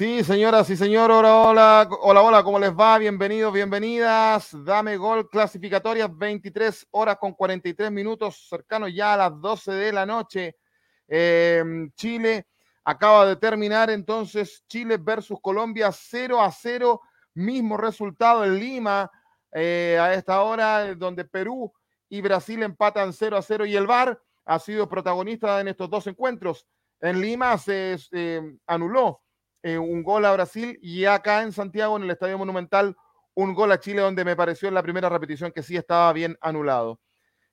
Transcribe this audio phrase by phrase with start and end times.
[0.00, 2.96] Sí, señoras y señores, hola, hola, hola, hola, ¿cómo les va?
[2.96, 4.48] Bienvenidos, bienvenidas.
[4.64, 10.06] Dame gol clasificatoria, 23 horas con 43 minutos, cercano ya a las 12 de la
[10.06, 10.56] noche.
[11.06, 12.46] Em, Chile
[12.82, 17.02] acaba de terminar entonces Chile versus Colombia 0 a 0,
[17.34, 19.10] mismo resultado en Lima
[19.52, 21.70] eh, a esta hora, donde Perú
[22.08, 26.06] y Brasil empatan 0 a 0 y el VAR ha sido protagonista en estos dos
[26.06, 26.66] encuentros.
[27.02, 29.20] En Lima se eh, anuló
[29.62, 32.96] eh, un gol a Brasil y acá en Santiago, en el Estadio Monumental,
[33.34, 36.36] un gol a Chile donde me pareció en la primera repetición que sí estaba bien
[36.40, 37.00] anulado.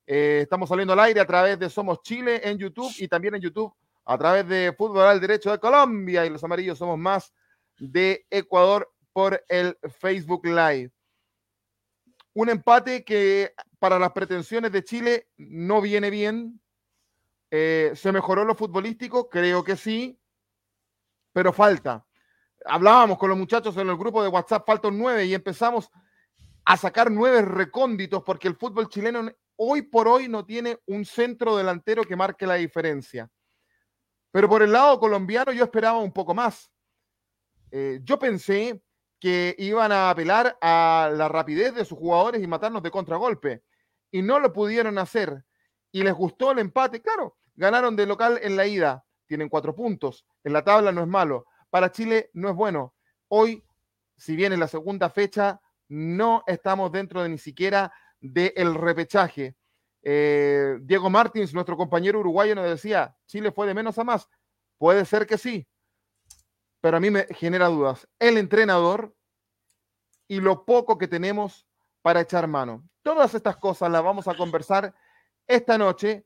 [0.06, 3.42] Eh, estamos saliendo al aire a través de Somos Chile en YouTube y también en
[3.42, 3.74] YouTube
[4.06, 7.34] a través de Fútbol al Derecho de Colombia y los amarillos somos más
[7.78, 10.92] de Ecuador por el Facebook Live.
[12.34, 16.62] Un empate que para las pretensiones de Chile no viene bien.
[17.52, 19.30] Eh, ¿Se mejoró lo futbolístico?
[19.30, 20.18] Creo que sí
[21.38, 22.04] pero falta.
[22.66, 25.88] Hablábamos con los muchachos en el grupo de WhatsApp, faltan nueve y empezamos
[26.66, 31.56] a sacar nueve recónditos porque el fútbol chileno hoy por hoy no tiene un centro
[31.56, 33.30] delantero que marque la diferencia.
[34.32, 36.72] Pero por el lado colombiano yo esperaba un poco más.
[37.70, 38.82] Eh, yo pensé
[39.20, 43.62] que iban a apelar a la rapidez de sus jugadores y matarnos de contragolpe.
[44.10, 45.46] Y no lo pudieron hacer.
[45.92, 47.00] Y les gustó el empate.
[47.00, 50.26] Claro, ganaron de local en la ida tienen cuatro puntos.
[50.44, 51.46] En la tabla no es malo.
[51.70, 52.96] Para Chile no es bueno.
[53.28, 53.64] Hoy,
[54.16, 59.56] si bien en la segunda fecha, no estamos dentro de ni siquiera del repechaje.
[60.02, 64.30] Eh, Diego Martins, nuestro compañero uruguayo, nos decía, Chile fue de menos a más.
[64.78, 65.68] Puede ser que sí,
[66.82, 68.08] pero a mí me genera dudas.
[68.20, 69.14] El entrenador
[70.28, 71.68] y lo poco que tenemos
[72.02, 72.88] para echar mano.
[73.02, 74.94] Todas estas cosas las vamos a conversar
[75.48, 76.26] esta noche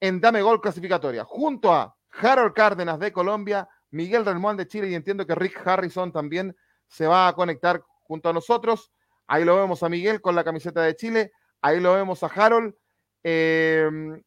[0.00, 4.94] en Dame Gol Clasificatoria, junto a Harold Cárdenas de Colombia, Miguel Relmón de Chile y
[4.94, 6.56] entiendo que Rick Harrison también
[6.88, 8.90] se va a conectar junto a nosotros.
[9.26, 12.74] Ahí lo vemos a Miguel con la camiseta de Chile, ahí lo vemos a Harold.
[13.22, 14.22] Em,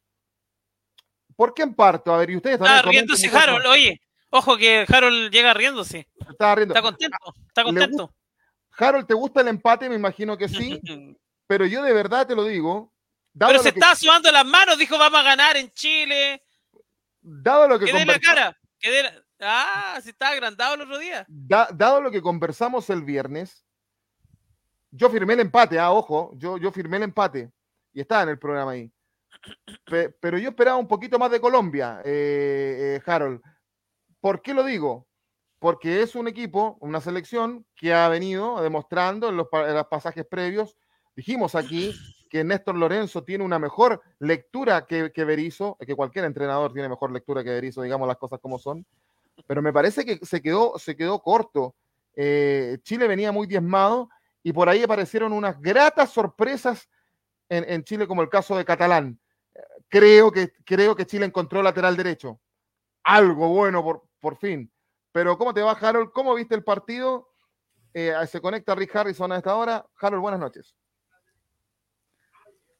[1.36, 2.12] ¿Por qué en parto?
[2.12, 2.76] A ver, y ustedes también.
[2.76, 4.00] Está riéndose Harold, oye.
[4.30, 6.08] Ojo que Harold llega riéndose.
[6.28, 6.74] Está riendo.
[6.74, 7.16] Está contento,
[7.46, 8.14] está contento.
[8.72, 9.88] Harold, ¿te gusta el empate?
[9.88, 10.80] Me imagino que sí.
[11.46, 12.92] pero yo de verdad te lo digo.
[13.38, 16.42] Pero se está sudando las manos, dijo vamos a ganar en Chile
[17.28, 18.56] dado lo que ¿Qué la cara?
[19.40, 21.26] Ah, si estaba agrandado el otro día.
[21.28, 23.64] dado lo que conversamos el viernes,
[24.90, 27.52] yo firmé el empate, ah, ojo, yo, yo firmé el empate
[27.92, 28.92] y estaba en el programa ahí.
[30.20, 33.40] pero yo esperaba un poquito más de Colombia, eh, eh, Harold.
[34.20, 35.06] ¿Por qué lo digo?
[35.60, 40.24] Porque es un equipo, una selección que ha venido demostrando en los, en los pasajes
[40.24, 40.76] previos.
[41.14, 41.92] Dijimos aquí
[42.28, 47.10] que Néstor Lorenzo tiene una mejor lectura que, que Berizzo, que cualquier entrenador tiene mejor
[47.10, 48.84] lectura que Berizzo, digamos las cosas como son,
[49.46, 51.74] pero me parece que se quedó, se quedó corto.
[52.14, 54.10] Eh, Chile venía muy diezmado
[54.42, 56.88] y por ahí aparecieron unas gratas sorpresas
[57.48, 59.18] en, en Chile, como el caso de Catalán.
[59.88, 62.40] Creo que, creo que Chile encontró lateral derecho.
[63.04, 64.70] Algo bueno por, por fin.
[65.12, 66.12] Pero ¿cómo te va, Harold?
[66.12, 67.30] ¿Cómo viste el partido?
[67.94, 69.86] Eh, se conecta Rick Harrison a esta hora.
[70.00, 70.76] Harold, buenas noches.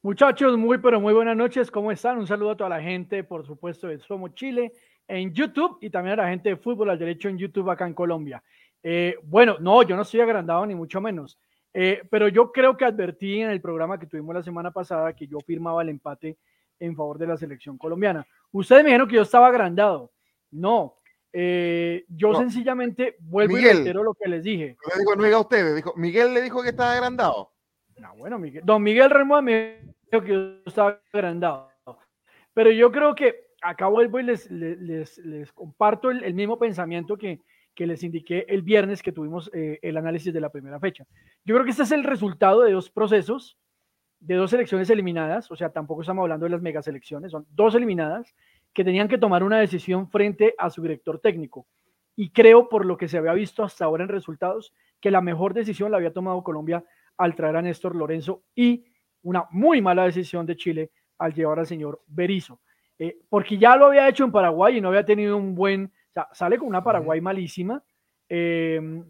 [0.01, 2.17] Muchachos, muy pero muy buenas noches, ¿cómo están?
[2.19, 4.71] Un saludo a toda la gente, por supuesto, de Somos Chile
[5.05, 7.93] en YouTube y también a la gente de Fútbol al Derecho en YouTube acá en
[7.93, 8.41] Colombia.
[8.81, 11.37] Eh, bueno, no, yo no estoy agrandado ni mucho menos,
[11.73, 15.27] eh, pero yo creo que advertí en el programa que tuvimos la semana pasada que
[15.27, 16.37] yo firmaba el empate
[16.79, 18.25] en favor de la selección colombiana.
[18.53, 20.13] Ustedes me dijeron que yo estaba agrandado.
[20.51, 20.95] No,
[21.33, 24.77] eh, yo sencillamente vuelvo y reitero lo que les dije.
[24.81, 27.51] No, digo, no diga usted, dijo, Miguel le dijo que estaba agrandado.
[27.99, 29.79] No, bueno, Miguel, don Miguel Remo me
[30.11, 31.69] dijo que estaba agrandado.
[32.53, 37.41] Pero yo creo que acá vuelvo y les, les, comparto el, mismo pensamiento que,
[37.75, 41.05] que, les indiqué el viernes que tuvimos eh, el análisis de la primera fecha.
[41.43, 43.57] Yo creo que este es el resultado de dos procesos,
[44.19, 47.75] de dos selecciones eliminadas, o sea, tampoco estamos hablando de las mega selecciones, son dos
[47.75, 48.35] eliminadas
[48.73, 51.67] que tenían que tomar una decisión frente a su director técnico.
[52.15, 55.53] Y creo, por lo que se había visto hasta ahora en resultados, que la mejor
[55.53, 56.83] decisión la había tomado Colombia
[57.19, 58.85] al traer a Néstor Lorenzo y
[59.23, 62.61] una muy mala decisión de Chile al llevar al señor Berizzo.
[62.97, 66.13] Eh, porque ya lo había hecho en Paraguay y no había tenido un buen, o
[66.13, 67.83] sea, sale con una Paraguay malísima,
[68.27, 69.05] em,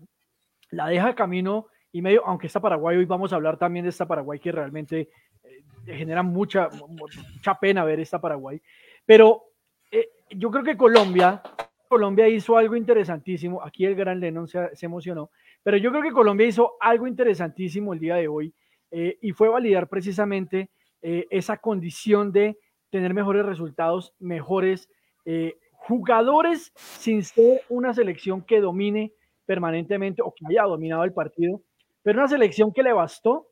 [0.71, 4.07] la deja camino y medio, aunque esta Paraguay, hoy vamos a hablar también de esta
[4.07, 5.09] Paraguay que realmente
[5.43, 8.61] eh, genera mucha, mucha pena ver esta Paraguay,
[9.05, 9.43] pero
[9.91, 11.41] eh, yo creo que Colombia,
[11.87, 15.31] Colombia hizo algo interesantísimo, aquí el gran Lennon se, se emocionó,
[15.63, 18.53] pero yo creo que Colombia hizo algo interesantísimo el día de hoy
[18.91, 20.69] eh, y fue validar precisamente
[21.01, 22.57] eh, esa condición de
[22.89, 24.89] tener mejores resultados, mejores
[25.25, 29.13] eh, jugadores sin ser una selección que domine
[29.45, 31.61] permanentemente o que haya dominado el partido,
[32.01, 33.47] pero una selección que le bastó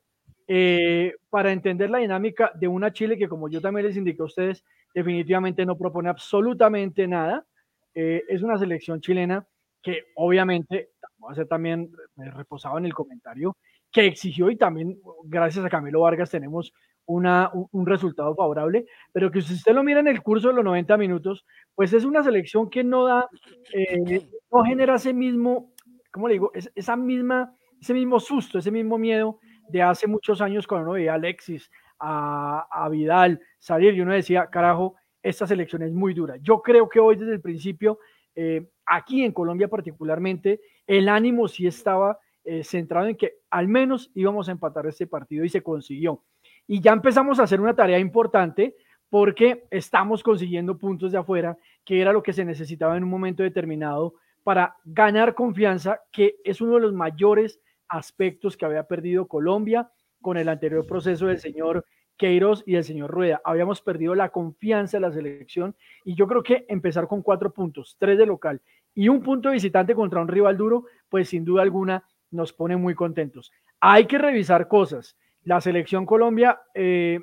[1.29, 4.63] para entender la dinámica de una Chile que, como yo también les indiqué a ustedes,
[4.95, 7.45] definitivamente no propone absolutamente nada.
[7.93, 9.45] Es una selección chilena
[9.81, 10.91] que obviamente,
[11.23, 13.57] va a ser también reposado en el comentario,
[13.91, 16.73] que exigió y también gracias a Camilo Vargas tenemos
[17.05, 20.65] una, un, resultado favorable, pero que si usted lo mira en el curso de los
[20.65, 23.29] 90 minutos, pues es una selección que no da,
[23.73, 25.71] eh, no genera ese mismo,
[26.11, 26.51] ¿cómo le digo?
[26.53, 31.13] esa misma, ese mismo susto, ese mismo miedo de hace muchos años cuando uno veía
[31.13, 36.35] a Alexis, a, a Vidal salir y uno decía, carajo, esta selección es muy dura.
[36.41, 37.99] Yo creo que hoy desde el principio,
[38.35, 44.09] eh, aquí en Colombia particularmente, el ánimo sí estaba eh, centrado en que al menos
[44.15, 46.23] íbamos a empatar este partido y se consiguió.
[46.65, 48.75] Y ya empezamos a hacer una tarea importante
[49.09, 53.43] porque estamos consiguiendo puntos de afuera, que era lo que se necesitaba en un momento
[53.43, 57.59] determinado para ganar confianza, que es uno de los mayores
[57.89, 59.91] aspectos que había perdido Colombia
[60.21, 61.85] con el anterior proceso del señor
[62.17, 63.41] Queiroz y del señor Rueda.
[63.43, 67.95] Habíamos perdido la confianza de la selección y yo creo que empezar con cuatro puntos,
[67.99, 68.61] tres de local
[68.97, 72.95] y un punto visitante contra un rival duro, pues sin duda alguna nos pone muy
[72.95, 73.51] contentos.
[73.79, 77.19] Hay que revisar cosas la selección Colombia eh,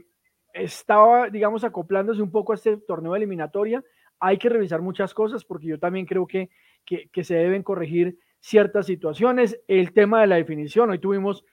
[0.53, 3.85] estaba, digamos, acoplándose un poco a este torneo de eliminatoria.
[4.21, 6.49] Hay que revisar muchas cosas porque yo también creo que,
[6.87, 9.61] que, se deben corregir ciertas situaciones.
[9.67, 11.45] El tema de la definición, hoy tuvimos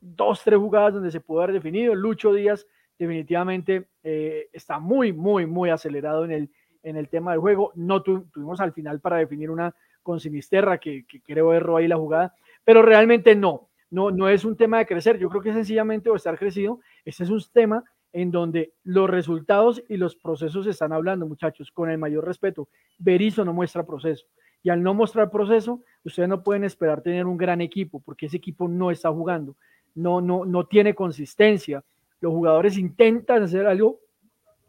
[0.00, 1.94] dos, tres jugadas donde se pudo haber definido.
[1.94, 2.66] Lucho Díaz
[2.98, 6.50] definitivamente eh, está muy, muy, muy acelerado en el,
[6.82, 7.72] en el tema del juego.
[7.74, 11.96] No tuvimos al final para definir una con Sinisterra, que, que creo erró ahí la
[11.96, 12.34] jugada,
[12.64, 16.16] pero realmente no no, no es un tema de crecer, yo creo que sencillamente o
[16.16, 17.84] estar crecido, este es un tema
[18.14, 22.68] en donde los resultados y los procesos están hablando, muchachos, con el mayor respeto.
[22.98, 24.26] Berizzo no muestra proceso.
[24.62, 28.38] Y al no mostrar proceso, ustedes no pueden esperar tener un gran equipo, porque ese
[28.38, 29.56] equipo no está jugando,
[29.94, 31.84] no, no, no tiene consistencia.
[32.20, 34.00] Los jugadores intentan hacer algo,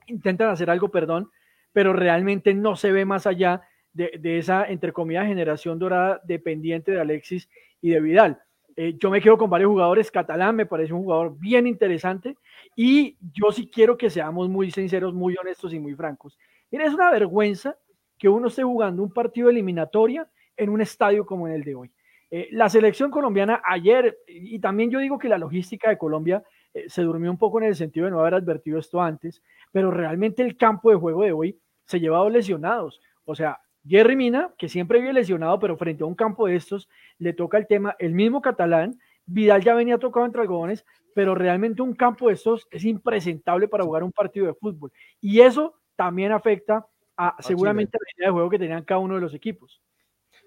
[0.08, 1.30] intentan hacer algo, perdón,
[1.74, 3.62] pero realmente no se ve más allá
[3.92, 7.50] de, de esa, entre comillas, generación dorada dependiente de Alexis
[7.82, 8.42] y de Vidal.
[8.76, 10.12] Eh, yo me quedo con varios jugadores.
[10.12, 12.38] Catalán me parece un jugador bien interesante.
[12.76, 16.38] Y yo sí quiero que seamos muy sinceros, muy honestos y muy francos.
[16.72, 17.78] Mira, es una vergüenza
[18.18, 21.92] que uno esté jugando un partido eliminatoria en un estadio como en el de hoy.
[22.32, 26.44] Eh, la selección colombiana ayer, y también yo digo que la logística de Colombia
[26.74, 29.92] eh, se durmió un poco en el sentido de no haber advertido esto antes, pero
[29.92, 33.02] realmente el campo de juego de hoy se lleva lesionados.
[33.26, 36.90] O sea, Jerry Mina, que siempre había lesionado, pero frente a un campo de estos,
[37.18, 40.86] le toca el tema, el mismo catalán, Vidal ya venía tocado entre algodones,
[41.16, 44.92] pero realmente un campo de estos es impresentable para jugar un partido de fútbol.
[45.22, 46.86] Y eso también afecta
[47.16, 49.82] a, seguramente la idea de juego que tenían cada uno de los equipos.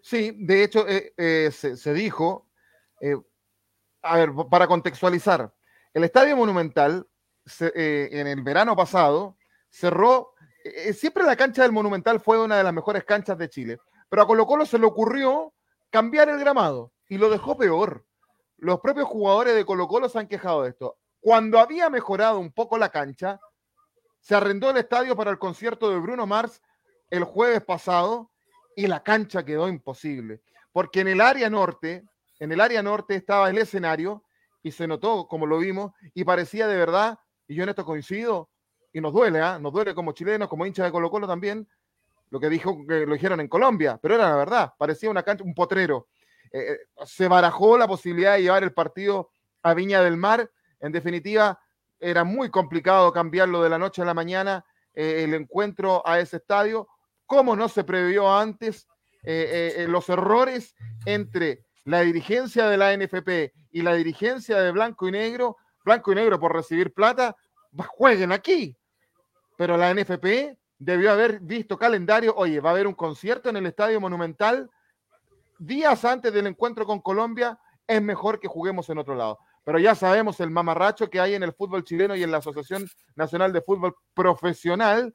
[0.02, 2.49] Sí, de hecho, eh, eh, se, dijo,
[3.00, 3.16] eh,
[4.02, 5.52] a ver, para contextualizar,
[5.95, 7.07] el Estadio Monumental
[7.61, 9.37] en el verano pasado
[9.71, 10.35] cerró
[10.75, 14.23] eh, siempre la cancha del Monumental fue una de las mejores canchas de Chile, pero
[14.23, 15.53] a Colo Colo se le ocurrió
[15.91, 18.05] cambiar el gramado y lo dejó peor.
[18.57, 20.97] Los propios jugadores de Colo Colo se han quejado de esto.
[21.21, 23.41] Cuando había mejorado un poco la cancha,
[24.21, 26.61] se arrendó el estadio para el concierto de Bruno Mars
[27.11, 28.31] el jueves pasado
[28.75, 30.43] y la cancha quedó imposible,
[30.73, 32.05] porque en el área norte,
[32.39, 34.25] en el área norte estaba el escenario
[34.63, 38.51] y se notó, como lo vimos, y parecía de verdad, y yo en esto coincido,
[38.97, 39.59] y nos duele, ¿ah?
[39.59, 41.69] nos duele como chilenos, como hinchas de Colo Colo también,
[42.31, 45.45] lo que dijo que lo dijeron en Colombia, pero era la verdad, parecía una cancha,
[45.45, 46.09] un potrero.
[46.50, 50.50] Eh, eh, se barajó la posibilidad de llevar el partido a Viña del Mar,
[50.81, 51.61] en definitiva,
[52.00, 56.38] era muy complicado cambiarlo de la noche a la mañana, eh, el encuentro a ese
[56.38, 56.88] estadio,
[57.26, 58.88] ¿cómo no se previó antes
[59.23, 65.57] los errores entre la dirigencia de la NFP y la dirigencia de Blanco y Negro,
[65.85, 67.37] Blanco y Negro por recibir plata,
[67.85, 68.76] jueguen aquí,
[69.57, 73.67] pero la NFP debió haber visto calendario, oye, va a haber un concierto en el
[73.67, 74.71] Estadio Monumental
[75.59, 79.39] días antes del encuentro con Colombia, es mejor que juguemos en otro lado.
[79.65, 82.87] Pero ya sabemos el mamarracho que hay en el fútbol chileno y en la Asociación
[83.15, 85.13] Nacional de Fútbol Profesional,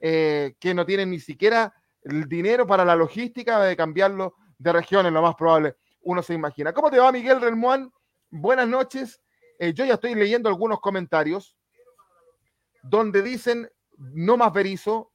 [0.00, 1.72] eh, que no tienen ni siquiera
[2.02, 6.72] el dinero para la logística de cambiarlo de regiones, lo más probable, uno se imagina.
[6.72, 7.90] ¿Cómo te va, Miguel Renmuán?
[8.30, 9.20] Buenas noches.
[9.58, 11.56] Eh, yo ya estoy leyendo algunos comentarios
[12.82, 13.70] donde dicen
[14.12, 15.12] no más Berizo,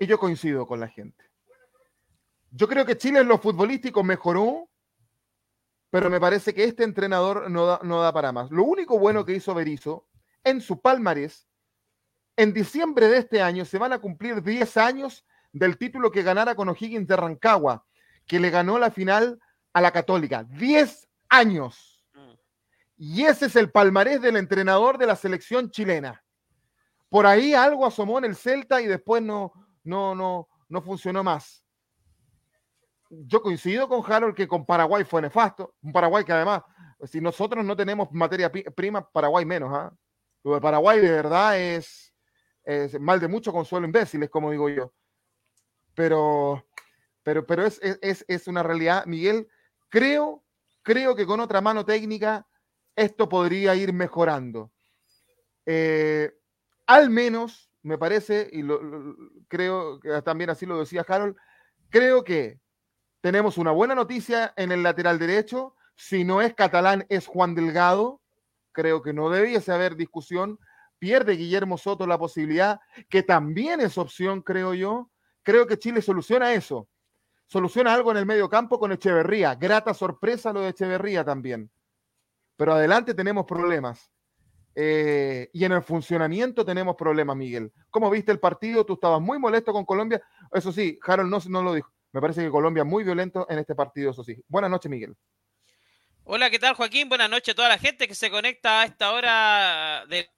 [0.00, 1.24] y yo coincido con la gente.
[2.50, 4.68] Yo creo que Chile en lo futbolístico mejoró,
[5.90, 8.50] pero me parece que este entrenador no da, no da para más.
[8.50, 10.06] Lo único bueno que hizo Berizo
[10.44, 11.48] en su palmarés,
[12.36, 16.54] en diciembre de este año se van a cumplir 10 años del título que ganara
[16.54, 17.84] con O'Higgins de Rancagua,
[18.26, 19.40] que le ganó la final
[19.72, 20.44] a la Católica.
[20.44, 22.04] 10 años.
[22.14, 22.32] Mm.
[22.96, 26.22] Y ese es el palmarés del entrenador de la selección chilena.
[27.08, 29.52] Por ahí algo asomó en el Celta y después no,
[29.84, 31.64] no, no, no funcionó más.
[33.10, 35.74] Yo coincido con Harold que con Paraguay fue nefasto.
[35.80, 36.62] Un Paraguay que además,
[37.04, 39.70] si nosotros no tenemos materia prima, Paraguay menos.
[39.72, 39.92] ¿ah?
[40.44, 42.14] Lo de Paraguay de verdad es,
[42.64, 44.92] es mal de mucho consuelo imbéciles, como digo yo.
[45.94, 46.66] Pero,
[47.22, 49.48] pero, pero es, es, es una realidad, Miguel.
[49.88, 50.44] Creo,
[50.82, 52.46] creo que con otra mano técnica
[52.94, 54.70] esto podría ir mejorando.
[55.64, 56.37] Eh,
[56.88, 58.80] al menos, me parece, y lo,
[59.46, 61.36] creo que también así lo decía Harold,
[61.90, 62.58] creo que
[63.20, 65.74] tenemos una buena noticia en el lateral derecho.
[65.96, 68.22] Si no es catalán, es Juan Delgado.
[68.72, 70.58] Creo que no debiese haber discusión.
[70.98, 75.10] Pierde Guillermo Soto la posibilidad, que también es opción, creo yo.
[75.42, 76.88] Creo que Chile soluciona eso.
[77.46, 79.54] Soluciona algo en el medio campo con Echeverría.
[79.56, 81.70] Grata sorpresa lo de Echeverría también.
[82.56, 84.10] Pero adelante tenemos problemas.
[84.80, 87.72] Eh, y en el funcionamiento tenemos problemas, Miguel.
[87.90, 88.86] ¿Cómo viste el partido?
[88.86, 90.22] Tú estabas muy molesto con Colombia.
[90.52, 91.92] Eso sí, Harold no, no lo dijo.
[92.12, 94.36] Me parece que Colombia muy violento en este partido, eso sí.
[94.46, 95.16] Buenas noches, Miguel.
[96.22, 97.08] Hola, ¿qué tal, Joaquín?
[97.08, 100.30] Buenas noches a toda la gente que se conecta a esta hora de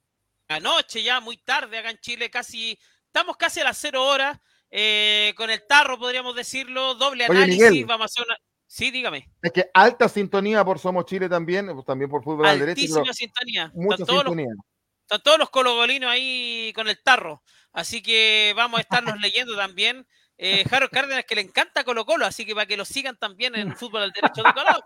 [0.49, 2.31] la noche, ya muy tarde acá en Chile.
[2.31, 4.39] Casi, estamos casi a las cero horas.
[4.71, 6.95] Eh, con el tarro, podríamos decirlo.
[6.95, 7.85] Doble análisis.
[7.85, 8.37] Vamos a hacer una
[8.71, 9.29] Sí, dígame.
[9.41, 12.79] Es que alta sintonía por Somos Chile también, pues, también por fútbol al derecho.
[12.79, 13.69] Altísima sintonía.
[13.75, 14.45] Mucha están sintonía.
[14.45, 14.67] Todos los,
[15.01, 17.43] están todos los cologolinos ahí con el tarro.
[17.73, 20.07] Así que vamos a estarnos leyendo también.
[20.37, 23.55] Eh, Harold Cárdenas que le encanta Colo Colo, así que para que lo sigan también
[23.55, 24.79] en fútbol al derecho de Colo.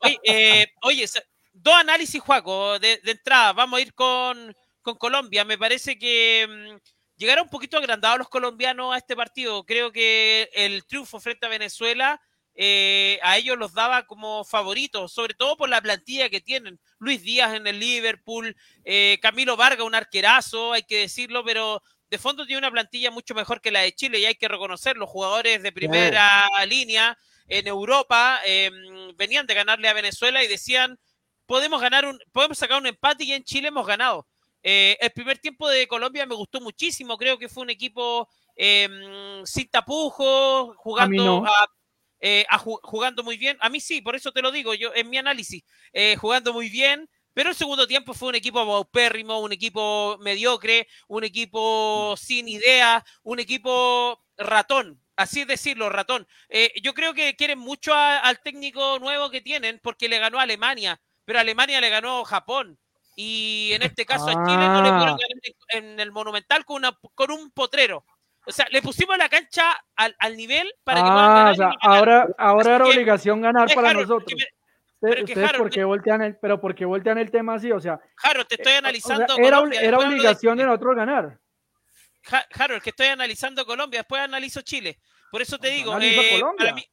[0.00, 1.06] Oye, eh, oye
[1.52, 3.52] dos análisis, Juaco, de, entrada.
[3.52, 4.52] Vamos a ir con,
[4.82, 5.44] con Colombia.
[5.44, 6.76] Me parece que mm,
[7.14, 9.64] llegaron un poquito agrandados los colombianos a este partido.
[9.64, 12.20] Creo que el triunfo frente a Venezuela
[12.60, 16.80] eh, a ellos los daba como favoritos, sobre todo por la plantilla que tienen.
[16.98, 22.18] Luis Díaz en el Liverpool, eh, Camilo Vargas, un arquerazo, hay que decirlo, pero de
[22.18, 25.08] fondo tiene una plantilla mucho mejor que la de Chile y hay que reconocer, los
[25.08, 30.98] jugadores de primera línea en Europa em, venían de ganarle a Venezuela y decían,
[31.46, 34.26] podemos ganar un, podemos sacar un empate y en Chile hemos ganado.
[34.64, 39.46] Eh, el primer tiempo de Colombia me gustó muchísimo, creo que fue un equipo em,
[39.46, 41.77] sin tapujos, jugando a,
[42.20, 42.46] eh,
[42.82, 43.56] jugando muy bien.
[43.60, 46.68] A mí sí, por eso te lo digo yo en mi análisis, eh, jugando muy
[46.68, 47.08] bien.
[47.34, 53.04] Pero el segundo tiempo fue un equipo paupérrimo, un equipo mediocre, un equipo sin idea,
[53.22, 56.26] un equipo ratón, así decirlo, ratón.
[56.48, 60.42] Eh, yo creo que quieren mucho al técnico nuevo que tienen porque le ganó a
[60.42, 62.76] Alemania, pero Alemania le ganó a Japón.
[63.14, 66.98] Y en este caso a Chile no le pudieron ganar en el Monumental con, una,
[67.14, 68.04] con un potrero.
[68.48, 71.52] O sea, le pusimos la cancha al, al nivel para que puedan ganar.
[71.52, 74.40] O sea, ahora, ahora era obligación ganar para nosotros.
[75.00, 77.70] Pero Ustedes, ¿por qué voltean el, pero porque voltean el tema así?
[77.70, 79.36] O sea, Jaro, te estoy eh, analizando.
[79.36, 81.38] era, era obligación de, nosotros ganar.
[82.22, 84.98] Jaro, el que estoy analizando Colombia, después analizo Chile.
[85.30, 86.84] Por eso te digo, eh, para, mí,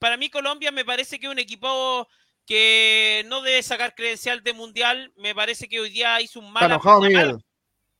[0.00, 2.08] para mí Colombia me parece que es un equipo
[2.44, 5.12] que no debe sacar credencial de mundial.
[5.16, 6.78] Me parece que hoy día hizo un mal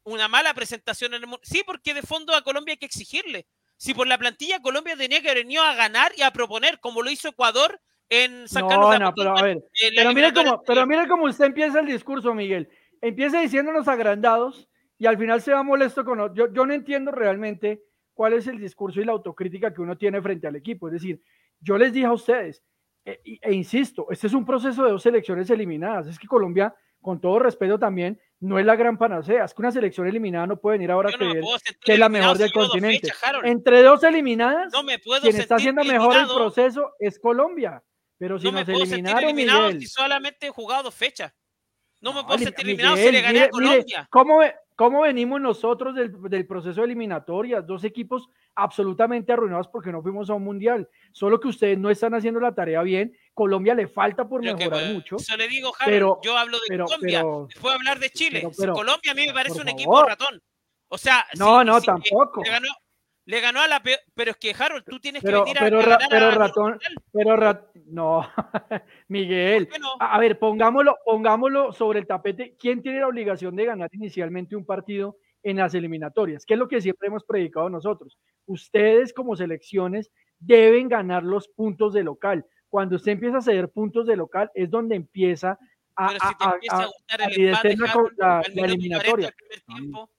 [0.07, 1.43] una mala presentación en el mundo.
[1.43, 3.47] Sí, porque de fondo a Colombia hay que exigirle.
[3.77, 7.11] Si por la plantilla Colombia tenía que venir a ganar y a proponer, como lo
[7.11, 8.99] hizo Ecuador en San Carlos.
[8.99, 9.63] No, pero a ver,
[9.95, 12.69] pero mire, cómo, pero mire cómo usted empieza el discurso, Miguel.
[13.01, 16.35] Empieza diciéndonos agrandados y al final se va molesto con...
[16.35, 17.83] Yo, yo no entiendo realmente
[18.15, 20.87] cuál es el discurso y la autocrítica que uno tiene frente al equipo.
[20.87, 21.21] Es decir,
[21.61, 22.63] yo les dije a ustedes,
[23.05, 26.07] e, e insisto, este es un proceso de dos selecciones eliminadas.
[26.07, 26.75] Es que Colombia,
[27.07, 29.45] con todo respeto también, no es la gran panacea.
[29.45, 31.41] Es que una selección eliminada no puede venir ahora a creer
[31.81, 33.13] que es la mejor del continente.
[33.45, 34.73] Entre dos eliminadas,
[35.23, 37.81] quien está haciendo mejor el proceso es Colombia.
[38.19, 41.33] Pero si no nos eliminaron, Miguel, si solamente he jugado dos fechas.
[42.01, 44.09] No me puedo sentir eliminado si le gané a Colombia.
[44.11, 44.41] ¿cómo,
[44.75, 47.65] ¿Cómo venimos nosotros del, del proceso de eliminatorias?
[47.65, 50.89] Dos equipos absolutamente arruinados porque no fuimos a un mundial.
[51.13, 53.17] Solo que ustedes no están haciendo la tarea bien.
[53.37, 55.17] Colombia le falta por mejorar mucho.
[55.17, 57.23] Eso le digo, Harold, yo hablo de Colombia.
[57.47, 58.49] Después hablar de Chile.
[58.57, 60.43] Colombia a mí me parece un equipo ratón.
[60.89, 62.43] O sea, no, no, tampoco.
[63.27, 65.99] Le ganó, a la peor, pero es que Harold, tú tienes que venir pero, a,
[66.09, 66.79] pero ratón,
[67.13, 68.27] pero ratón, no,
[69.09, 69.69] Miguel.
[69.99, 72.57] A ver, pongámoslo, pongámoslo sobre el tapete.
[72.59, 76.47] ¿Quién tiene la obligación de ganar inicialmente un partido en las eliminatorias?
[76.47, 78.17] ¿Qué es lo que siempre hemos predicado nosotros?
[78.47, 82.47] Ustedes como selecciones deben ganar los puntos de local.
[82.69, 85.59] Cuando usted empieza a ceder puntos de local es donde empieza
[85.95, 87.77] a, Pero si te empieza a, gustar el empate,
[88.17, 89.35] la, la, eliminatoria.
[89.67, 90.11] Tiempo,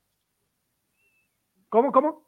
[1.70, 2.28] ¿Cómo, cómo?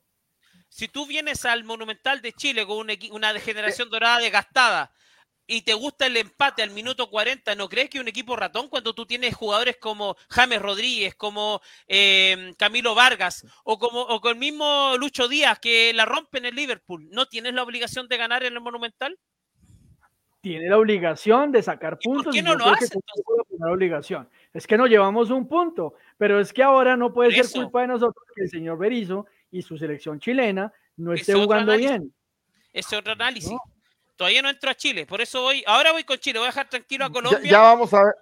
[0.70, 4.94] si tú vienes al Monumental de Chile con una, una degeneración dorada desgastada
[5.48, 8.94] y te gusta el empate al minuto 40, ¿no crees que un equipo ratón cuando
[8.94, 14.38] tú tienes jugadores como James Rodríguez, como em, Camilo Vargas o como o con el
[14.38, 18.44] mismo Lucho Díaz que la rompen en el Liverpool, ¿no tienes la obligación de ganar
[18.44, 19.18] en el Monumental?
[20.42, 22.26] Tiene la obligación de sacar puntos.
[22.26, 22.98] ¿Por qué no lo hace?
[23.58, 24.30] La obligación.
[24.54, 27.88] Es que no llevamos un punto, pero es que ahora no puede ser culpa de
[27.88, 32.14] nosotros que el señor Berizzo y su selección chilena no esté jugando bien.
[32.72, 33.52] Ese otro análisis.
[34.16, 36.70] Todavía no entro a Chile, por eso voy, ahora voy con Chile, voy a dejar
[36.70, 37.52] tranquilo a Colombia.
[37.52, 38.14] Ya, vamos a ver.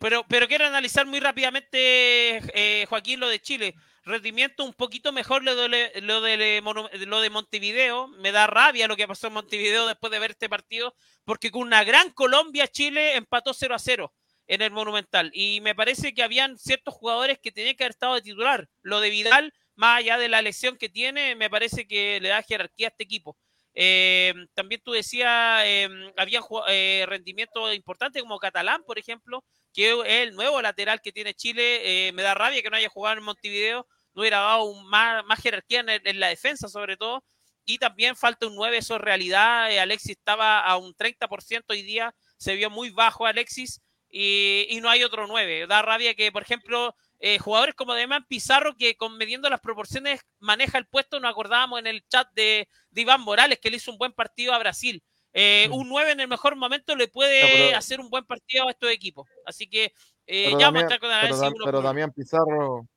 [0.00, 3.76] Pero, pero quiero analizar muy rápidamente, eh, Joaquín, lo de Chile.
[4.04, 6.60] Rendimiento un poquito mejor lo de, lo, de,
[7.06, 8.08] lo de Montevideo.
[8.08, 10.94] Me da rabia lo que pasó en Montevideo después de ver este partido,
[11.24, 14.12] porque con una gran Colombia, Chile empató 0 a 0
[14.48, 15.30] en el Monumental.
[15.32, 18.68] Y me parece que habían ciertos jugadores que tenían que haber estado de titular.
[18.82, 22.42] Lo de Vidal, más allá de la lesión que tiene, me parece que le da
[22.42, 23.36] jerarquía a este equipo.
[23.74, 30.28] Eh, también tú decías, eh, había eh, rendimiento importante como Catalán, por ejemplo, que es
[30.28, 32.08] el nuevo lateral que tiene Chile.
[32.08, 35.84] Eh, me da rabia que no haya jugado en Montevideo, no hubiera dado más, jerarquía
[35.86, 37.24] en, la defensa, sobre todo.
[37.64, 39.66] Y también falta un 9, eso es realidad.
[39.78, 44.90] Alexis estaba a un 30% hoy día, se vio muy bajo Alexis y, y no
[44.90, 45.66] hay otro 9.
[45.68, 50.20] Da rabia que, por ejemplo, eh, jugadores como Demian Pizarro, que con mediendo las proporciones
[50.40, 53.98] maneja el puesto, nos acordábamos en el chat de, Iván Morales, que le hizo un
[53.98, 55.00] buen partido a Brasil.
[55.32, 55.72] Eh, mm.
[55.72, 59.28] Un 9 en el mejor momento le puede hacer un buen partido a estos equipos.
[59.46, 59.92] Así que
[60.26, 62.88] eh, ya vamos a estar con Pero, pero Damián Pizarro,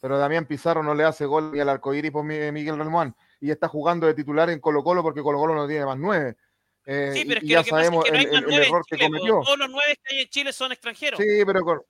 [0.00, 3.66] pero Damián Pizarro no le hace gol ni al arcoíris por Miguel Ramón y está
[3.66, 6.36] jugando de titular en Colo Colo porque Colo Colo no tiene más 9.
[6.84, 9.40] sí, pero es que ya sabemos el, error que cometió.
[9.40, 11.18] Todos los 9 que hay en Chile son extranjeros.
[11.18, 11.84] Sí, pero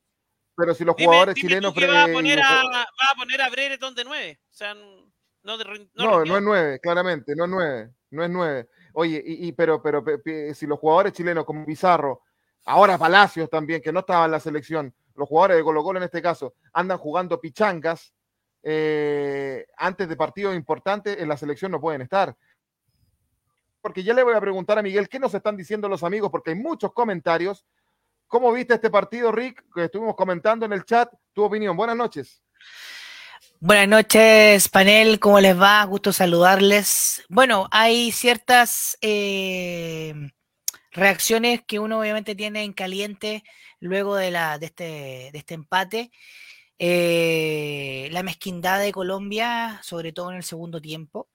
[0.56, 1.74] pero si los jugadores chilenos.
[1.74, 4.40] va, a poner a, va a poner a Brereton de 9.
[4.40, 5.12] O sea, no,
[5.42, 5.56] no,
[5.94, 7.90] no, no es 9, claramente, no es 9.
[8.10, 8.68] No es 9.
[8.94, 10.04] Oye, y, pero, pero
[10.54, 12.22] si los jugadores chilenos como Pizarro,
[12.64, 16.04] ahora Palacios también, que no estaba en la selección, los jugadores de Colo Colo en
[16.04, 18.14] este caso, andan jugando pichangas
[18.62, 22.36] eh, antes de partidos importantes, en la selección no pueden estar.
[23.80, 26.50] Porque ya le voy a preguntar a Miguel qué nos están diciendo los amigos, porque
[26.50, 27.66] hay muchos comentarios
[28.34, 29.62] ¿Cómo viste este partido, Rick?
[29.72, 31.08] Que estuvimos comentando en el chat.
[31.32, 31.76] Tu opinión.
[31.76, 32.42] Buenas noches.
[33.60, 35.20] Buenas noches, panel.
[35.20, 35.84] ¿Cómo les va?
[35.84, 37.22] Gusto saludarles.
[37.28, 40.32] Bueno, hay ciertas eh,
[40.90, 43.44] reacciones que uno obviamente tiene en caliente
[43.78, 46.10] luego de, la, de, este, de este empate.
[46.80, 51.28] Eh, la mezquindad de Colombia, sobre todo en el segundo tiempo,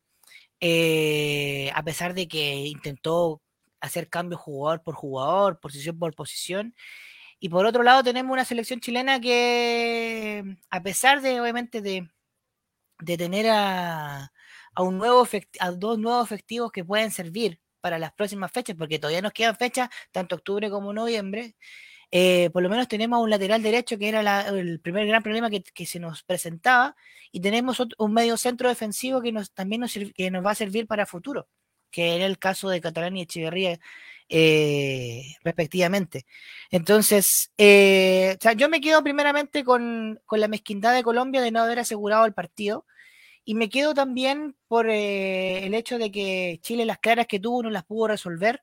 [0.59, 3.41] eh, a pesar de que intentó
[3.81, 6.75] hacer cambios jugador por jugador, posición por posición.
[7.39, 12.09] Y por otro lado tenemos una selección chilena que, a pesar de, obviamente, de,
[13.05, 14.31] tener a,
[14.75, 19.89] dos nuevos efectivos que pueden servir para las próximas fechas, porque todavía nos quedan fechas,
[20.11, 21.55] tanto octubre como noviembre,
[22.11, 25.85] eh, por lo menos tenemos un lateral derecho que era el primer gran problema que,
[25.85, 26.95] se nos presentaba,
[27.31, 31.05] y tenemos un medio centro defensivo que nos, también nos, nos va a servir para
[31.05, 31.47] futuro
[31.91, 33.79] que era el caso de Catalán y Echeverría
[34.29, 36.25] eh, respectivamente.
[36.69, 42.25] Entonces, eh, yo me quedo primeramente con, la mezquindad de Colombia de no haber asegurado
[42.25, 42.85] el partido
[43.43, 47.63] y me quedo también por eh, el hecho de que Chile las claras que tuvo
[47.63, 48.61] no las pudo resolver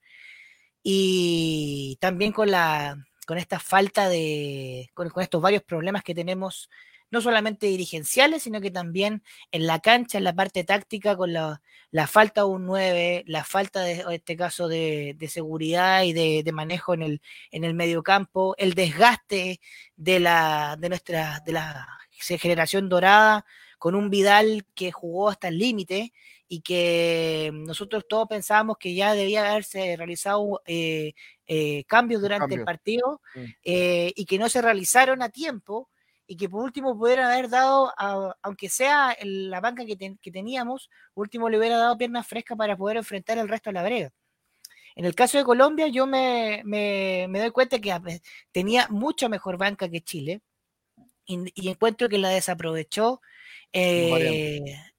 [0.82, 6.70] y también con la con esta falta de con estos varios problemas que tenemos
[7.16, 11.62] no solamente dirigenciales, sino que también en la cancha, en la parte táctica, con la,
[12.07, 16.92] falta de un 9, la falta de en este caso de, seguridad y de, manejo
[16.92, 19.61] en el, en el medio campo, el desgaste
[19.96, 23.46] de la, de nuestra, de la generación dorada,
[23.79, 26.12] con un Vidal que jugó hasta el límite
[26.48, 31.14] y que nosotros todos pensábamos que ya debía haberse realizado eh,
[31.46, 33.44] eh, cambios durante el partido mm.
[33.64, 35.88] eh, y que no se realizaron a tiempo
[36.26, 37.92] y que por último pudieran haber dado,
[38.42, 39.96] aunque sea la banca que,
[40.30, 44.10] teníamos, último le hubiera dado piernas frescas para poder enfrentar el resto de la brega.
[44.96, 49.88] En el caso de Colombia, yo me, me, doy cuenta que tenía mucha mejor banca
[49.88, 50.40] que Chile
[51.26, 53.20] y, encuentro que la desaprovechó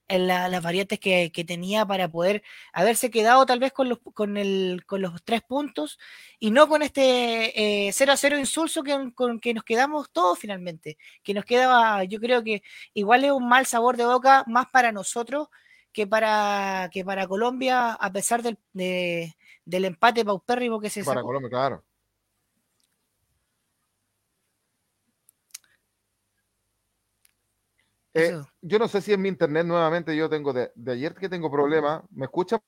[0.07, 2.43] en las variantes que, tenía para poder
[2.73, 5.97] haberse quedado tal vez con los, con el, con los tres puntos
[6.39, 10.39] y no con este 0 eh, a 0 insulso que, con que nos quedamos todos
[10.39, 14.67] finalmente, que nos quedaba, yo creo que igual es un mal sabor de boca más
[14.71, 15.49] para nosotros
[15.91, 21.49] que para, que para Colombia, a pesar del, del empate paupérrimo que se Para Colombia,
[21.49, 21.83] claro.
[28.17, 31.51] Eh, yo no sé si es mi internet nuevamente, yo tengo de, ayer que tengo
[31.51, 32.01] problemas.
[32.11, 32.59] ¿Me escucha?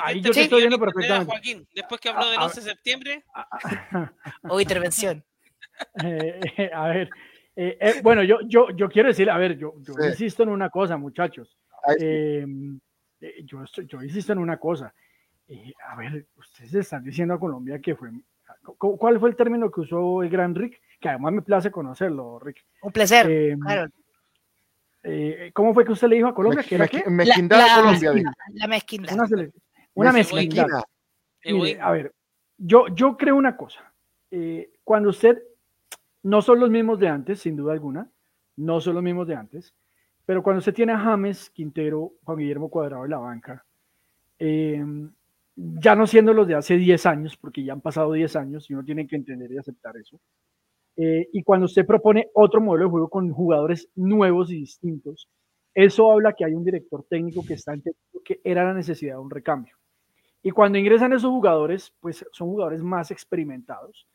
[0.00, 1.32] Ahí yo estoy viendo perfectamente.
[1.32, 3.24] Joaquín, después que habló del 11 de septiembre.
[4.48, 5.24] o intervención.
[6.02, 7.10] Eh, a ver,
[7.54, 10.96] eh, bueno, yo, yo, yo quiero decir, a ver, yo, yo insisto en una cosa,
[10.96, 11.54] muchachos.
[12.00, 12.80] Em,
[13.44, 14.94] yo, yo insisto en una cosa.
[15.86, 18.10] a ver, ustedes están diciendo a Colombia que fue.
[18.78, 20.80] ¿Cuál fue el término que usó el gran Rick?
[21.06, 22.64] Que además me place conocerlo, Rick.
[22.82, 23.30] Un placer.
[23.30, 23.88] Em, claro.
[25.04, 26.64] Eh, ¿Cómo fue que usted le dijo a Colombia?
[26.64, 27.08] que era qué?
[27.08, 28.32] Mezquindad la, Colombia.
[28.54, 29.12] La, mezquindad.
[29.94, 30.66] Una, mezquindad.
[31.80, 32.12] a ver,
[32.58, 33.92] yo, yo creo una cosa.
[34.32, 35.40] Eh, cuando usted,
[36.24, 38.10] no son los mismos de antes, sin duda alguna,
[38.56, 39.72] no son los mismos de antes,
[40.24, 43.64] pero cuando usted tiene a James, Quintero, Juan Guillermo Cuadrado en la banca,
[44.40, 45.08] em,
[45.54, 48.74] ya no siendo los de hace 10 años, porque ya han pasado 10 años y
[48.74, 50.18] uno tiene que entender y aceptar eso,
[50.96, 55.28] eh, y cuando usted propone otro modelo de juego con jugadores nuevos y distintos,
[55.74, 59.20] eso habla que hay un director técnico que está entendiendo que era la necesidad de
[59.20, 59.76] un recambio.
[60.42, 64.08] Y cuando ingresan esos jugadores, pues son jugadores más experimentados,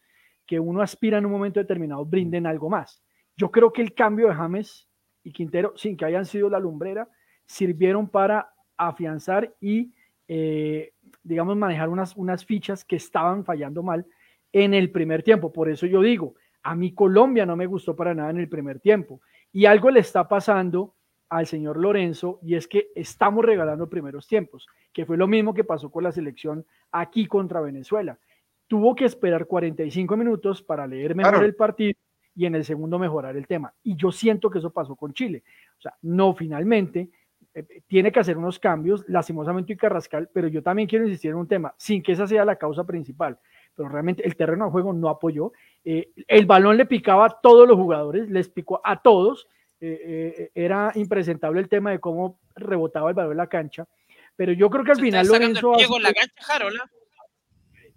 [0.45, 3.03] que uno aspira en un momento determinado brinden algo más.
[3.37, 4.87] Yo creo que el cambio de James
[5.23, 7.07] y Quintero, sin que hayan sido la lumbrera,
[7.45, 9.93] sirvieron para afianzar y,
[10.27, 14.05] eh, digamos, manejar unas, unas fichas que estaban fallando mal
[14.51, 15.53] en el primer tiempo.
[15.53, 18.79] Por eso yo digo, a mí Colombia no me gustó para nada en el primer
[18.79, 19.21] tiempo.
[19.51, 20.95] Y algo le está pasando
[21.29, 25.63] al señor Lorenzo y es que estamos regalando primeros tiempos, que fue lo mismo que
[25.63, 28.19] pasó con la selección aquí contra Venezuela.
[28.67, 31.93] Tuvo que esperar 45 minutos para leer mejor el partido
[32.35, 33.73] y en el segundo mejorar el tema.
[33.83, 35.43] Y yo siento que eso pasó con Chile.
[35.77, 37.09] O sea, no finalmente,
[37.53, 41.37] eh, tiene que hacer unos cambios, lastimosamente y Carrascal, pero yo también quiero insistir en
[41.37, 43.37] un tema, sin que esa sea la causa principal
[43.75, 45.53] pero realmente el terreno de juego no apoyó.
[45.83, 49.47] Eh, el balón le picaba a todos los jugadores, les picó a todos.
[49.79, 53.87] Eh, eh, era impresentable el tema de cómo rebotaba el balón en la cancha.
[54.35, 55.73] Pero yo creo que al final Lorenzo.
[55.79, 56.91] en la cancha, Jarola.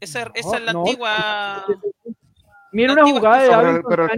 [0.00, 1.64] Esa, esa, es la antigua.
[2.72, 4.08] Mira una jugada de David pero,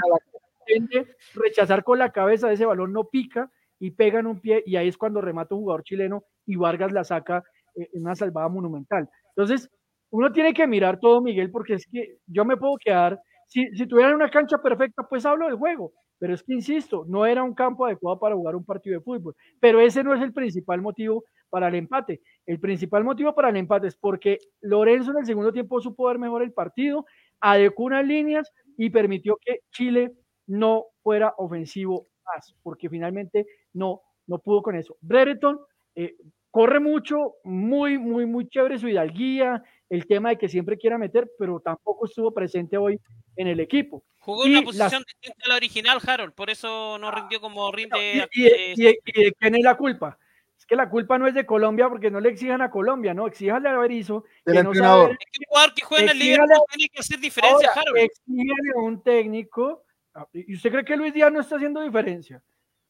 [1.35, 4.77] rechazar con la cabeza de ese balón no pica y pega en un pie y
[4.77, 9.09] ahí es cuando remata un jugador chileno y Vargas la saca en una salvada monumental.
[9.37, 9.71] Entonces,
[10.11, 13.87] uno tiene que mirar todo, Miguel, porque es que yo me puedo quedar, si, si
[13.87, 17.55] tuviera una cancha perfecta, pues hablo del juego, pero es que, insisto, no era un
[17.55, 21.25] campo adecuado para jugar un partido de fútbol, pero ese no es el principal motivo
[21.51, 22.21] para el empate.
[22.47, 26.19] El principal motivo para el empate es porque Lorenzo en el segundo tiempo supo ver
[26.19, 27.05] mejor el partido,
[27.41, 30.13] adecuó unas líneas y permitió que Chile
[30.47, 34.97] no fuera ofensivo más, porque finalmente no, no pudo con eso.
[35.01, 35.59] Brereton
[35.95, 36.15] eh,
[36.51, 41.31] corre mucho, muy, muy, muy chévere su hidalguía, el tema de que siempre quiera meter,
[41.39, 43.01] pero tampoco estuvo presente hoy
[43.37, 44.05] en el equipo.
[44.19, 48.29] Jugó en una posición distinta a la original, Harold, por eso no rindió como rinde.
[48.33, 48.43] ¿Y,
[48.83, 48.99] de
[49.39, 50.19] quién es la culpa?
[50.59, 53.27] Es que la culpa no es de Colombia porque no le exijan a Colombia, no,
[53.27, 54.25] exíjanle a Berizzo.
[54.45, 57.21] Que no sabe, es que un jugador que juega en el Liverpool tiene que hacer
[57.21, 57.99] diferencia, Harold.
[57.99, 59.85] Exíjanle a un técnico.
[60.33, 62.43] ¿Y usted cree que Luis Díaz no está haciendo diferencia?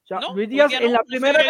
[0.04, 1.42] O sea, Luis Díaz en la primera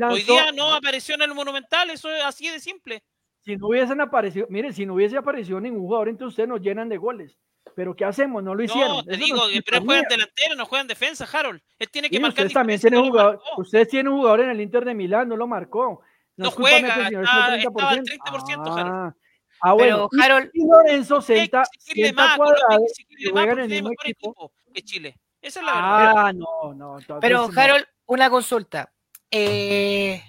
[0.00, 3.02] Hoy día no apareció en el Monumental, eso es así de simple.
[3.48, 6.90] Si no hubiesen aparecido, miren, si no hubiese aparecido ningún jugador, entonces ustedes nos llenan
[6.90, 7.38] de goles.
[7.74, 8.42] Pero ¿qué hacemos?
[8.42, 8.96] No lo hicieron.
[8.96, 11.62] No, te digo, pero juegan delantero, no juegan defensa, Harold.
[11.78, 12.44] Él tiene que marcar.
[12.44, 15.46] Ustedes también tienen jugador, ustedes tienen un jugador en el Inter de Milán, no lo
[15.46, 16.02] marcó.
[16.36, 19.14] No, juega, está, estaba al 30%, ah, Harold.
[19.62, 20.10] Ah, bueno.
[20.10, 20.50] Pero Harold.
[20.52, 24.52] Y Lorenzo senta, senta cuadrado, que juegan en el mismo equipo.
[24.74, 25.18] que Chile.
[25.40, 26.14] Esa es la verdad.
[26.18, 26.98] Ah, no, no.
[27.18, 28.92] Pero, Harold, una consulta.
[29.30, 30.22] Eh,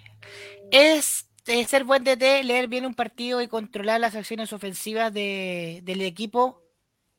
[0.71, 1.29] es
[1.65, 6.62] ser buen DT, leer bien un partido y controlar las acciones ofensivas del equipo,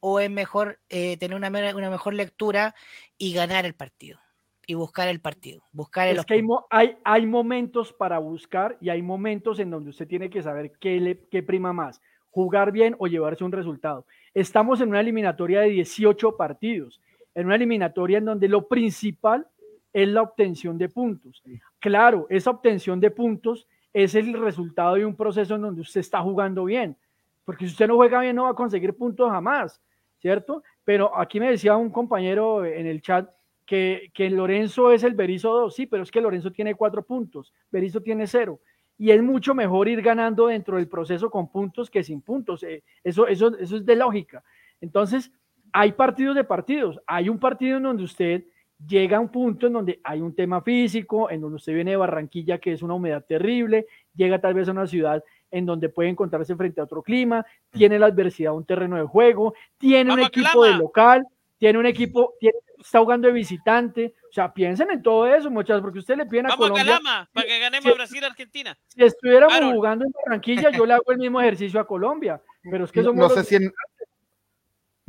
[0.01, 2.75] o es mejor eh, tener una, una, mejor lectura
[3.19, 4.19] y ganar el partido
[4.67, 9.03] y buscar el partido, buscar el es que hay, hay, momentos para buscar y hay
[9.03, 13.09] momentos en donde usted tiene que saber qué, le, qué prima más, jugar bien o
[13.09, 14.07] llevarse un resultado.
[14.33, 17.01] Estamos en una eliminatoria de 18 partidos,
[17.35, 19.47] en una eliminatoria en donde lo principal
[19.93, 21.43] es la obtención de puntos.
[21.81, 26.21] Claro, esa obtención de puntos es el resultado de un proceso en donde usted está
[26.21, 26.97] jugando bien.
[27.45, 29.81] Porque si usted no juega bien, no va a conseguir puntos jamás,
[30.19, 30.63] ¿cierto?
[30.85, 33.29] Pero aquí me decía un compañero en el chat
[33.67, 35.75] que, que Lorenzo es el Berizo 2.
[35.75, 38.61] Sí, pero es que Lorenzo tiene cuatro puntos, Berizo tiene cero.
[38.99, 42.63] Y es mucho mejor ir ganando dentro del proceso con puntos que sin puntos.
[42.63, 44.45] Eh, eso, eso, eso es de lógica.
[44.81, 45.33] Entonces,
[45.73, 47.01] hay partidos de partidos.
[47.07, 48.45] Hay un partido en donde usted
[48.87, 51.97] llega a un punto en donde hay un tema físico, en donde usted viene de
[51.97, 56.09] Barranquilla, que es una humedad terrible, llega tal vez a una ciudad en donde puede
[56.09, 60.21] encontrarse frente a otro clima, tiene la adversidad de un terreno de juego, tiene un
[60.21, 61.27] equipo de local,
[61.59, 62.35] tiene un equipo,
[62.79, 64.15] está jugando de visitante.
[64.31, 66.83] O sea, piensen en todo eso, muchachos, porque usted le piden a Vamos Colombia.
[66.83, 68.79] a Calama, para que ganemos a Brasil Argentina.
[68.87, 72.41] Si estuviéramos jugando en Barranquilla, yo le hago el mismo ejercicio a Colombia.
[72.63, 73.73] Pero es que somos no, sé si en,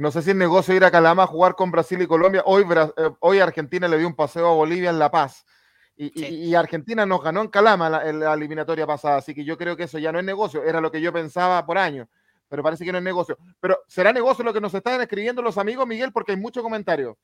[0.01, 2.41] no sé si es negocio ir a Calama a jugar con Brasil y Colombia.
[2.45, 5.45] Hoy, eh, hoy Argentina le dio un paseo a Bolivia en La Paz.
[5.95, 9.83] Y, Argentina nos ganó en Calama la, la, eliminatoria pasada, así que yo creo que
[9.83, 12.09] eso ya no es negocio, era lo que yo pensaba por año,
[12.47, 13.37] pero parece que no es negocio.
[13.59, 17.15] Pero será negocio lo que nos están escribiendo los amigos, Miguel, porque hay muchos comentarios.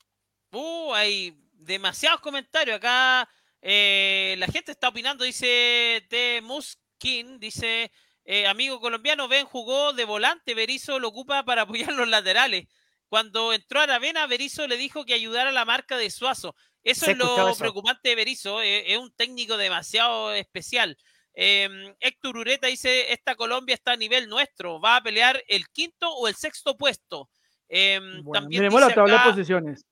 [0.51, 2.77] Uh, hay demasiados comentarios.
[2.77, 3.27] Acá
[3.59, 6.41] eh, la gente está opinando, dice T.
[6.43, 7.91] Muskin, dice,
[8.29, 12.67] eh, amigo colombiano, Ben jugó de volante, Berizzo lo ocupa para apoyar los laterales.
[13.07, 16.53] Cuando entró a Aravena, Berizzo le dijo que ayudara a la marca de Suazo.
[16.83, 20.97] Eso es lo preocupante de Berizzo, eh, es un técnico demasiado especial.
[21.33, 26.11] Em, Héctor Ureta dice, esta Colombia está a nivel nuestro, va a pelear el quinto
[26.13, 27.29] o el sexto puesto.
[27.69, 29.85] Em, también miremos la tabla de posiciones.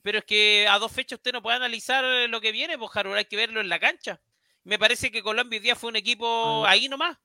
[0.00, 3.26] Pero es que a dos fechas usted no puede analizar lo que viene, pues hay
[3.26, 4.18] que verlo en la cancha.
[4.68, 7.16] Me parece que Colombia hoy día fue un equipo ahí nomás.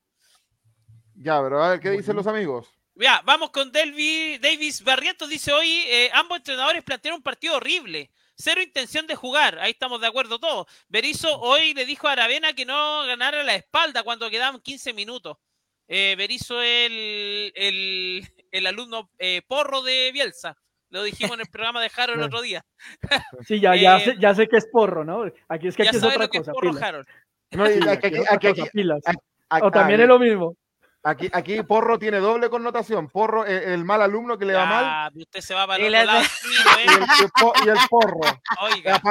[1.14, 2.66] Ya, pero a ver, ¿qué dicen los amigos?
[2.94, 8.10] Ya, vamos con Delvi, Davis Barrientos, dice hoy, eh, ambos entrenadores plantearon un partido horrible.
[8.34, 10.66] Cero intención de jugar, ahí estamos de acuerdo todos.
[10.88, 15.36] Berizzo hoy le dijo a Aravena que no ganara la espalda cuando quedaban 15 minutos.
[15.86, 16.90] Eh, Berizzo es
[17.54, 20.56] el, el, alumno eh, porro de Bielsa.
[20.88, 22.64] Lo dijimos en el programa de Harold el otro día.
[23.46, 25.24] Sí, ya, ya, sé, ya sé que es porro, ¿no?
[25.48, 26.52] Aquí es que aquí es otra cosa.
[26.52, 26.72] Es porro,
[27.54, 28.52] No, aquí, aquí,
[29.62, 30.56] o también es lo mismo.
[31.06, 33.08] Aquí, aquí porro tiene doble connotación.
[33.08, 35.12] Porro, el, mal alumno que le va mal.
[35.14, 36.22] Usted se va para el otro lado.
[36.22, 36.26] ¿eh?
[37.64, 38.20] y, el, porro.
[38.60, 39.02] Oiga.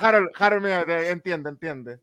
[0.00, 0.66] Harold, Harold
[1.08, 2.00] entiende, entiende.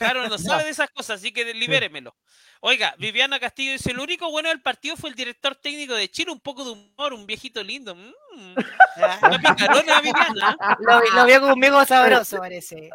[0.00, 2.14] Harold no sabe de esas cosas, así que libéremelo.
[2.60, 6.30] Oiga, Viviana Castillo dice, lo único bueno del partido fue el director técnico de Chile,
[6.30, 7.94] un poco de humor, un viejito lindo.
[7.94, 8.54] Mm.
[8.96, 10.56] Una picarona, Viviana.
[11.14, 12.90] Lo, vio conmigo sabroso, parece.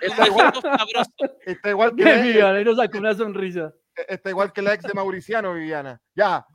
[0.00, 1.10] está, igual, sabroso.
[1.44, 2.04] está igual que...
[2.04, 3.72] Viviana, y nos sacó una sonrisa.
[4.08, 6.00] Está igual que la ex de Mauriciano, Viviana.
[6.14, 6.46] Ya.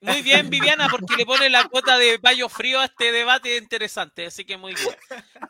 [0.00, 4.26] Muy bien, Viviana, porque le pone la cuota de baño frío a este debate interesante,
[4.26, 4.96] así que muy bien.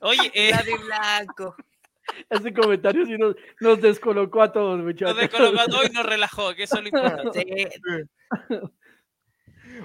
[0.00, 0.52] Oye, eh...
[0.64, 1.54] de blanco.
[2.28, 3.16] Ese comentario sí
[3.60, 5.16] nos, descolocó a todos, muchachos.
[5.16, 8.10] Nos descolocó a todos y nos relajó, que eso es lo importante.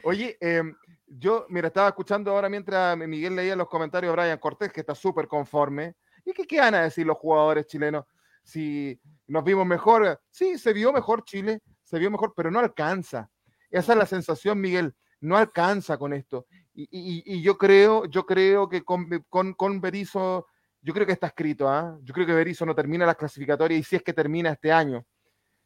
[0.04, 0.76] Oye, em,
[1.08, 4.94] yo, mira, estaba escuchando ahora mientras Miguel leía los comentarios de Brian Cortés, que está
[4.94, 5.96] súper conforme.
[6.26, 8.06] ¿Y qué, qué van a decir los jugadores chilenos?
[8.44, 13.30] Si nos vimos mejor, sí, se vio mejor Chile, se vio mejor, pero no alcanza.
[13.70, 16.48] Esa es la sensación, Miguel, no alcanza con esto.
[16.74, 20.48] Y, yo creo, yo creo que con, con, con Berizzo
[20.82, 21.98] yo creo que está escrito, ¿ah?
[22.04, 25.06] Yo creo que Berizzo no termina las clasificatorias y si es que termina este año,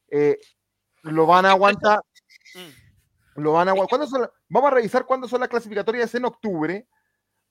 [0.10, 0.40] eh,
[1.04, 2.02] lo van a aguantar.
[2.56, 3.42] Mm.
[3.42, 4.00] Lo van a aguantar.
[4.50, 6.88] Vamos a revisar cuándo son las clasificatorias en octubre,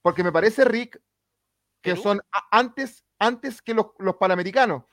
[0.00, 1.00] porque me parece, Rick,
[1.80, 2.20] que son
[2.50, 3.86] antes, antes que los,
[4.18, 4.84] panamericanos.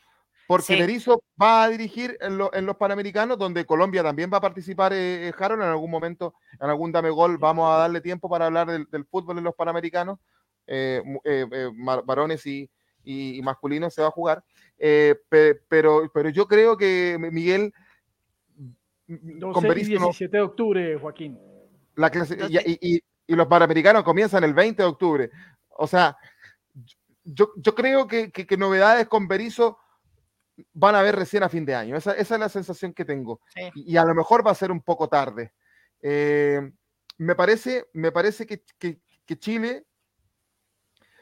[0.48, 5.28] Porque Berizzo va a dirigir en, los Panamericanos, donde Colombia también va a participar, eh,
[5.28, 8.66] eh, Harold, en algún momento, en algún Dame Gol, vamos a darle tiempo para hablar
[8.68, 10.18] del fútbol en los Panamericanos.
[10.72, 11.70] Eh, eh, eh,
[12.06, 12.70] varones y,
[13.42, 14.44] masculinos se va a jugar.
[14.78, 17.74] pero, pero yo creo que Miguel...
[19.08, 21.40] 12 y 17 de octubre, Joaquín.
[21.96, 22.12] La
[22.48, 25.32] y, los panamericanos comienzan el 20 de octubre.
[25.70, 26.16] O sea,
[27.24, 29.80] yo, creo que, novedades con Berizzo
[30.74, 31.96] van a ver recién a fin de año.
[31.96, 33.42] Esa, es la sensación que tengo.
[33.74, 35.52] Y, a lo mejor va a ser un poco tarde.
[36.04, 39.88] me parece, me parece que, que Chile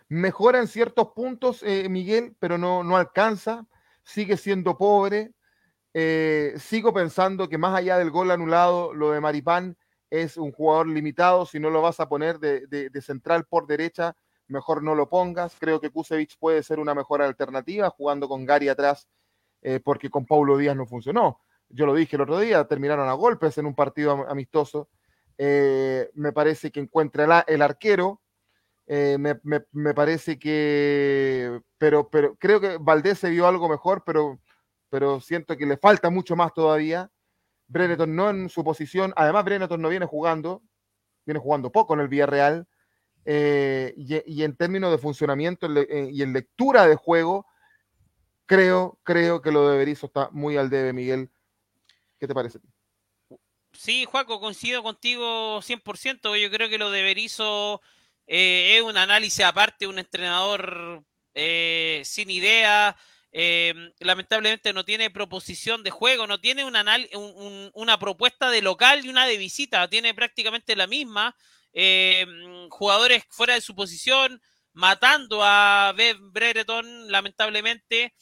[0.09, 3.67] Mejora en ciertos puntos, eh, Miguel, pero no, no alcanza.
[4.03, 5.33] Sigue siendo pobre.
[5.93, 9.77] Eh, sigo pensando que más allá del gol anulado, lo de Maripán
[10.09, 11.45] es un jugador limitado.
[11.45, 14.15] Si no lo vas a poner de, central por derecha,
[14.47, 15.57] mejor no lo pongas.
[15.59, 19.09] Creo que Kusevich puede ser una mejor alternativa jugando con Gary atrás,
[19.61, 21.41] eh, porque con Paulo Díaz no funcionó.
[21.67, 24.87] Yo lo dije el otro día, terminaron a golpes en un partido amistoso.
[25.37, 28.21] me parece que encuentra el arquero,
[28.87, 34.39] eh, me, parece que, pero, pero creo que Valdés se vio algo mejor, pero,
[34.89, 37.11] pero siento que le falta mucho más todavía.
[37.67, 40.63] Breneton no en su posición, además Breneton no viene jugando,
[41.25, 42.65] viene jugando poco en el Villarreal,
[43.25, 47.45] eh, y, en términos de funcionamiento eh, y en lectura de juego,
[48.45, 51.29] creo, creo que lo de Berizzo está muy al debe, Miguel.
[52.17, 52.59] ¿Qué te parece?
[53.73, 56.41] Sí, Juaco, coincido contigo 100%.
[56.41, 57.81] Yo creo que lo de Berizzo
[58.27, 62.97] eh, es un análisis aparte, un entrenador eh, sin idea,
[63.31, 69.25] eh, lamentablemente no tiene proposición de juego, no tiene una, propuesta de local y una
[69.25, 71.35] de visita, tiene prácticamente la misma.
[72.69, 74.41] jugadores fuera de su posición,
[74.73, 78.13] matando a Ben Brereton, lamentablemente.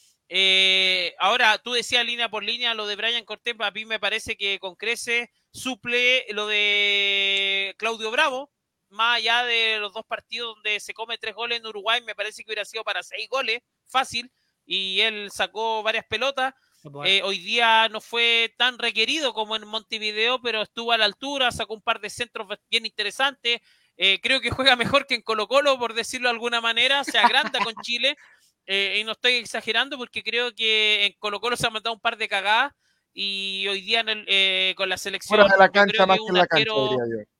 [1.20, 4.60] ahora, tú decías línea por línea lo de Brian Cortés, a mí me parece que
[4.60, 8.52] con Crece suple lo de Claudio Bravo,
[8.96, 12.44] más allá de los dos partidos donde se come tres goles en Uruguay, me parece
[12.44, 14.32] que hubiera sido para seis goles, fácil,
[14.66, 16.54] y él sacó varias pelotas.
[17.04, 21.52] Eh, hoy día no fue tan requerido como en Montevideo, pero estuvo a la altura,
[21.52, 23.60] sacó un par de centros bien interesantes.
[23.98, 27.18] Eh, creo que juega mejor que en Colo Colo, por decirlo de alguna manera, se
[27.18, 28.16] agranda con Chile.
[28.68, 32.02] Eh, y no estoy exagerando porque creo que en Colo Colo se ha mandado un
[32.02, 32.74] par de cagadas
[33.14, 34.04] y hoy día
[34.76, 35.40] con la selección...
[35.40, 37.35] Fuera de la cancha más que en la cancha, diría yo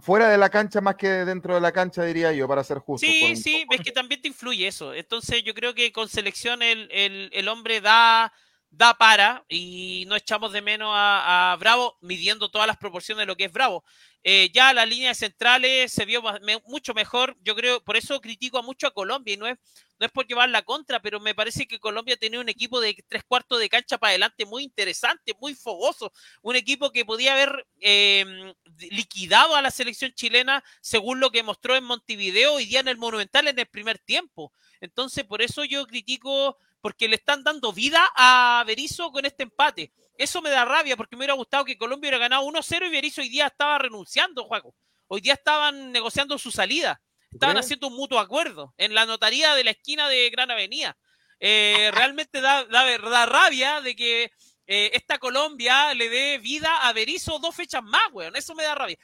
[0.00, 3.06] fuera de la cancha más que dentro de la cancha, diría yo, para ser justo.
[3.06, 4.94] Sí, sí, ves que también te influye eso.
[4.94, 8.32] Entonces yo creo que con selección el, el hombre da,
[8.76, 13.36] da para y no echamos de menos a, Bravo midiendo todas las proporciones de lo
[13.36, 13.84] que es Bravo.
[14.22, 16.22] Eh, ya las líneas centrales se vio
[16.66, 19.58] mucho mejor, yo creo, por eso critico a mucho a Colombia y no es,
[19.98, 22.96] no es por llevar la contra, pero me parece que Colombia tenía un equipo de
[23.06, 26.10] tres cuartos de cancha para adelante muy interesante, muy fogoso,
[26.40, 28.54] un equipo que podía haber em,
[28.90, 32.96] liquidado a la selección chilena según lo que mostró en Montevideo y día en el
[32.96, 34.52] Monumental en el primer tiempo.
[34.80, 39.90] Entonces, por eso yo critico porque le están dando vida a Berizzo con este empate.
[40.18, 43.22] Eso me da rabia porque me hubiera gustado que Colombia hubiera ganado 1-0 y Berizzo
[43.22, 44.74] hoy día estaba renunciando, Juaco.
[45.06, 47.00] Hoy día estaban negociando su salida.
[47.32, 50.94] Estaban haciendo un mutuo acuerdo en la notaría de la esquina de Gran Avenida.
[51.40, 54.24] Eh, realmente da, da, rabia de que
[54.66, 58.36] eh, esta Colombia le dé vida a Berizzo dos fechas más, weón.
[58.36, 58.98] Eso me da rabia.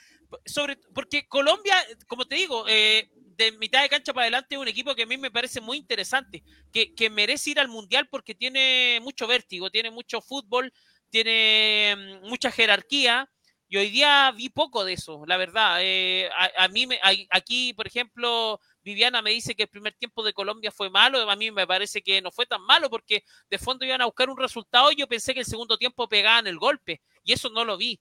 [0.44, 3.10] Sobre, porque Colombia, como te digo, eh,
[3.40, 5.78] de mitad de cancha para adelante es un equipo que a mí me parece muy
[5.78, 10.72] interesante, que, que merece ir al Mundial porque tiene mucho vértigo, tiene mucho fútbol,
[11.08, 13.28] tiene mm, mucha jerarquía.
[13.72, 15.78] Y hoy día vi poco de eso, la verdad.
[15.80, 16.98] Eh, a, mí, me,
[17.30, 21.30] aquí, por ejemplo, Viviana me dice que el primer tiempo de Colombia fue malo.
[21.30, 24.28] A mí me parece que no fue tan malo porque de fondo iban a buscar
[24.28, 27.00] un resultado y yo pensé que el segundo tiempo pegaban el golpe.
[27.22, 28.00] Y eso no lo vi.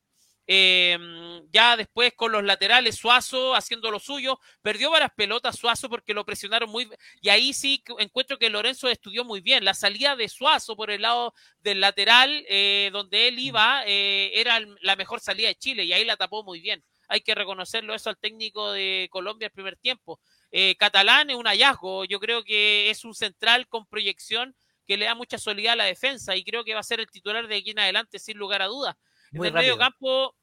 [0.51, 6.15] Em, ya después con los laterales, Suazo haciendo lo suyo, perdió varias pelotas Suazo porque
[6.15, 6.89] lo presionaron muy
[7.21, 9.63] y ahí sí encuentro que Lorenzo estudió muy bien.
[9.63, 14.59] La salida de Suazo por el lado del lateral, eh, donde él iba, eh, era
[14.81, 16.83] la mejor salida de Chile y ahí la tapó muy bien.
[17.09, 20.19] Hay que reconocerlo eso al técnico de Colombia el primer tiempo.
[20.51, 24.55] Eh, Catalán es un hallazgo, yo creo que es un central con proyección
[24.88, 27.12] que le da mucha solidez a la defensa y creo que va a ser el
[27.12, 28.95] titular de aquí en adelante sin lugar a dudas.
[29.31, 30.35] en el medio campo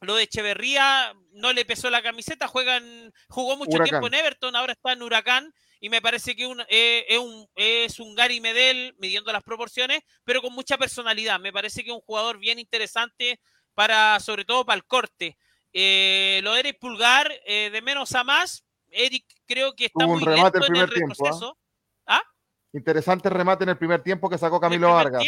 [0.00, 4.72] lo de Echeverría no le pesó la camiseta, juegan, jugó mucho tiempo en Everton, ahora
[4.72, 9.32] está en Huracán y me parece que eh, es, un, es un Gary Medel midiendo
[9.32, 11.40] las proporciones, pero con mucha personalidad.
[11.40, 13.40] Me parece que es un jugador bien interesante
[13.74, 15.38] para, sobre todo para el corte.
[15.72, 20.22] Eh, lo de Eric Pulgar, eh, de menos a más, Eric creo que está muy
[20.22, 20.86] lento en el ¿ah?
[20.86, 21.58] retroceso.
[22.06, 22.22] ¿Ah?
[22.72, 25.24] Interesante remate en el primer tiempo que sacó Camilo Vargas.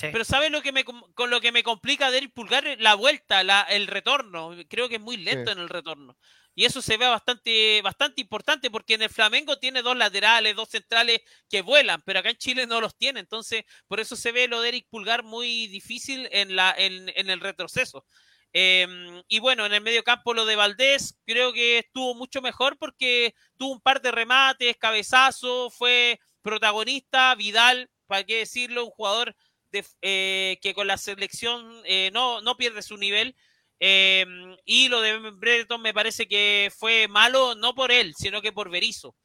[0.00, 2.64] Pero ¿sabes lo que me, con lo que me complica de Eric Pulgar?
[2.78, 4.52] La vuelta, la, el retorno.
[4.68, 6.16] Creo que es muy lento en el retorno.
[6.54, 10.68] Y eso se ve bastante, bastante importante porque en el Flamengo tiene dos laterales, dos
[10.68, 13.20] centrales que vuelan, pero acá en Chile no los tiene.
[13.20, 17.30] Entonces, por eso se ve lo de Eric Pulgar muy difícil en, la, en, en
[17.30, 18.04] el retroceso.
[18.52, 22.76] Em, y bueno, en el medio campo lo de Valdés creo que estuvo mucho mejor
[22.76, 29.34] porque tuvo un par de remates, cabezazo, fue protagonista, Vidal, para qué decirlo, un jugador
[30.02, 33.34] eh, que con la selección eh, no, no pierde su nivel.
[33.80, 34.24] Eh,
[34.64, 38.70] y lo de Brereton me parece que fue malo no por él, sino que por
[38.70, 39.16] Berizzo.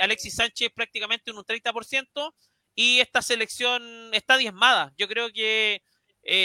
[0.00, 2.34] Alexis Sánchez prácticamente un 30%
[2.74, 4.92] y esta selección está diezmada.
[4.96, 5.82] Yo creo que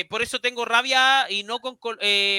[0.10, 1.78] por eso tengo rabia y no con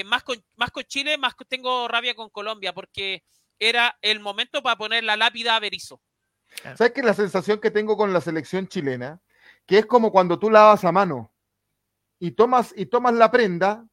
[0.05, 3.23] más con más con Chile, más tengo rabia con Colombia porque
[3.59, 6.01] era el momento para poner la lápida a Berizzo.
[6.75, 9.21] ¿Sabes que la sensación que tengo con la selección chilena
[9.67, 11.31] que es como cuando tú lavas a mano
[12.17, 13.85] y tomas, y tomas la prenda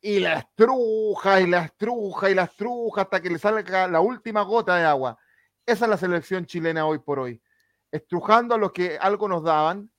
[0.00, 4.42] y la estruja y la estruja y la estruja hasta que le salga la última
[4.42, 5.18] gota de agua.
[5.64, 7.42] Esa es la selección chilena hoy por hoy.
[7.90, 9.90] Estrujando a los que algo nos daban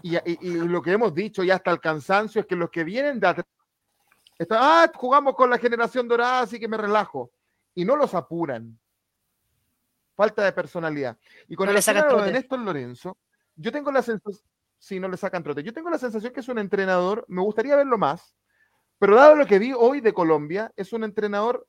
[0.00, 3.26] y, lo que hemos dicho ya hasta el cansancio es que los que vienen de
[3.26, 3.46] atrás,
[4.50, 7.32] ah, jugamos con la generación dorada, así que me relajo.
[7.74, 8.78] Y no los apuran.
[10.14, 11.16] Falta de personalidad.
[11.48, 13.16] Y con el de Néstor Lorenzo,
[13.56, 14.46] yo tengo la sensación,
[14.78, 17.76] si no le sacan trote, yo tengo la sensación que es un entrenador, me gustaría
[17.76, 18.34] verlo más,
[18.98, 21.66] pero dado lo que vi hoy de Colombia, es un entrenador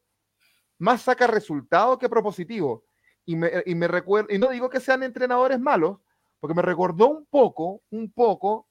[0.78, 2.84] más saca resultado que propositivo.
[3.26, 6.00] Y me, y me recuerdo, y no digo que sean entrenadores malos,
[6.39, 8.68] porque me recordó un poco, un poco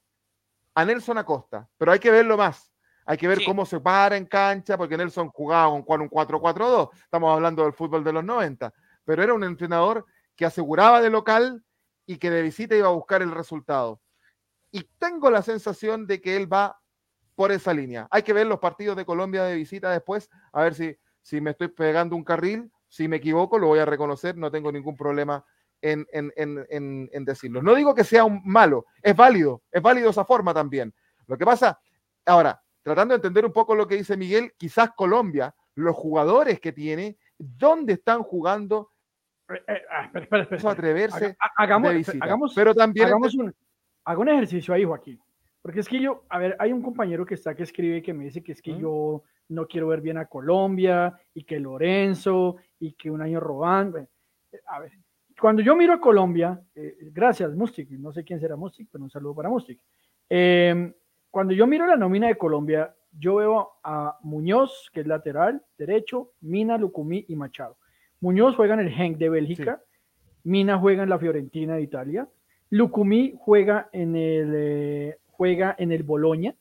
[0.75, 2.73] a Nelson Acosta, pero hay que verlo más,
[3.05, 6.91] Hay que ver cómo se para en cancha, porque Nelson jugaba con un 4-4-2.
[6.95, 8.73] Estamos hablando del fútbol de los 90.
[9.05, 11.65] Pero era un entrenador que aseguraba de local
[12.07, 14.01] y que de visita iba a buscar el resultado.
[14.71, 16.81] Y tengo la sensación de que él va
[17.35, 18.09] por esa línea.
[18.11, 21.51] Hay que ver los partidos de Colombia de visita después, a ver si, si me
[21.51, 22.71] estoy pegando un carril.
[22.89, 25.45] Si me equivoco, lo voy a reconocer, no tengo ningún problema
[25.83, 27.63] en, en, decirlo.
[27.63, 30.95] No digo que sea un malo, es válido, es válido esa forma también.
[31.27, 31.81] Lo que pasa,
[32.25, 36.73] ahora, tratando de entender un poco lo que dice Miguel, quizás Colombia, los jugadores que
[36.73, 38.92] tiene, ¿dónde están jugando?
[39.49, 43.55] Eh, eh, ah, espera, espera, atreverse hagamos, hagamos, pero también hagamos un,
[44.05, 45.21] hago un ejercicio ahí, Joaquín.
[45.61, 48.25] Porque es que yo, a ver, hay un compañero que está que escribe que me
[48.25, 52.95] dice que es que yo no quiero ver bien a Colombia y que Lorenzo y
[52.95, 54.05] que un año robando.
[54.67, 54.93] A ver,
[55.41, 59.11] cuando yo miro a Colombia, eh, gracias Mustic, no sé quién será Mustic, pero un
[59.11, 59.81] saludo para Mustic.
[60.29, 60.93] Em,
[61.31, 66.33] cuando yo miro la nómina de Colombia, yo veo a Muñoz, que es lateral derecho,
[66.41, 67.77] Mina, Lucumí y Machado.
[68.23, 69.83] Muñoz juega en el Genk de Bélgica,
[70.45, 72.29] Mina juega en la Fiorentina de Italia,
[72.71, 76.55] Lucumí juega en el eh, juega en el Boloña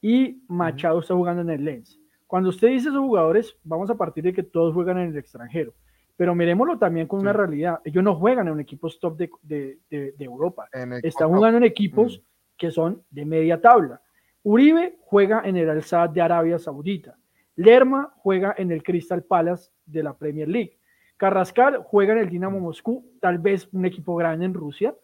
[0.00, 2.00] y Machado está jugando en el Lens.
[2.28, 5.74] Cuando usted dice esos jugadores, vamos a partir de que todos juegan en el extranjero.
[6.16, 7.80] Pero miremoslo también con una realidad.
[7.84, 10.68] Ellos no juegan en equipos top de, de, de, Europa.
[11.02, 12.22] Están jugando en equipos
[12.56, 14.00] que son de media tabla.
[14.44, 17.16] Uribe juega en el Al-Sadd de Arabia Saudita.
[17.56, 20.78] Lerma juega en el Crystal Palace de la Premier League.
[21.16, 24.94] Carrascal juega en el Dinamo Moscú, tal vez un equipo grande en Rusia.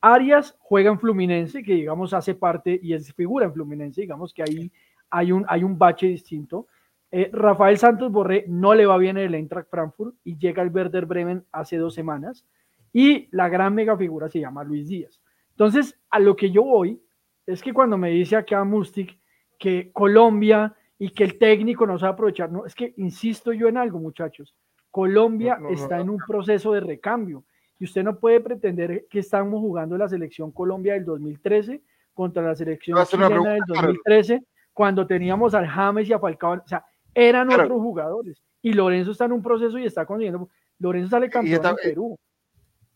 [0.00, 4.42] Arias juega en Fluminense, que digamos hace parte y es figura en Fluminense, digamos que
[4.42, 4.72] ahí
[5.10, 6.66] hay un, hay un bache distinto.
[7.12, 10.70] Eh, Rafael Santos Borré no le va bien en el Eintracht Frankfurt y llega al
[10.70, 12.46] Werder Bremen hace dos semanas.
[12.92, 15.20] Y la gran mega figura se llama Luis Díaz.
[15.50, 17.00] Entonces, a lo que yo voy
[17.46, 19.18] es que cuando me dice acá Mustic
[19.58, 23.78] que Colombia y que el técnico no sabe aprovechar, no, es que insisto yo en
[23.78, 24.54] algo, muchachos.
[24.90, 27.42] Colombia está en un proceso de recambio
[27.78, 31.80] y usted no puede pretender que estamos jugando la selección Colombia del 2013
[32.12, 34.42] contra la selección chilena del 2013
[34.74, 36.84] cuando teníamos al James y a Falcao, o sea,
[37.14, 41.64] eran otros jugadores y Lorenzo está en un proceso y está consiguiendo, Lorenzo sale campeón
[41.64, 42.18] en Perú.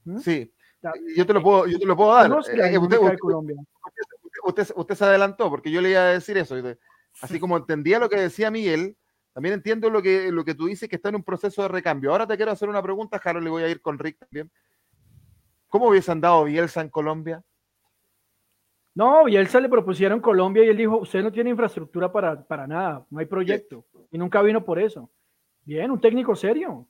[0.05, 0.19] ¿Mm?
[0.19, 0.53] Sí,
[1.17, 2.31] yo te lo puedo, yo te lo puedo dar.
[2.31, 2.79] Eh,
[4.45, 6.55] usted, usted, se adelantó porque yo le iba a decir eso.
[7.25, 8.97] Así como entendía lo que decía Miguel,
[9.33, 12.13] también entiendo lo que, lo que tú dices, que está en un proceso de recambio.
[12.13, 14.51] Ahora te quiero hacer una pregunta, Harold, le voy a ir con Rick también.
[15.69, 17.43] ¿Cómo hubiese andado Bielsa en Colombia?
[18.95, 23.05] No, Bielsa le propusieron Colombia y él dijo, usted no tiene infraestructura para, para nada,
[23.11, 23.85] no hay proyecto.
[24.13, 25.11] Y nunca vino por eso.
[25.65, 26.87] Bien, un técnico serio.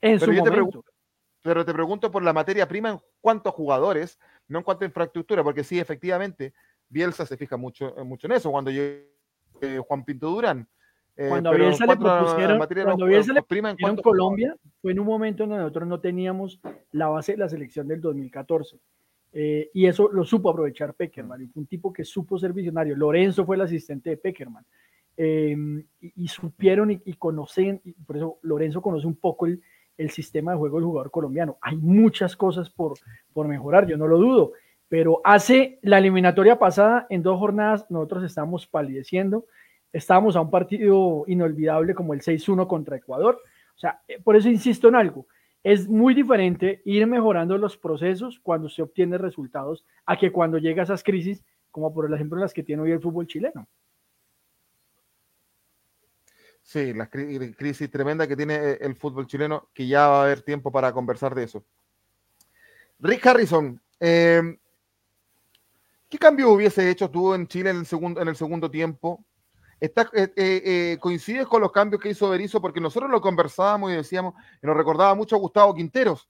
[0.00, 0.84] En su momento.
[1.40, 4.88] pero te pregunto por la materia prima en cuanto a jugadores, no en cuanto a
[4.88, 6.52] infraestructura, porque sí, efectivamente,
[6.88, 8.50] Bielsa se fija mucho, mucho en eso.
[8.50, 9.17] Cuando llegó
[9.60, 10.68] eh, Juan Pinto Durán,
[11.16, 15.50] eh, cuando Bielsa le propusieron, cuando Bielsa le en Colombia, fue en un momento en
[15.50, 16.60] donde nosotros no teníamos
[16.92, 18.78] la base de la selección del 2014.
[19.32, 21.42] Eh, y eso lo supo aprovechar Peckerman.
[21.42, 22.96] Y fue un tipo que supo ser visionario.
[22.96, 24.64] Lorenzo fue el asistente de Peckerman.
[25.16, 29.60] Em, y, supieron y, conocen, y por eso Lorenzo conoce un poco el,
[29.96, 31.58] el, sistema de juego del jugador colombiano.
[31.60, 32.94] Hay muchas cosas por,
[33.32, 34.52] por mejorar, yo no lo dudo.
[34.88, 39.46] Pero hace la eliminatoria pasada, en dos jornadas, nosotros estamos palideciendo
[39.92, 43.40] estábamos a un partido inolvidable como el 6-1 contra Ecuador.
[43.74, 45.26] O sea, eh, por eso insisto en algo.
[45.62, 50.82] Es muy diferente ir mejorando los procesos cuando se obtiene resultados a que cuando llega
[50.82, 53.66] esas crisis, como por ejemplo las que tiene hoy el fútbol chileno.
[56.62, 60.42] Sí, la crisis tremenda que tiene eh, el fútbol chileno, que ya va a haber
[60.42, 61.64] tiempo para conversar de eso.
[63.00, 64.58] Rick Harrison, eh,
[66.08, 69.24] ¿qué cambio hubiese hecho tú en Chile en el segundo, en el segundo tiempo?
[69.80, 73.92] Está, eh, eh, eh, coincides con los cambios que hizo Berizzo, porque nosotros lo conversábamos
[73.92, 76.28] y decíamos, y nos recordaba mucho a Gustavo Quinteros,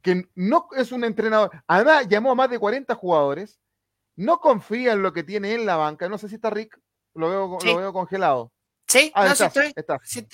[0.00, 3.60] que no es un entrenador, además llamó a más de 40 jugadores,
[4.16, 6.80] no confía en lo que tiene en la banca, no sé si está Rick,
[7.14, 8.50] lo veo, lo veo congelado.
[8.86, 9.72] Sí, ah, no, está, estoy.
[9.76, 9.98] Está.
[10.04, 10.26] Sí,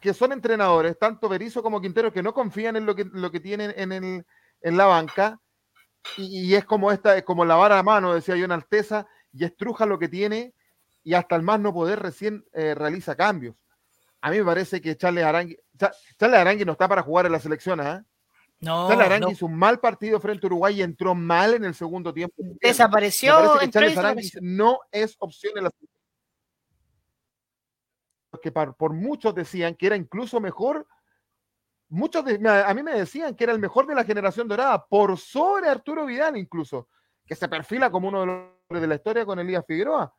[0.00, 3.40] que, son entrenadores, tanto Berizzo como Quinteros, que no confían en lo que, lo que
[3.40, 4.26] tienen en, el,
[4.62, 5.40] en la banca
[6.16, 9.86] y, es como esta, es como lavar a mano, decía yo en Alteza, y estruja
[9.86, 10.54] lo que tiene
[11.02, 13.54] y hasta el más no poder recién eh, realiza cambios.
[14.20, 15.58] A mí me parece que Charles Arangui,
[16.18, 18.04] Charles Arangui no está para jugar en la selección, ¿ah?
[18.60, 21.74] No, Charles Arangui hizo un mal partido frente a Uruguay y entró mal en el
[21.74, 22.34] segundo tiempo.
[22.60, 23.58] Desapareció.
[23.70, 26.00] Charles no es opción en la selección.
[28.30, 30.86] Porque por muchos decían que era incluso mejor
[31.90, 35.68] muchos a mí me decían que era el mejor de la generación dorada, por sobre
[35.68, 36.88] Arturo Vidal incluso,
[37.26, 40.14] que se perfila como uno de los de la historia con Elías Figueroa.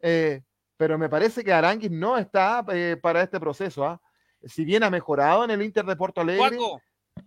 [0.00, 0.42] Eh,
[0.76, 3.84] pero me parece que Aranguis no está eh, para este proceso.
[3.84, 4.00] ¿ah?
[4.44, 6.58] Si bien ha mejorado en el Inter de Porto Alegre,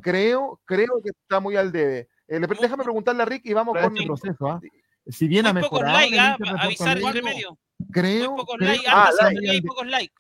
[0.02, 2.08] creo, creo que está muy al debe.
[2.28, 4.48] Eh, déjame preguntarle a Rick y vamos con el proceso.
[4.48, 4.62] ¿ah?
[5.08, 5.98] Si bien ha mejorado.
[5.98, 7.58] Like, en el Inter de avisar entre medio.
[7.92, 8.32] Creo.
[8.32, 9.68] Muy pocos likes, ah, like.
[9.68, 10.14] pocos likes.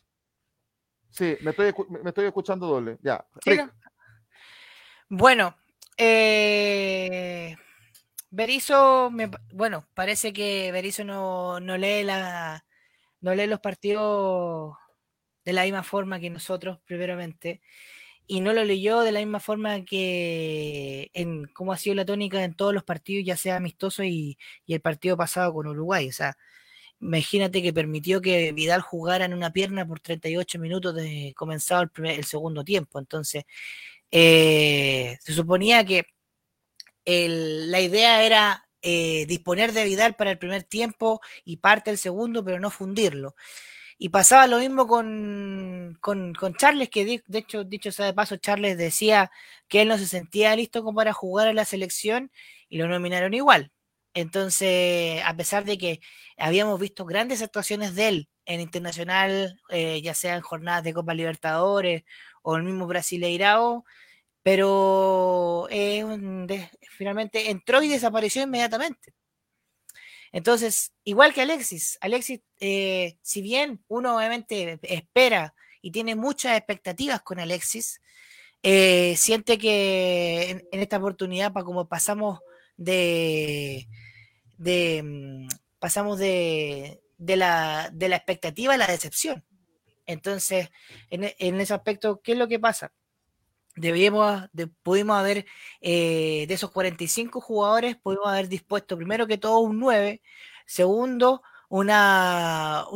[1.09, 2.97] Sí, me estoy, me estoy escuchando doble.
[3.01, 3.25] Ya.
[5.09, 5.55] Bueno,
[5.97, 7.55] eh,
[8.29, 9.11] Berizzo,
[9.53, 12.63] bueno, parece que Berizzo no, no, lee la,
[13.21, 14.75] no lee los partidos
[15.43, 17.61] de la misma forma que nosotros, primeramente,
[18.27, 22.43] y no lo leyó de la misma forma que en cómo ha sido la tónica
[22.43, 24.37] en todos los partidos, ya sea amistoso y,
[24.67, 26.07] y el partido pasado con Uruguay.
[26.07, 26.37] O sea,
[27.01, 31.89] imagínate que permitió que Vidal jugara en una pierna por 38 minutos de comenzado el,
[31.89, 32.99] primer, segundo tiempo.
[32.99, 33.45] Entonces,
[34.11, 36.05] eh, se suponía que
[37.05, 42.43] la idea era eh, disponer de Vidal para el primer tiempo y parte del segundo,
[42.43, 43.35] pero no fundirlo.
[43.97, 48.77] Y pasaba lo mismo con, con, Charles, que de, hecho, dicho sea de paso, Charles
[48.77, 49.31] decía
[49.67, 52.31] que él no se sentía listo como para jugar a la selección
[52.69, 53.71] y lo nominaron igual.
[54.19, 56.01] Entonces, a pesar de que
[56.37, 61.13] habíamos visto grandes actuaciones de él en internacional, eh, ya sea en jornadas de Copa
[61.13, 62.03] Libertadores
[62.41, 63.85] o el mismo Brasileirao,
[64.43, 66.03] pero eh,
[66.89, 69.13] finalmente entró y desapareció inmediatamente.
[70.31, 77.21] Entonces, igual que Alexis, Alexis, eh, si bien uno obviamente espera y tiene muchas expectativas
[77.21, 78.01] con Alexis,
[78.61, 82.39] siente que en, esta oportunidad, para como pasamos
[82.77, 83.87] de,
[84.59, 85.47] de mm,
[85.79, 89.43] pasamos de, de, la, de la expectativa a la decepción.
[90.09, 90.69] Entonces,
[91.11, 92.91] en, ese aspecto, ¿qué es lo que pasa?
[93.75, 95.45] Debíamos, de, pudimos haber,
[95.81, 100.21] eh, de esos 45 jugadores, pudimos haber dispuesto primero que todo un 9,
[100.65, 102.87] segundo, una,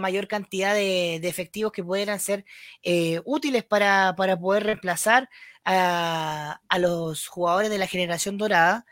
[0.00, 2.44] mayor cantidad de, efectivos que pudieran ser
[2.84, 5.28] eh, útiles para, poder reemplazar
[5.64, 8.86] a, los jugadores de la generación dorada.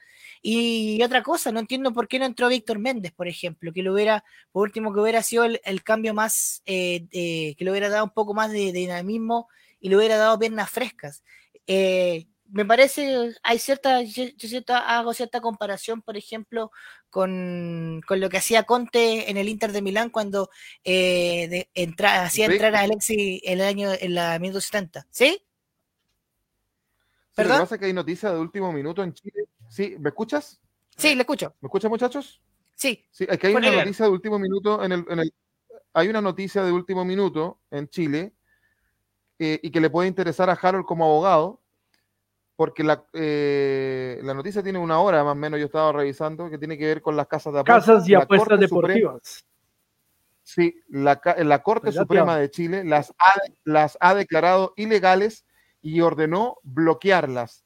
[0.45, 3.95] Y otra cosa, no entiendo por qué no entró Víctor Méndez, por ejemplo, que lo
[3.95, 8.05] hubiera, por último, que hubiera sido el, el cambio más, eh, que le hubiera dado
[8.05, 9.49] un poco más de, de, dinamismo
[9.81, 11.23] y le hubiera dado piernas frescas.
[11.69, 16.73] Eh, me parece, hay cierta, yo, cierta, hago cierta comparación, por ejemplo,
[17.09, 20.51] con, con, lo que hacía Conte en el Inter de Milán cuando
[20.83, 25.07] eh, de, entra, hacía entrar a Alexi el año en la 1970.
[25.11, 25.41] ¿Sí?
[27.35, 27.53] ¿Perdón?
[27.53, 30.61] Lo que pasa es que hay noticias de último minuto en Chile Sí, ¿me escuchas?
[30.99, 31.55] Sí, le escucho.
[31.63, 32.43] ¿Me escuchan, muchachos?
[32.75, 33.07] Sí.
[33.11, 35.35] Sí, es que hay una noticia de último minuto en el, en el,
[35.95, 38.35] hay una noticia de último minuto en Chile
[39.39, 41.63] eh, y que le puede interesar a Harold como abogado,
[42.55, 46.59] porque la, eh, la noticia tiene una hora más o menos, yo estaba revisando, que
[46.59, 47.87] tiene que ver con las casas de apuestas.
[47.87, 49.47] Casas y apuestas deportivas.
[50.43, 55.47] sí, la, la Corte pues Suprema de Chile las ha, las ha declarado ilegales
[55.81, 57.62] y ordenó bloquearlas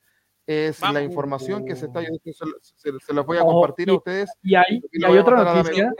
[0.46, 4.30] es la información que se está se, se, las voy a compartir a ustedes.
[4.42, 5.92] Y hay, y hay otra noticia.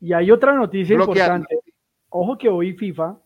[0.00, 1.58] Y hay otra noticia importante.
[2.10, 3.18] Ojo que hoy FIFA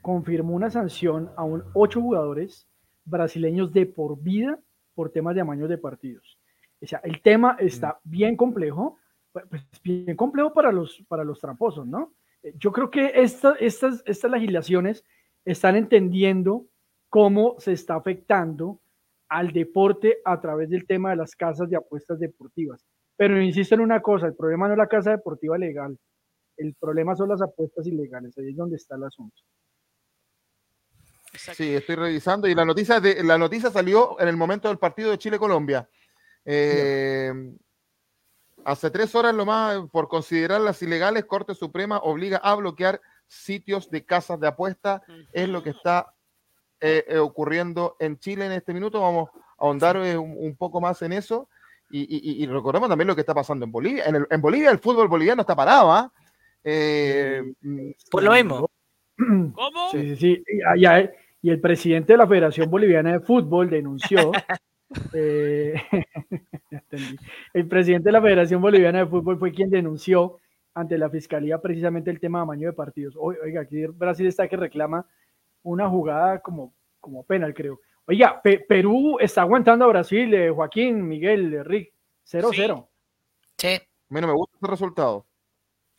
[0.00, 2.68] confirmó una sanción a un ocho jugadores
[3.04, 4.58] brasileños de por vida
[4.94, 6.38] por temas de amaños de partidos.
[6.80, 8.10] O sea, el tema está mm.
[8.10, 8.98] bien complejo,
[9.32, 12.12] pues, pues bien complejo para los, para los tramposos, ¿no?
[12.42, 15.04] Eh, yo creo que esta, estas, estas legislaciones
[15.44, 16.66] están entendiendo
[17.08, 18.80] cómo se está afectando
[19.28, 22.84] al deporte a través del tema de las casas de apuestas deportivas.
[23.16, 25.98] Pero insisto en una cosa, el problema no es la casa deportiva legal,
[26.56, 29.42] el problema son las apuestas ilegales, ahí es donde está el asunto.
[31.34, 35.10] Sí, estoy revisando y la noticia, de, la noticia salió en el momento del partido
[35.10, 35.88] de Chile-Colombia.
[36.44, 37.32] Eh,
[38.64, 44.04] hace tres horas lo más, por considerarlas ilegales, Corte Suprema obliga a bloquear sitios de
[44.04, 45.02] casas de apuesta.
[45.32, 46.14] Es lo que está
[46.80, 49.00] eh, eh, ocurriendo en Chile en este minuto.
[49.00, 51.48] Vamos a ahondar eh, un, poco más en eso.
[51.90, 54.04] Y, recordemos también lo que está pasando en Bolivia.
[54.04, 55.90] En, en Bolivia el fútbol boliviano está parado.
[55.90, 56.12] ¿ah?
[56.62, 58.68] Mm, Por lo mismo.
[59.16, 59.90] ¿Cómo?
[59.90, 60.44] Sí, sí, sí.
[61.40, 64.32] Y, el presidente de la Federación Boliviana de Fútbol denunció.
[65.12, 65.74] el
[67.68, 70.38] presidente de la Federación Boliviana de Fútbol fue quien denunció
[70.78, 73.14] ante la fiscalía precisamente el tema de amaño de partidos.
[73.18, 75.06] Oiga, aquí Brasil está que reclama
[75.62, 77.80] una jugada como, como penal, creo.
[78.06, 81.92] Oiga, Perú está aguantando a Brasil, eh, Joaquín, Miguel, Rick,
[82.24, 82.88] 0-0.
[83.58, 83.80] Sí.
[84.08, 85.26] Menos me gusta ese resultado.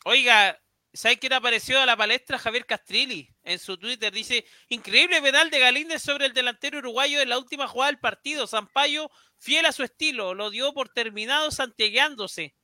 [0.05, 0.57] Oiga,
[0.91, 2.39] ¿Sabes quién apareció a la palestra?
[2.39, 4.11] Javier Castrilli en su Twitter.
[4.11, 8.47] Dice, increíble penal de Galíndez sobre el delantero uruguayo en la última jugada del partido.
[8.47, 12.55] Sampaio, fiel a su estilo, lo dio por terminado santiagueándose.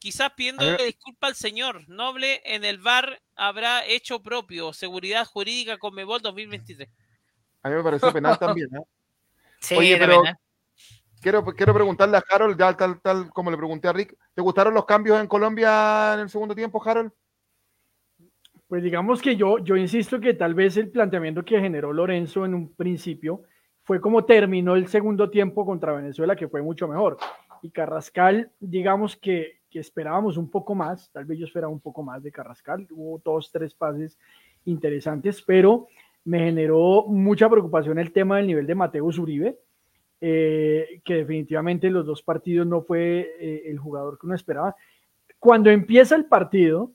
[0.00, 1.86] Quizás pidiéndole disculpa al señor.
[1.86, 4.72] Noble en el VAR habrá hecho propio.
[4.72, 6.88] Seguridad jurídica con Mebol 2023.
[7.62, 8.82] A mí me pareció penal también, ¿eh?
[9.60, 10.22] Sí, Oye, pero
[11.20, 14.72] quiero, quiero preguntarle a Harold, ya tal, tal como le pregunté a Rick, ¿te gustaron
[14.72, 17.12] los cambios en Colombia en el segundo tiempo, Harold?
[18.66, 22.54] Pues digamos que yo, yo insisto que tal vez el planteamiento que generó Lorenzo en
[22.54, 23.42] un principio
[23.82, 27.18] fue como terminó el segundo tiempo contra Venezuela, que fue mucho mejor.
[27.60, 32.02] Y Carrascal, digamos que, que esperábamos un poco más, tal vez yo esperaba un poco
[32.02, 34.18] más de Carrascal, hubo dos, tres pases
[34.64, 35.86] interesantes, pero
[36.24, 39.58] me generó mucha preocupación el tema del nivel de Mateus Uribe,
[40.20, 44.76] eh, que definitivamente los dos partidos no fue eh, el jugador que uno esperaba.
[45.38, 46.92] Cuando empieza el partido,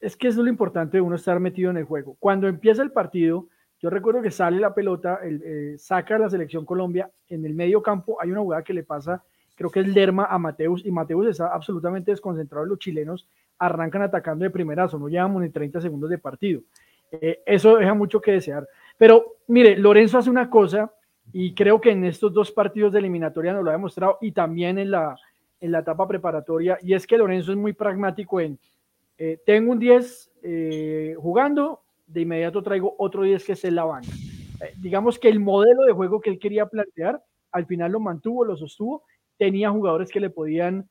[0.00, 2.16] es que eso es lo importante de uno estar metido en el juego.
[2.20, 3.48] Cuando empieza el partido,
[3.80, 7.82] yo recuerdo que sale la pelota, el, eh, saca la selección Colombia en el medio
[7.82, 9.24] campo, hay una jugada que le pasa,
[9.54, 13.28] creo que es Lerma a Mateus, y Mateus está absolutamente desconcentrado, los chilenos
[13.58, 16.62] arrancan atacando de primerazo, no llevamos ni 30 segundos de partido.
[17.12, 18.66] Eh, eso deja mucho que desear.
[18.98, 20.92] Pero mire, Lorenzo hace una cosa,
[21.32, 24.78] y creo que en estos dos partidos de eliminatoria nos lo ha demostrado, y también
[24.78, 25.16] en la,
[25.60, 28.58] en la etapa preparatoria, y es que Lorenzo es muy pragmático en
[29.16, 33.84] eh, tengo un 10 eh, jugando, de inmediato traigo otro 10 que es en la
[33.84, 34.10] banca.
[34.60, 38.44] Eh, digamos que el modelo de juego que él quería plantear, al final lo mantuvo,
[38.44, 39.04] lo sostuvo,
[39.38, 40.88] tenía jugadores que le podían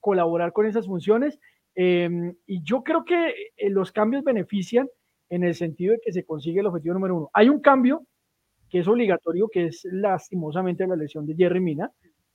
[0.00, 1.38] colaborar con esas funciones.
[1.74, 3.32] Em, y yo creo que
[3.70, 4.86] los cambios benefician
[5.30, 7.30] en el sentido de que se consigue el objetivo número uno.
[7.32, 8.02] Hay un cambio
[8.68, 11.90] que es obligatorio, que es lastimosamente la lesión de Jerry Mina,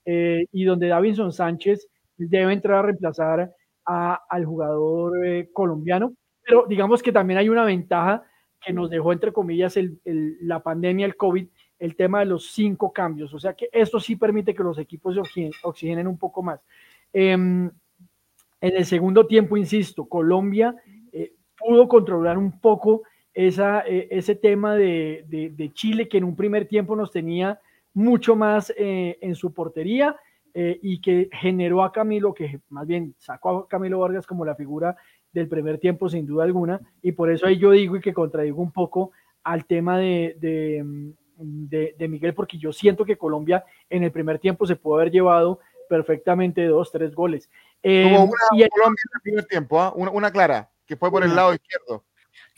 [0.06, 3.52] y donde Davinson Sánchez debe entrar a reemplazar
[3.86, 6.14] al jugador eh, colombiano,
[6.46, 8.24] pero digamos que también hay una ventaja
[8.66, 11.48] que nos dejó, entre comillas, la pandemia, el COVID,
[11.84, 13.34] el tema de los cinco cambios.
[13.34, 16.62] O sea que esto sí permite que los equipos se oxigenen un poco más.
[17.12, 17.70] Em,
[18.62, 20.76] en el segundo tiempo, insisto, Colombia
[21.12, 23.04] eh, pudo controlar un poco
[23.34, 27.60] esa, eh, ese tema de, de, Chile que en un primer tiempo nos tenía
[27.94, 30.16] mucho más en su portería
[30.56, 34.54] eh, y que generó a Camilo, que más bien sacó a Camilo Vargas como la
[34.54, 34.96] figura
[35.32, 38.62] del primer tiempo sin duda alguna, y por eso ahí yo digo y que contradigo
[38.62, 39.12] un poco
[39.44, 40.86] al tema de,
[41.44, 46.66] Miguel, porque yo siento que Colombia en el primer tiempo se pudo haber llevado perfectamente
[46.66, 47.50] dos, tres goles.
[47.82, 49.94] Eh, una Colombia en el primer tiempo, ¿ah?
[49.96, 52.04] una, clara, que fue por el lado izquierdo.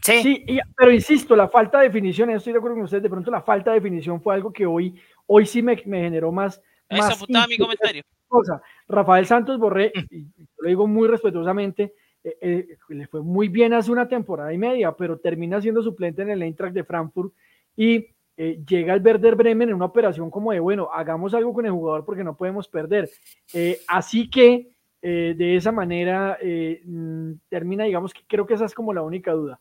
[0.01, 0.45] Sí,
[0.77, 3.71] pero insisto, la falta de definición, estoy de acuerdo con ustedes, de pronto la falta
[3.71, 7.57] de definición fue algo que hoy, hoy sí me, me generó más, eso apuntaba mi
[7.57, 8.03] comentario.
[8.27, 8.61] Cosa.
[8.87, 10.15] Rafael Santos Borré, mm.
[10.15, 10.27] y
[10.59, 14.91] lo digo muy respetuosamente, eh, eh, le fue muy bien hace una temporada y media,
[14.93, 17.33] pero termina siendo suplente en el Eintracht de Frankfurt
[17.75, 21.65] y eh, llega al Werder Bremen en una operación como de, bueno, hagamos algo con
[21.65, 23.09] el jugador porque no podemos perder.
[23.87, 24.71] así que
[25.01, 29.59] de esa manera mm, termina, digamos que creo que esa es como la única duda.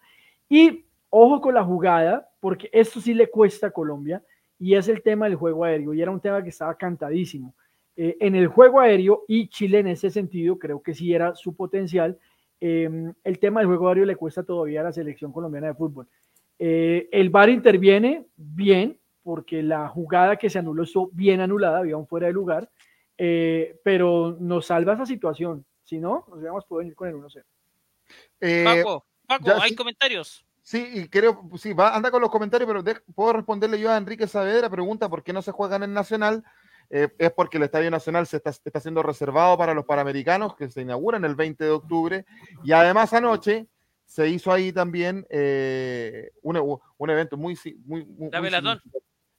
[0.48, 4.22] Y ojo con la jugada, porque esto sí le cuesta a Colombia
[4.58, 7.54] y es el tema del juego aéreo, y era un tema que estaba cantadísimo.
[7.96, 11.54] Eh, en el juego aéreo, y Chile en ese sentido, creo que sí era su
[11.54, 12.18] potencial,
[12.60, 16.08] el tema del juego aéreo le cuesta todavía a la selección colombiana de fútbol.
[16.58, 21.96] Eh, el VAR interviene bien, porque la jugada que se anuló estuvo bien anulada, había
[21.96, 22.70] un fuera de lugar,
[23.16, 25.64] eh, pero nos salva esa situación.
[25.82, 27.44] Si no, nos hubiéramos podido ir con el 1-0.
[28.64, 30.44] Paco, Paco, ¿hay comentarios?
[30.62, 34.26] Sí, y creo, sí, va, anda con los comentarios, pero puedo responderle yo a Enrique
[34.26, 36.42] Saavedra, pregunta por qué no se juega en el Nacional.
[36.90, 40.70] Eh, es porque el Estadio Nacional se está, está siendo reservado para los Panamericanos que
[40.70, 42.26] se inauguran el 20 de octubre.
[42.62, 43.66] Y además anoche
[44.14, 48.80] se hizo ahí también eh, un, un, evento muy, muy, muy La Velatón.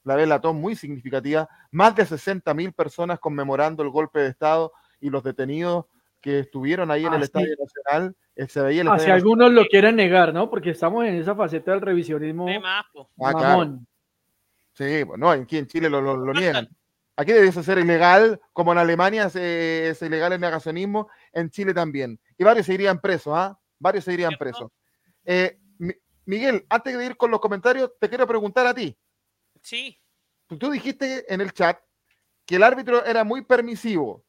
[0.03, 1.47] La Velatón muy significativa.
[1.71, 5.85] Más de 60 mil personas conmemorando el golpe de Estado y los detenidos
[6.19, 10.49] que estuvieron ahí en el Estadio Nacional si algunos lo quieren negar, ¿no?
[10.49, 12.45] Porque estamos en esa faceta del revisionismo.
[12.65, 13.65] Ah,
[14.73, 16.67] sí, pues no, aquí en Chile lo, niegan.
[17.15, 22.19] Aquí debe ser ilegal, como en Alemania es, ilegal el negacionismo, en Chile también.
[22.37, 23.57] Y varios se irían presos, ¿ah?
[23.79, 24.71] Varios se irían presos.
[25.23, 25.59] Eh,
[26.25, 28.97] Miguel, antes de ir con los comentarios, te quiero preguntar a ti.
[29.61, 29.99] Sí.
[30.59, 31.79] Tú dijiste en el chat
[32.45, 34.23] que el árbitro era muy permisivo.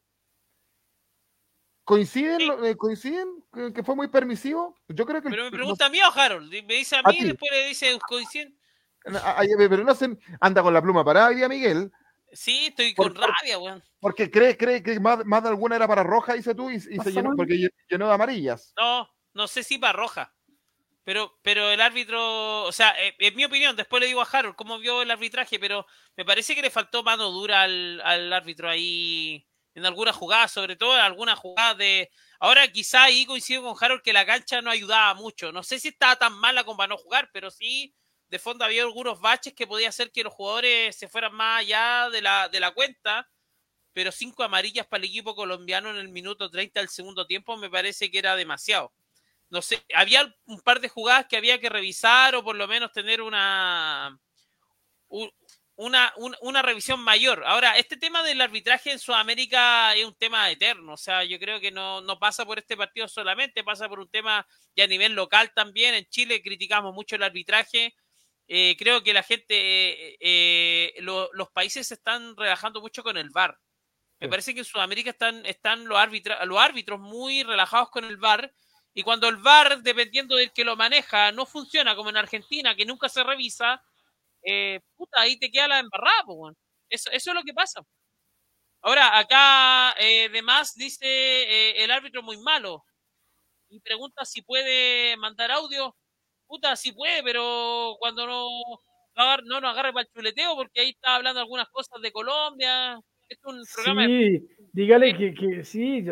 [1.83, 4.75] ¿Coinciden, eh, ¿Coinciden que fue muy permisivo?
[4.89, 5.29] Yo creo que.
[5.29, 6.51] Pero me pregunta a mí o Harold.
[6.51, 8.57] Me dice a mí y después le dice coinciden.
[9.03, 10.19] Pero no hacen.
[10.41, 11.91] Anda con la pluma parada día Miguel.
[12.33, 13.81] Sí, estoy con rabia, weón.
[14.01, 17.11] Porque cree, cree que más, más, de alguna era para roja, dice tú, y, se
[17.11, 18.73] llenó, porque llenó de amarillas.
[18.77, 20.33] No, no sé si para roja.
[21.03, 24.55] Pero, pero el árbitro, o sea, eh, en mi opinión, después le digo a Harold
[24.55, 25.85] cómo vio el arbitraje, pero
[26.17, 30.75] me parece que le faltó mano dura al, al árbitro ahí en alguna jugada, sobre
[30.75, 32.11] todo en alguna jugada de...
[32.39, 35.51] Ahora quizá ahí coincido con Harold que la cancha no ayudaba mucho.
[35.51, 37.95] No sé si estaba tan mala como para no jugar, pero sí,
[38.29, 42.09] de fondo había algunos baches que podía hacer que los jugadores se fueran más allá
[42.09, 43.29] de la, de la cuenta.
[43.93, 47.69] Pero cinco amarillas para el equipo colombiano en el minuto 30 del segundo tiempo me
[47.69, 48.91] parece que era demasiado
[49.49, 52.91] no sé, había un par de jugadas que había que revisar o por lo menos
[52.91, 54.19] tener una,
[55.75, 57.43] una, una, revisión mayor.
[57.45, 61.59] Ahora, este tema del arbitraje en Sudamérica es un tema eterno, o sea, yo creo
[61.59, 64.45] que no, no pasa por este partido solamente, pasa por un tema
[64.75, 65.95] ya a nivel local también.
[65.95, 67.95] En Chile criticamos mucho el arbitraje.
[68.49, 73.29] Eh, creo que la gente, eh, eh, los países se están relajando mucho con el
[73.29, 73.57] VAR.
[74.19, 75.99] Me parece que en Sudamérica están, están los,
[76.45, 78.51] los árbitros muy relajados con el VAR
[78.97, 82.83] y cuando el VAR, dependiendo del que lo maneja, no funciona como en Argentina, que
[82.83, 83.79] nunca se revisa,
[84.41, 86.23] eh, puta, ahí te queda la embarrada,
[86.89, 87.85] eso, eso es lo que pasa.
[88.81, 92.85] Ahora, acá, eh, además, dice eh, el árbitro muy malo.
[93.69, 95.95] Y pregunta si puede mandar audio.
[96.47, 98.49] Puta, si puede, pero cuando no,
[99.45, 102.99] no, nos agarre para el chuleteo, porque ahí está hablando algunas cosas de Colombia.
[103.29, 104.07] Es un programa.
[104.07, 106.03] Sí, dígale que, que sí,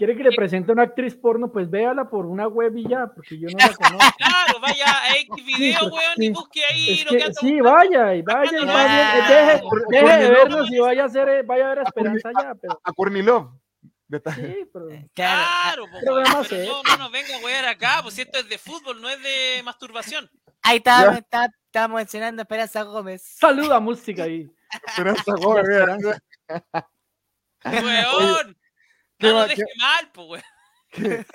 [0.00, 3.38] quiere que le presente una actriz porno, pues véala por una web y ya, porque
[3.38, 4.16] yo no la conozco.
[4.16, 8.22] Claro, vaya a X video, weón, y busque ahí lo que, anda Sí, vaya, y
[8.22, 11.78] vaya, y vaya, deje, deje de vernos y vaya a hacer, eh, vaya a ver
[11.80, 12.54] a Esperanza ya.
[12.54, 12.80] Pero...
[12.82, 13.50] A Cornilov.
[14.10, 14.88] Sí, pero...
[15.12, 19.02] Claro, pues, pero no, no nos venga a wear acá, pues esto es de fútbol,
[19.02, 20.30] no es de masturbación.
[20.62, 23.22] Ahí está, está, estamos mencionando a Esperanza Gómez.
[23.38, 24.50] Saluda música ahí.
[24.86, 25.66] Esperanza Gómez,
[27.64, 28.59] Weón.
[29.20, 30.42] No lo deje mal, pues,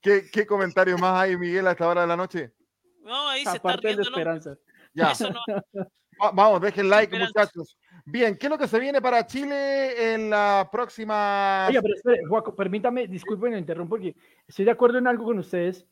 [0.00, 2.52] ¿Qué, ¿Qué, comentario más hay, Miguel, a esta hora de la noche?
[3.02, 4.56] No, ahí se está riendo de esperanza.
[4.94, 5.12] Ya.
[6.32, 7.76] Vamos, dejen like, muchachos.
[8.04, 11.66] Bien, ¿qué es lo que se viene para Chile en la próxima?
[11.68, 15.38] Oye, pero espere, Juaco, permítame, disculpen, me interrumpo porque estoy de acuerdo en algo con
[15.38, 15.86] ustedes.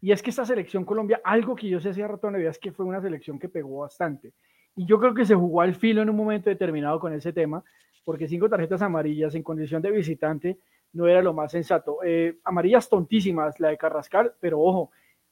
[0.00, 2.58] Y es que esta selección Colombia, algo que yo sé hacía rato en vida es
[2.58, 4.34] que fue una selección que pegó bastante.
[4.76, 7.62] Y yo creo que se jugó al filo en un momento determinado con ese tema,
[8.04, 10.58] porque cinco tarjetas amarillas en condición de visitante
[10.92, 11.98] no era lo más sensato.
[12.04, 14.90] Eh, amarillas tontísimas, la de Carrascal, pero ojo,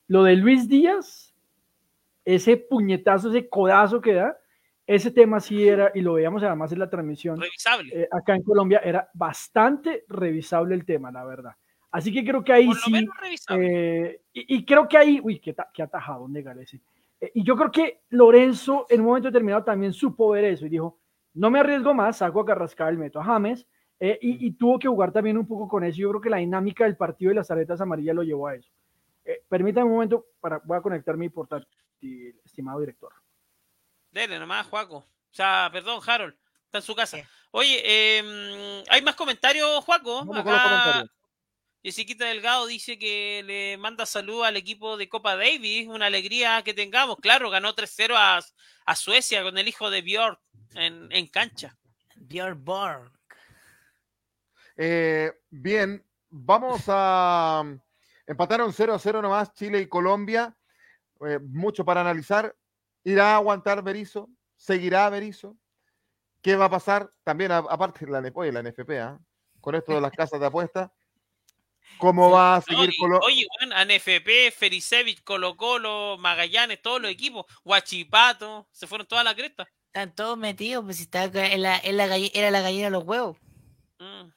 [0.09, 1.35] lo de Luis Díaz,
[2.25, 4.39] ese puñetazo, ese codazo que da,
[4.87, 7.41] ese tema sí era, y lo veíamos además en la transmisión.
[7.41, 8.03] Revisable.
[8.03, 11.53] Eh, acá en Colombia era bastante revisable el tema, la verdad.
[11.93, 13.09] Así que creo que ahí sí.
[13.51, 16.29] Eh, y, creo que ahí, uy, qué, qué atajado,
[16.61, 16.81] ese.
[17.35, 20.99] Y yo creo que Lorenzo en un momento determinado también supo ver eso y dijo,
[21.35, 23.67] no me arriesgo más, saco a Carrascal, meto a James,
[24.03, 25.99] eh, y, tuvo que jugar también un poco con eso.
[25.99, 28.71] Yo creo que la dinámica del partido de las tarjetas amarillas lo llevó a eso.
[29.27, 31.69] Eh, permítame un momento, para, voy a conectar mi portátil,
[32.43, 33.13] estimado director.
[34.11, 34.97] Dele nomás, Juaco.
[34.97, 37.19] O sea, perdón, Harold, está en su casa.
[37.51, 40.27] Oye, em, ¿hay más comentarios, Juaco?
[40.27, 41.11] Comentarios.
[41.83, 46.75] Jessiquita Delgado dice que le manda salud al equipo de Copa Davis, una alegría que
[46.75, 47.17] tengamos.
[47.21, 48.41] Claro, ganó 3-0 a,
[48.85, 50.41] a, Suecia con el hijo de Björk
[50.75, 51.79] en, cancha.
[52.17, 53.11] Björn Borg.
[54.77, 57.65] Eh, bien, vamos a
[58.27, 60.55] empatar un 0 0 nomás Chile y Colombia.
[61.27, 62.55] Eh, mucho para analizar.
[63.05, 64.29] ¿Irá a aguantar Berizzo?
[64.55, 65.57] ¿Seguirá Berizzo?
[66.43, 67.11] ¿Qué va a pasar?
[67.25, 69.19] También, aparte de la, la NFP, ¿ah?
[69.63, 70.91] con esto de las casas de apuestas.
[71.99, 77.45] ¿Cómo va a seguir Colo Oye, bueno, ANFP, Ferisevich, Colo Colo, Magallanes, todos los equipos,
[77.65, 79.69] Huachipato, se fueron todas las crestas.
[79.87, 83.05] Están todos metidos, pues si está en la, en la era la gallina de los
[83.05, 83.37] huevos.
[83.99, 84.31] Mm.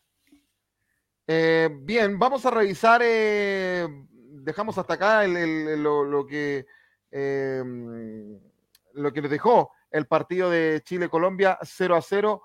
[1.27, 6.65] Eh, bien, vamos a revisar, eh, dejamos hasta acá lo, que
[7.11, 8.39] em,
[8.93, 12.43] lo que nos dejó el partido de Chile-Colombia 0 a 0.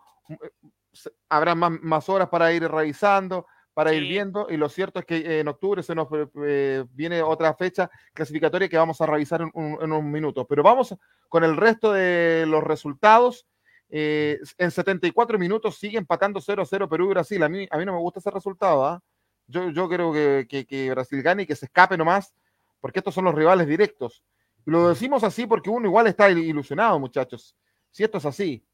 [1.28, 3.46] Habrá más, más horas para ir revisando
[3.78, 4.48] para ir viendo.
[4.50, 6.08] Y lo cierto es que eh, en octubre se nos
[6.44, 10.46] eh, viene otra fecha clasificatoria que vamos a revisar en, unos minutos.
[10.48, 10.96] Pero vamos
[11.28, 13.46] con el resto de los resultados.
[13.88, 17.40] Eh, en 74 minutos sigue empatando 0-0 Perú y Brasil.
[17.40, 18.84] A mí, a mí no me gusta ese resultado.
[18.84, 19.00] ¿ah?
[19.46, 22.34] Yo, yo creo que, que, Brasil gane y que se escape nomás,
[22.80, 24.24] porque estos son los rivales directos.
[24.66, 27.56] Y lo decimos así porque uno igual está ilusionado, muchachos.
[27.92, 28.66] Si esto es así.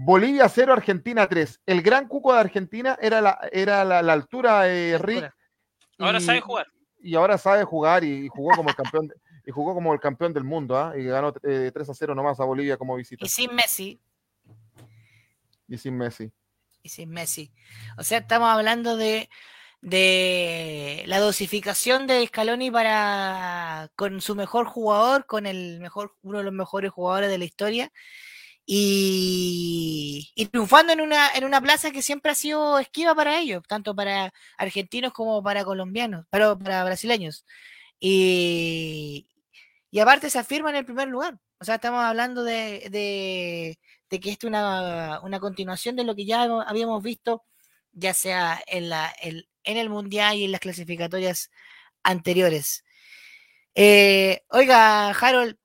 [0.00, 1.60] Bolivia 0, Argentina 3.
[1.66, 5.34] El gran cuco de Argentina era la, era la, altura de Rick.
[5.98, 6.68] Ahora sabe jugar.
[7.00, 9.12] Y ahora sabe jugar y, jugó como el campeón
[9.44, 10.92] y jugó como el campeón del mundo, ¿ah?
[10.96, 13.24] Y ganó 3 eh, a 0 nomás a Bolivia como visita.
[13.24, 14.00] Y sin Messi.
[15.66, 16.30] Y sin Messi.
[16.82, 17.50] Y sin Messi.
[17.96, 19.28] O sea, estamos hablando de
[19.80, 26.44] de la dosificación de Scaloni para con su mejor jugador, con el mejor, uno de
[26.44, 27.92] los mejores jugadores de la historia,
[28.70, 33.94] y, triunfando en una, en una plaza que siempre ha sido esquiva para ellos, tanto
[33.96, 37.46] para argentinos como para colombianos, pero para brasileños.
[37.98, 39.26] Y,
[39.90, 41.38] y aparte se afirma en el primer lugar.
[41.58, 42.88] O sea, estamos hablando de,
[44.10, 47.44] de, que esto es una, una, continuación de lo que ya habíamos visto,
[47.92, 51.50] ya sea en, la, en, el Mundial y en las clasificatorias
[52.02, 52.84] anteriores.
[53.74, 55.56] Eh, oiga, Harold,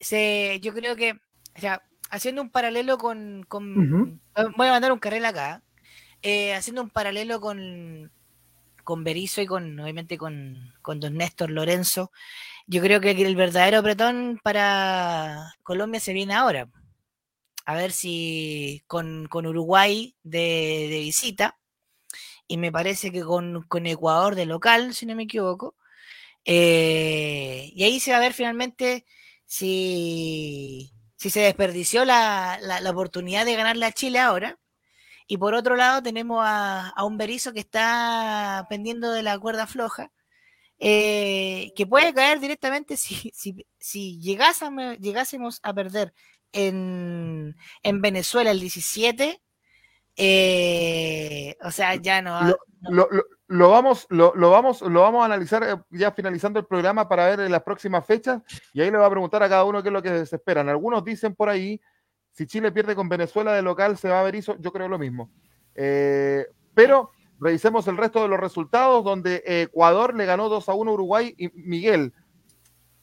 [0.00, 1.12] se, yo creo que,
[1.56, 3.46] o sea, haciendo un paralelo con.
[3.48, 5.62] Voy a mandar un carril acá.
[6.22, 8.12] Eh, haciendo un paralelo con,
[8.84, 12.12] con Berizzo y con, obviamente, con, con Don Néstor Lorenzo.
[12.66, 16.68] Yo creo que el verdadero apretón para Colombia se viene ahora.
[17.64, 21.58] A ver si con, Uruguay de, visita.
[22.46, 25.76] Y me parece que con, Ecuador de local, si no me equivoco.
[26.44, 29.04] Eh, y ahí se va a ver finalmente
[29.46, 32.58] si si se desperdició la,
[32.88, 34.58] oportunidad de ganarle a Chile ahora.
[35.26, 40.10] Y por otro lado tenemos a, un Berizo que está pendiendo de la cuerda floja,
[40.78, 43.32] eh, que puede caer directamente si,
[43.78, 46.14] si, llegásemos, llegásemos a perder
[46.52, 47.54] en,
[47.84, 49.42] Venezuela el 17.
[50.16, 52.56] Eh, o sea, ya no
[52.88, 53.08] lo
[53.50, 57.62] vamos, lo, vamos, lo vamos a analizar eh, ya finalizando el programa para ver las
[57.62, 58.40] próximas fechas
[58.72, 60.68] y ahí le va a preguntar a cada uno qué es lo que se esperan.
[60.68, 61.80] Algunos dicen por ahí,
[62.30, 64.98] si Chile pierde con Venezuela de local se va a ver eso, yo creo lo
[64.98, 65.30] mismo.
[65.74, 70.90] Eh, pero revisemos el resto de los resultados, donde Ecuador le ganó 2 a 1
[70.90, 72.12] a Uruguay y Miguel.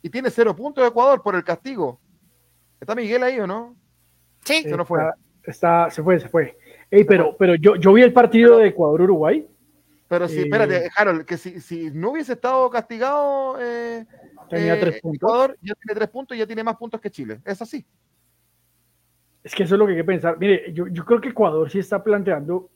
[0.01, 1.99] Y tiene cero puntos de Ecuador por el castigo.
[2.79, 3.75] ¿Está Miguel ahí o no?
[4.45, 4.63] Sí.
[4.63, 5.01] Se, no fue.
[5.43, 6.57] Está, se fue, se fue.
[7.05, 9.45] pero, pero yo, yo vi el partido de Ecuador-Uruguay
[10.07, 14.05] pero si, espérate, eh, Harold, que si, si, no hubiese estado castigado, eh,
[14.49, 15.29] tenía eh, tres puntos.
[15.29, 17.41] Ecuador ya tiene tres puntos y ya tiene más puntos que Chile.
[17.43, 17.85] Es así.
[19.43, 20.37] Es que eso es lo que hay que pensar.
[20.39, 22.69] Mire, yo, yo creo que Ecuador sí está planteando.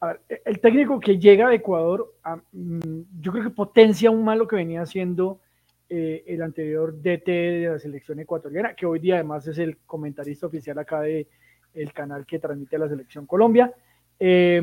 [0.00, 2.14] A ver, e, el técnico que llega de Ecuador,
[2.52, 5.40] mm, yo creo que potencia aún más lo que venía haciendo
[5.88, 10.78] el anterior DT de la selección ecuatoriana, que hoy día además es el comentarista oficial
[10.78, 11.26] acá de
[11.74, 13.74] el canal que transmite la selección Colombia,
[14.18, 14.62] eh,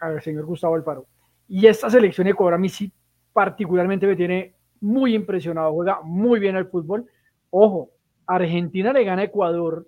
[0.00, 1.06] al señor Gustavo Alfaro.
[1.48, 2.92] Y esta selección de Ecuador a mí sí
[3.32, 7.06] particularmente me tiene muy impresionado, juega muy bien al fútbol.
[7.50, 7.90] Ojo,
[8.26, 9.86] Argentina le gana a Ecuador,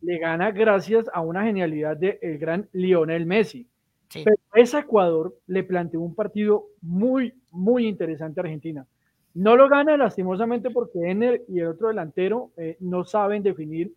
[0.00, 3.66] le gana gracias a una genialidad del gran Lionel Messi.
[4.12, 8.86] Pero ese Ecuador le planteó un partido muy, muy interesante a Argentina.
[9.34, 13.94] No lo gana lastimosamente porque Ener y el otro delantero eh, no saben definir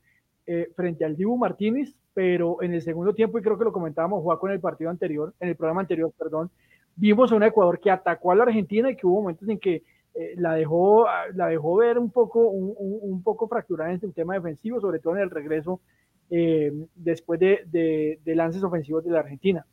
[0.47, 4.21] eh, frente al Dibu Martínez, pero en el segundo tiempo, y creo que lo comentábamos,
[4.21, 6.49] jugó con el partido anterior, en el programa anterior, perdón,
[6.95, 9.83] vimos a un Ecuador que atacó a la Argentina y que hubo momentos en que
[10.13, 14.79] eh, la, dejó, la dejó ver un poco, un, poco fracturada en el tema defensivo,
[14.79, 15.81] sobre todo en el regreso
[16.29, 19.65] eh, después de, de, lances ofensivos de la Argentina.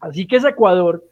[0.00, 1.04] Así que ese Ecuador,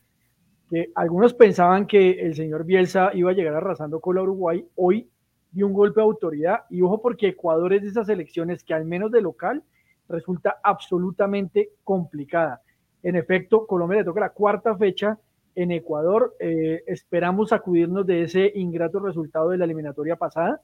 [0.68, 5.08] que algunos pensaban que el señor Bielsa iba a llegar arrasando con la Uruguay, hoy
[5.52, 8.84] dio un golpe de autoridad y ojo porque Ecuador es de esas elecciones que al
[8.84, 9.62] menos de local
[10.08, 12.60] resulta absolutamente complicada.
[13.02, 15.18] En efecto, Colombia le toca la cuarta fecha
[15.54, 16.34] en Ecuador.
[16.38, 20.60] Eh, esperamos sacudirnos de ese ingrato resultado de la eliminatoria pasada,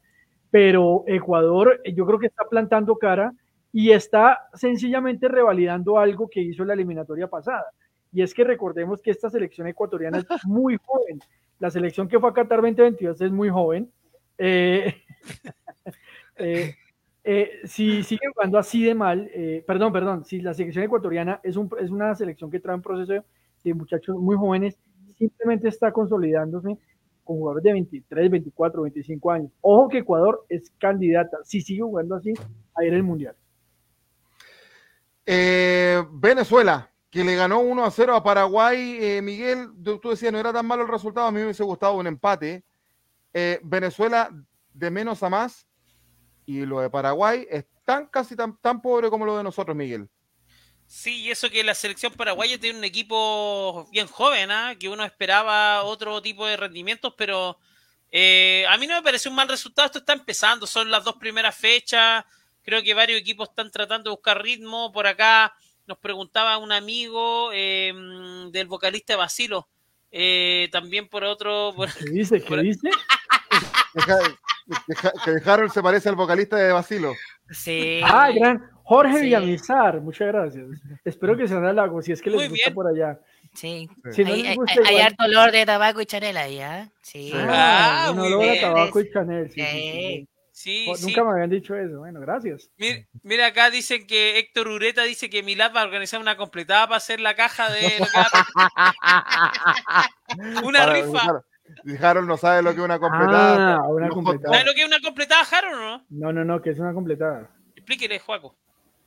[0.50, 3.32] pero Ecuador eh, yo creo que está plantando cara
[3.72, 7.66] y está sencillamente revalidando algo que hizo la eliminatoria pasada.
[8.12, 11.20] Y es que recordemos que esta selección ecuatoriana es muy joven.
[11.58, 13.90] La selección que fue a Qatar 2022 es muy joven.
[14.38, 14.94] Eh,
[16.38, 16.74] Eh,
[17.64, 21.68] si sigue jugando así de mal, eh, perdón, perdón, si la selección ecuatoriana es, un,
[21.78, 23.22] es una selección que trae un proceso
[23.64, 24.78] de muchachos muy jóvenes,
[25.18, 26.78] simplemente está consolidándose
[27.24, 29.52] con jugadores de 23, 24, 25 años.
[29.60, 32.32] Ojo que Ecuador es candidata, si sigue jugando así,
[32.74, 33.36] a ir al Mundial.
[35.26, 39.20] Eh, Venezuela, que le ganó 1 a 0 a Paraguay.
[39.22, 42.06] Miguel, tú decías, no era tan malo el resultado, a mí me hubiese gustado un
[42.06, 42.64] empate.
[43.62, 44.30] Venezuela
[44.72, 45.67] de menos a más,
[46.48, 50.08] y lo de Paraguay es tan casi tan, tan pobre como lo de nosotros, Miguel.
[50.86, 54.74] Sí, y eso que la selección paraguaya tiene un equipo bien joven, ¿ah?
[54.80, 57.58] que uno esperaba otro tipo de rendimientos, pero
[58.10, 59.84] eh, a mí no me parece un mal resultado.
[59.84, 62.24] Esto está empezando, son las dos primeras fechas.
[62.62, 64.90] Creo que varios equipos están tratando de buscar ritmo.
[64.90, 65.54] Por acá
[65.86, 69.68] nos preguntaba un amigo em, del vocalista Basilo.
[70.10, 71.74] Eh, también por otro.
[71.98, 72.42] ¿Qué dice?
[72.42, 72.88] ¿Qué dice?
[75.24, 77.12] Que Harold se parece al vocalista de Basilo.
[77.50, 78.00] Sí.
[78.04, 80.64] Ah, gran Jorge Villamizar, muchas gracias.
[81.04, 83.20] Espero que se den lago, si es que les gusta por allá.
[83.52, 83.86] Sí.
[84.24, 86.88] hay, harto olor de tabaco y chanela ahí, ¿ah?
[87.02, 87.32] Sí.
[87.34, 89.50] Ah, ah un olor de tabaco y chanel.
[89.50, 91.98] Sí, sí, Nunca me habían dicho eso.
[91.98, 92.70] Bueno, gracias.
[93.22, 96.96] Mira, acá dicen que Héctor Ureta dice que Milad va a organizar una completada para
[96.96, 97.90] hacer la caja de.
[100.64, 101.42] una rifa.
[102.00, 103.76] Harold no sabe lo que es una completada.
[103.76, 104.54] Ah, una completada.
[104.54, 106.04] ¿Sabe lo que es una completada, Harold o no?
[106.10, 107.50] No, no, no, que es una completada.
[107.74, 108.54] Explíquele, Juaco.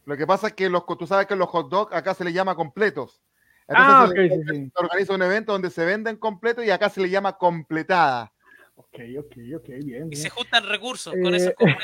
[0.05, 2.33] Lo que pasa es que los, tú sabes que los hot dogs acá se les
[2.33, 3.21] llama completos.
[3.67, 4.71] ah, ok, sí, sí.
[4.75, 8.31] Se organiza un evento donde se venden completos y acá se le llama completada.
[8.75, 10.07] Ok, ok, ok, bien.
[10.11, 11.75] Y se juntan recursos con esos eh,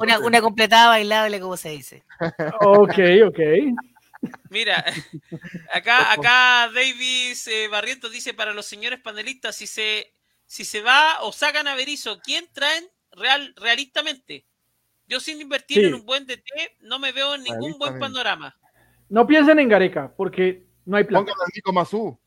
[0.00, 2.04] una, una, completada bailable, como se dice.
[2.60, 3.40] ok, ok.
[4.50, 4.84] Mira,
[5.74, 10.14] acá, acá Davis eh, Barrientos dice para los señores panelistas, si se,
[10.46, 14.46] si se va o sacan a Berizzo, ¿quién traen real, realistamente?
[15.06, 18.56] Yo sin invertir en un buen DT no me veo en ningún buen panorama.
[19.08, 21.24] No piensen en Gareca, porque no hay plan.
[21.24, 22.18] Pónganlo a Nico Mazú.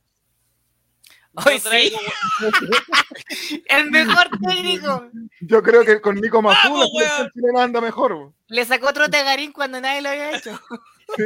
[1.35, 1.93] Hoy sí.
[3.69, 5.09] el mejor técnico.
[5.41, 8.33] Yo creo que con Nico Mazú la le anda mejor.
[8.47, 10.59] Le sacó otro tegarín cuando nadie lo había hecho.
[11.15, 11.23] Sí.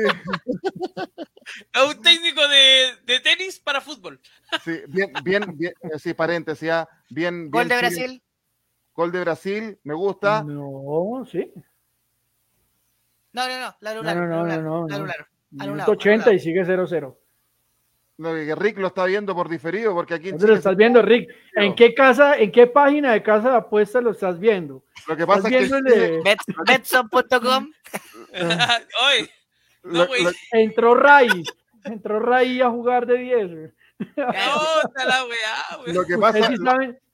[1.73, 4.19] Es un técnico de, de, tenis para fútbol.
[4.63, 6.69] Sí, bien, bien, bien, sí, paréntesis,
[7.09, 7.51] bien, bien.
[7.51, 8.23] Gol de Brasil.
[8.93, 10.43] Gol de Brasil, me gusta.
[10.43, 11.51] No, sí.
[13.31, 14.87] No, no, no, la no, no, no,
[15.51, 15.85] no, no.
[15.85, 17.15] 80 y sigue 0-0.
[18.17, 21.03] No, que Rick lo está viendo por diferido, porque aquí en Chile lo estás viendo,
[21.03, 21.29] Rick?
[21.55, 24.83] ¿En qué casa, en qué página de casa de apuestas lo estás viendo?
[25.07, 26.21] Lo que pasa es que
[26.65, 27.71] Betson.com.
[29.87, 30.07] no,
[30.51, 31.43] entró Ray,
[31.85, 33.51] entró Ray a jugar de 10.
[33.51, 33.57] No,
[34.85, 36.51] está la weá, Lo que pasa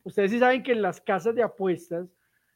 [0.03, 2.09] Ustedes sí saben que en las casas de apuestas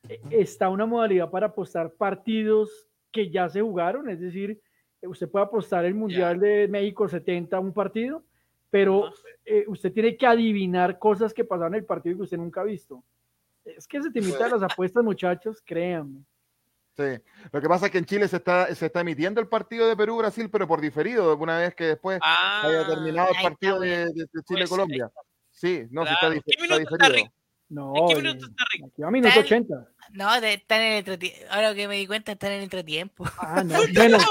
[0.10, 4.62] eh, está una modalidad para apostar partidos que ya se jugaron, es decir,
[5.02, 8.24] usted puede apostar el Mundial de México 70 un partido,
[8.70, 9.12] pero
[9.46, 12.66] eh, usted tiene que adivinar cosas que pasaron en el partido que usted nunca ha
[12.66, 13.04] visto.
[13.64, 16.22] Es que se te imita las apuestas, muchachos, créanme.
[16.98, 17.22] Sí,
[17.52, 19.96] lo que pasa es que en Chile se está, se está emitiendo el partido de
[19.96, 24.12] Perú-Brasil, pero por diferido, una vez que después haya ah, terminado el partido de,
[24.48, 25.12] Chile-Colombia.
[25.52, 27.32] Sí, no, se está, diferido.
[27.70, 28.86] No, ¿En qué minuto está Rick?
[29.04, 29.88] A minuto 80.
[30.12, 31.46] No, están en entretiempo.
[31.52, 33.26] Ahora que me di cuenta, están en entretiempo.
[33.38, 33.76] Ah, no.
[33.94, 34.18] bueno,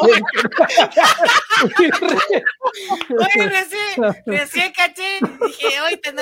[3.18, 5.18] Oye, recién, recién caché.
[5.46, 6.16] Dije, hoy están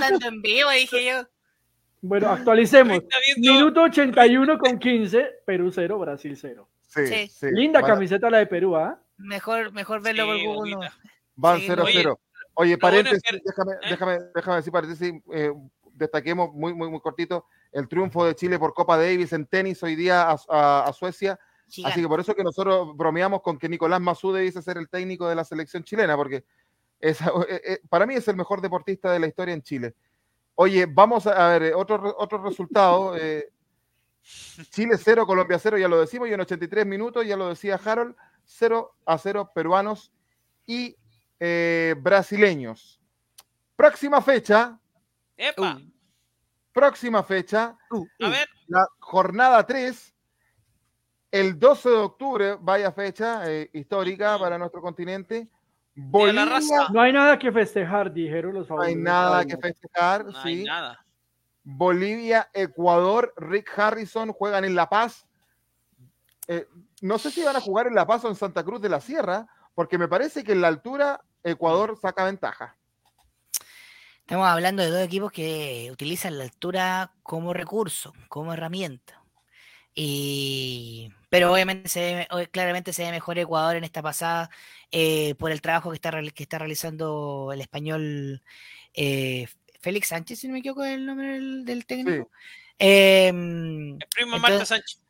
[0.00, 1.26] dando, en vivo, dije yo.
[2.06, 3.00] Bueno, actualicemos.
[3.38, 6.68] Minuto 81 con 15, Perú 0, Brasil 0.
[6.86, 7.46] Sí, sí.
[7.50, 9.00] Linda camiseta la de Perú, ¿ah?
[9.16, 10.90] Mejor, mejor verlo por Google.
[11.34, 12.18] Van 0-0.
[12.56, 13.88] Oye, paréntesis, déjame, ¿eh?
[13.88, 15.50] déjame, déjame decir paréntesis, eh,
[15.94, 19.96] destaquemos muy, muy, muy cortito el triunfo de Chile por Copa Davis en tenis hoy
[19.96, 21.40] día a, Suecia.
[21.84, 25.26] Así que por eso que nosotros bromeamos con que Nicolás Masú dice ser el técnico
[25.26, 26.44] de la selección chilena, porque
[27.00, 29.94] es, eh, eh, para mí es el mejor deportista de la historia en Chile.
[30.56, 33.14] Oye, vamos a ver eh, otro, otro resultado.
[34.70, 38.16] Chile 0, Colombia 0, ya lo decimos, y en 83 minutos, ya lo decía Harold,
[38.44, 40.12] 0 a 0 peruanos
[40.66, 40.96] y
[42.00, 43.00] brasileños.
[43.76, 44.78] Próxima fecha,
[45.36, 45.80] Epa.
[46.72, 47.76] Próxima fecha.
[47.90, 48.48] Uh, a ver.
[48.66, 50.14] La jornada 3.
[51.30, 55.48] El 12 de octubre, vaya fecha eh, histórica para nuestro continente.
[55.96, 56.60] Bolivia,
[56.92, 61.04] no hay nada que festejar, dijeron los No hay nada que festejar, no Hay nada.
[61.62, 65.26] Bolivia, Ecuador, Rick Harrison juegan en La Paz.
[66.46, 66.66] Eh,
[67.00, 69.00] no sé si van a jugar en La Paz o en Santa Cruz de la
[69.00, 72.76] Sierra, porque me parece que en la altura Ecuador saca ventaja.
[74.20, 79.22] Estamos hablando de dos equipos que utilizan la altura como recurso, como herramienta.
[79.94, 84.50] Y, pero obviamente se claramente se ve mejor Ecuador en esta pasada
[84.92, 88.40] eh, por el trabajo que está, que está realizando el español
[88.92, 89.48] eh,
[89.80, 92.30] Félix Sánchez, si no me equivoco el nombre del, técnico.
[92.78, 95.00] Em, el primo Marta Sánchez.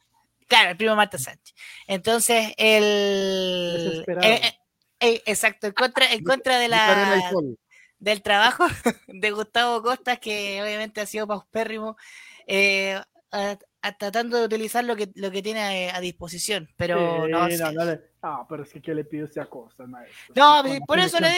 [0.49, 1.55] Claro, el primo Marta Sánchez.
[1.89, 4.03] Entonces, el...
[4.23, 7.31] Eh, exacto, en contra, en contra de la
[7.99, 8.65] del trabajo
[9.09, 11.99] de Gustavo Costas, que obviamente ha sido paupérrimo,
[12.47, 12.99] eh,
[13.93, 16.69] tratando de utilizar lo que, lo que tiene a, disposición.
[16.77, 17.47] Pero no,
[18.27, 20.33] Ah, pero es que ¿qué le pide usted a Costas, maestro?
[20.35, 21.29] No, por eso, le,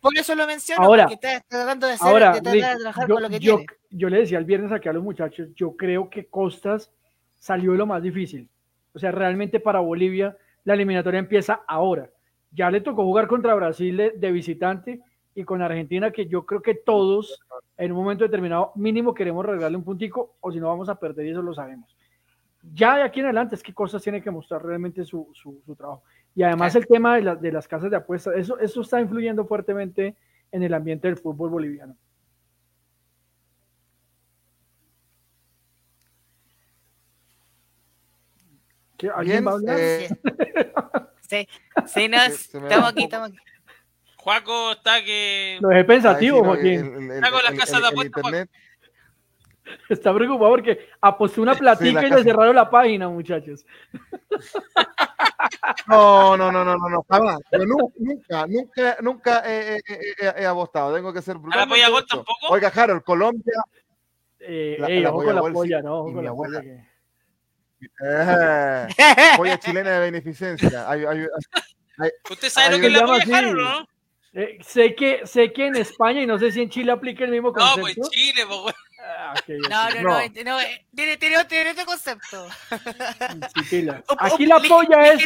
[0.00, 3.28] por, eso lo menciono, ahora, porque está, tratando de, hacer, de, trabajar yo, con lo
[3.28, 3.72] que yo, tiene.
[3.90, 6.90] Yo le decía el viernes aquí a los muchachos, yo creo que Costas
[7.38, 8.48] salió de lo más difícil.
[8.94, 12.08] O sea, realmente para Bolivia la eliminatoria empieza ahora.
[12.50, 15.02] Ya le tocó jugar contra Brasil de visitante
[15.40, 17.40] y con Argentina, que yo creo que todos
[17.76, 21.26] en un momento determinado mínimo queremos regalarle un puntico o si no vamos a perder
[21.26, 21.96] y eso lo sabemos.
[22.74, 26.02] ya de aquí en adelante es que cosas tiene que mostrar realmente su, su, trabajo.
[26.34, 30.14] Y además el tema de, de, las casas de apuestas, eso, eso está influyendo fuertemente
[30.52, 31.96] en el ambiente del fútbol boliviano.
[39.14, 39.78] ¿Alguien va a hablar?
[39.80, 40.08] Eh,
[41.20, 41.48] sí,
[41.86, 43.38] sí, no, estamos aquí, estamos aquí.
[44.20, 45.58] Juaco está que.
[45.60, 47.10] Lo dejé pensativo, Joaquín.
[47.10, 48.48] está con las casas de apuestas.
[49.88, 53.64] Está preocupado porque apostó una platica y le cerraron la página, muchachos.
[55.86, 57.04] No, no, no, no, no, no,
[57.50, 59.80] Yo nunca, nunca, nunca he,
[60.18, 60.94] he, apostado.
[60.94, 61.62] Tengo que ser brutal.
[61.62, 62.48] ¿A la tampoco?
[62.50, 63.62] Oiga, Harold, Colombia.
[64.38, 66.00] Eh, la, ey, ojo con la polla, ¿no?
[66.00, 66.90] Ojo con la polla que...
[68.04, 68.88] Eh,
[69.36, 70.86] polla chilena de beneficencia.
[72.30, 73.88] ¿Usted sabe lo que es la polla, Harold, no?
[74.32, 77.30] Eh, sé, que, sé que en España y no sé si en Chile aplica el
[77.30, 77.78] mismo concepto.
[77.78, 82.46] No, pues Chile, pues, Ah, no, no, no, no, eh, tiene, tiene, tiene otro concepto.
[84.18, 85.24] Aquí la polla es.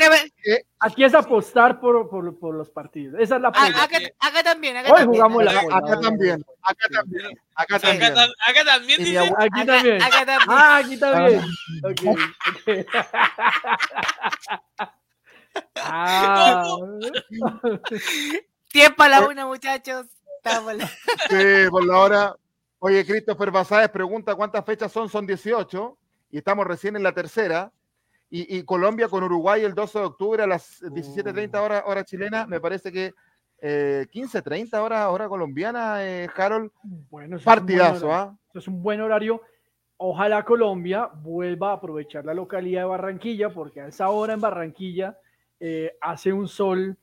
[0.79, 3.21] Aquí es apostar por, por, por los partidos.
[3.21, 3.83] Esa es la polla.
[3.83, 4.77] Acá, acá también.
[4.77, 5.23] Acá Hoy también.
[5.23, 5.77] jugamos la polla.
[5.77, 6.45] Acá también.
[6.63, 7.41] Acá también.
[7.55, 8.13] Acá también.
[8.47, 9.05] Acá, también.
[9.05, 9.19] Dice.
[9.19, 10.03] Aquí también.
[10.03, 10.49] Acá también.
[10.49, 11.41] Ah, aquí también.
[11.83, 12.01] Ok.
[12.61, 12.87] okay.
[15.77, 16.65] ah.
[18.75, 20.07] Tiempo a la una, muchachos.
[21.31, 22.37] Sí, por la hora.
[22.81, 25.97] Oye, Christopher Basáez pregunta cuántas fechas son, son 18
[26.33, 27.73] y estamos recién en la tercera.
[28.29, 32.61] Y, Colombia con Uruguay el 12 de octubre a las 17.30 hora, hora chilena, me
[32.61, 33.15] parece que
[33.63, 36.73] eh, 15.30 hora, hora colombiana, eh, Harold.
[36.83, 38.37] Bueno, partidazo, ¿ah?
[38.55, 39.41] es un buen horario.
[39.99, 45.17] Ojalá Colombia vuelva a aprovechar la localidad de Barranquilla, porque a esa hora en Barranquilla
[45.61, 46.99] eh, hace un sol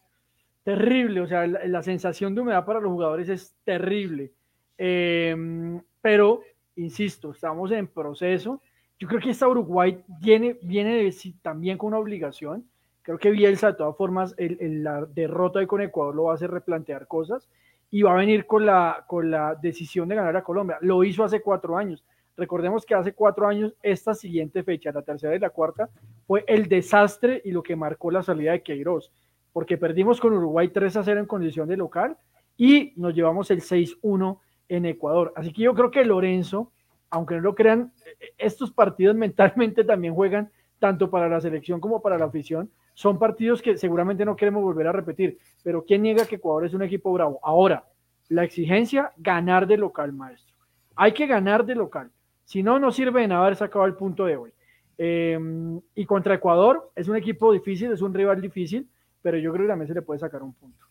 [0.64, 4.32] terrible, o sea, la sensación de humedad para los jugadores es terrible.
[4.78, 6.42] Em, pero,
[6.76, 8.62] insisto, estamos en proceso.
[9.00, 11.10] Yo creo que esta Uruguay viene, viene
[11.42, 12.66] también con una obligación.
[13.02, 16.36] Creo que Bielsa, de todas formas, el, la derrota de con Ecuador lo va a
[16.36, 17.50] hacer replantear cosas
[17.90, 20.78] y va a venir con la, con la decisión de ganar a Colombia.
[20.82, 22.06] Lo hizo hace cuatro años.
[22.38, 25.90] Recordemos que hace cuatro años, esta siguiente fecha, la tercera y la cuarta,
[26.26, 29.12] fue el desastre y lo que marcó la salida de Queiroz,
[29.54, 32.18] porque perdimos con Uruguay 3 a 0 en condición de local
[32.58, 34.40] y nos llevamos el 6-1
[34.70, 35.34] en Ecuador.
[35.36, 36.72] Así que yo creo que Lorenzo,
[37.10, 37.92] aunque no lo crean,
[38.38, 42.72] estos partidos mentalmente también juegan tanto para la selección como para la afición.
[42.94, 46.74] Son partidos que seguramente no queremos volver a repetir, pero ¿quién niega que Ecuador es
[46.74, 47.40] un equipo bravo?
[47.44, 47.86] Ahora,
[48.30, 50.56] la exigencia, ganar de local, maestro.
[50.96, 52.12] Hay que ganar de local.
[52.46, 54.52] Si no, no sirve de nada haber sacado el punto de hoy.
[54.98, 58.88] Em, y contra Ecuador es un equipo difícil, es un rival difícil,
[59.22, 60.86] pero yo creo que también se le puede sacar un punto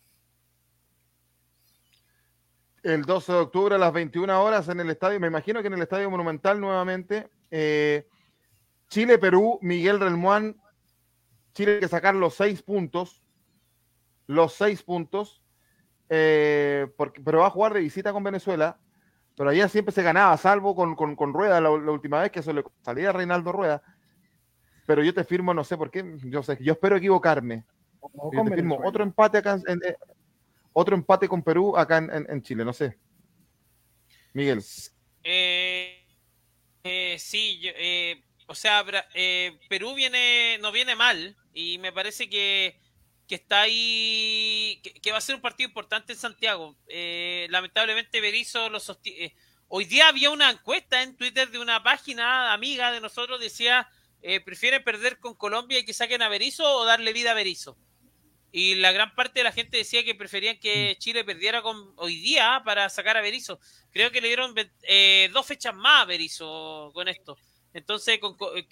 [2.83, 5.75] el 12 de octubre a las 21 horas en el estadio, me imagino que en
[5.75, 7.29] el Estadio Monumental nuevamente.
[7.51, 8.07] Eh,
[8.89, 10.57] Chile, Perú, Miguel Relmuán.
[11.53, 13.23] Chile que sacar los seis puntos.
[14.27, 15.43] Los seis puntos.
[16.09, 18.79] Eh, porque, pero va a jugar de visita con Venezuela.
[19.37, 22.63] Pero allá siempre se ganaba, salvo con, con, Rueda la, última vez que eso le
[22.83, 23.83] salía a Reinaldo Rueda.
[24.87, 27.65] Pero yo te firmo, no sé por qué, yo sé, yo espero equivocarme.
[28.33, 29.81] Yo firmo otro empate acá en,
[30.73, 32.97] otro empate con Perú acá en, Chile, no sé.
[34.33, 34.63] Miguel.
[35.25, 36.07] Eh,
[36.85, 38.85] eh, sí, eh, o sea,
[39.69, 42.79] Perú viene, no viene mal y me parece que,
[43.29, 46.77] está ahí, que, va a ser un partido importante en Santiago.
[47.49, 49.35] lamentablemente Berizzo lo sostiene.
[49.69, 53.89] hoy día había una encuesta en Twitter de una página amiga de nosotros, decía,
[54.45, 57.77] ¿prefiere perder con Colombia y que saquen a Berizzo o darle vida a Berizzo?
[58.53, 60.99] Y la gran parte de la gente decía que preferían que mm.
[60.99, 63.61] Chile perdiera con, hoy día para sacar a Berizzo.
[63.93, 67.37] Creo que le dieron eh, dos fechas más a Berizzo con esto.
[67.73, 68.19] Entonces,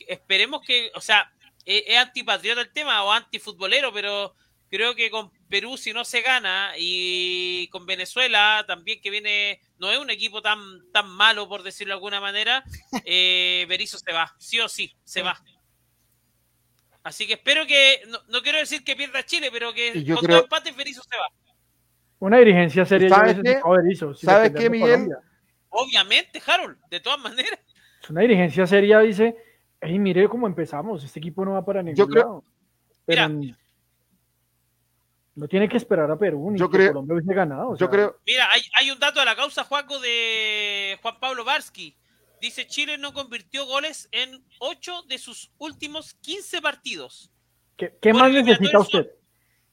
[0.09, 1.31] esperemos que, o sea,
[1.65, 4.35] e, es, antipatriota el tema o antifutbolero, pero
[4.69, 9.91] creo que con Perú, si no se gana, y con Venezuela también, que viene, no
[9.91, 10.61] es un equipo tan,
[10.93, 12.65] tan malo, por decirlo de alguna manera,
[13.05, 15.41] eh, Berizzo se va, sí o sí, se va.
[17.03, 20.77] Así que espero que, no, quiero decir que pierda Chile, pero que con dos empates
[20.77, 21.29] Berizzo se va.
[22.21, 23.09] Una dirigencia seria.
[23.09, 23.61] ¿Sabes qué,
[24.17, 25.09] ¿Sabes qué Miguel?
[25.71, 27.61] Obviamente, Harold, de todas maneras.
[28.03, 29.37] Es una dirigencia seria, dice,
[29.81, 32.45] hey, mire cómo empezamos, este equipo no va para ningún yo creo, lado.
[33.05, 33.59] Pero mira,
[35.39, 37.77] no tiene que esperar a Perú, ni yo creo, Colombia hubiese ganado.
[37.77, 38.19] yo creo.
[38.27, 41.97] Mira, hay, hay, un dato a la causa, Juaco, de Juan Pablo Varsky.
[42.41, 47.31] Dice, Chile no convirtió goles en 8 de sus últimos 15 partidos.
[47.77, 49.07] ¿Qué, más necesita usted?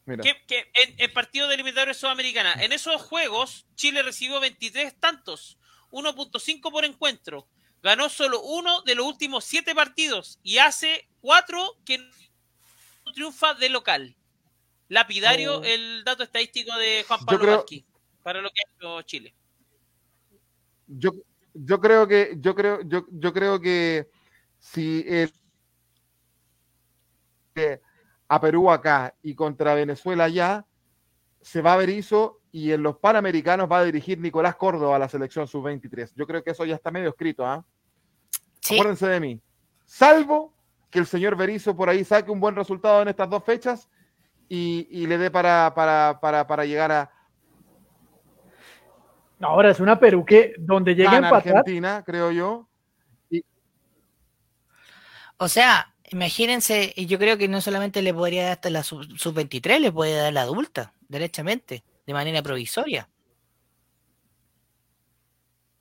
[0.06, 5.58] Que, en, el partido de eliminatorios sudamericana, en esos juegos, Chile recibió 23 tantos,
[5.92, 7.48] 1.5 por encuentro.
[7.82, 13.70] ganó solo uno de los últimos siete partidos y hace cuatro que no triunfa de
[13.70, 14.16] local.
[14.88, 15.64] Lapidario oh.
[15.64, 17.66] el dato estadístico de Juan Pablo
[18.22, 19.36] para lo que ha hecho Chile.
[20.88, 21.12] Yo,
[21.56, 24.10] yo creo que, yo creo, yo, yo creo que
[24.60, 25.34] si el,
[28.27, 30.65] a Perú acá y contra Venezuela allá,
[31.41, 34.99] se va a ver eso y en los Panamericanos va a dirigir Nicolás Córdoba a
[34.99, 36.14] la selección sub-23.
[36.15, 37.64] Yo creo que eso ya está medio escrito, ¿ah?
[38.72, 39.41] Acuérdense de mí.
[39.86, 40.53] Salvo
[40.90, 43.90] que el señor Berizzo por ahí saque un buen resultado en estas dos fechas
[44.48, 47.11] y, le dé para, para, llegar a.
[49.41, 52.68] Ahora es una Perú que donde llegue a Argentina, creo yo.
[55.38, 59.80] O sea, imagínense, y yo creo que no solamente le podría dar hasta la sub-23,
[59.80, 63.10] le puede dar la adulta, derechamente, de manera provisoria.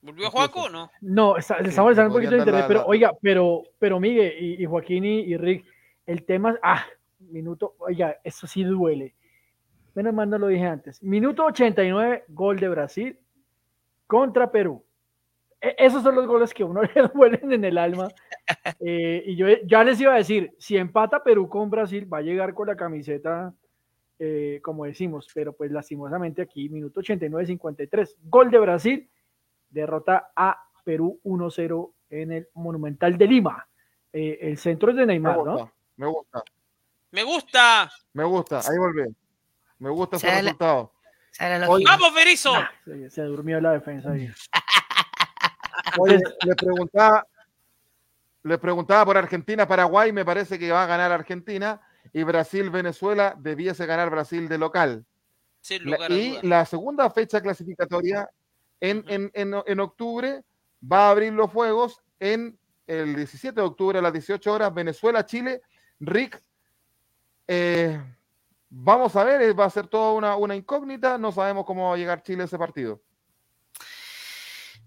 [0.02, 0.90] ¿Volvió Juaco o no?
[1.01, 5.64] No, estamos un poquito de internet, pero oiga, pero, pero Miguel y, Joaquín y, Rick,
[6.05, 6.85] el tema, ah,
[7.20, 9.14] minuto, oiga, eso sí duele.
[9.94, 11.02] Menos mal no lo dije antes.
[11.02, 13.18] Minuto 89, gol de Brasil
[14.06, 14.85] contra Perú.
[15.60, 18.09] E, esos son los goles que uno le duelen en el alma.
[18.81, 22.22] Eh, y yo ya les iba a decir, si empata Perú con Brasil, va a
[22.22, 23.55] llegar con la camiseta,
[24.18, 29.10] eh, como decimos, pero pues lastimosamente aquí, minuto 89, 53, gol de Brasil
[29.74, 33.68] derrota a Perú 1-0 en el Monumental de Lima.
[34.12, 35.72] Eh, el centro es de Neymar, ¿no?
[35.97, 36.43] Me gusta.
[37.10, 37.90] Me gusta.
[38.12, 38.60] Me gusta.
[38.60, 39.14] Ahí volví.
[39.78, 40.93] Me gusta ese resultado.
[41.39, 42.55] ¡Vamos, Berizzo!
[43.11, 44.31] se, durmió la defensa ahí.
[46.44, 47.27] le preguntaba,
[48.43, 51.81] le preguntaba por Argentina, Paraguay, me parece que va a ganar Argentina
[52.12, 55.05] y Brasil, Venezuela, debiese ganar Brasil de local.
[56.09, 58.28] y la segunda fecha clasificatoria
[58.81, 60.43] en, octubre
[60.90, 65.24] va a abrir los fuegos en el 17 de octubre a las 18 horas, Venezuela,
[65.24, 65.62] Chile.
[66.01, 66.43] Rick,
[67.47, 68.01] eh,
[68.76, 71.98] vamos a ver, eh, va a ser toda una, incógnita, no sabemos cómo va a
[71.98, 73.01] llegar Chile a ese partido.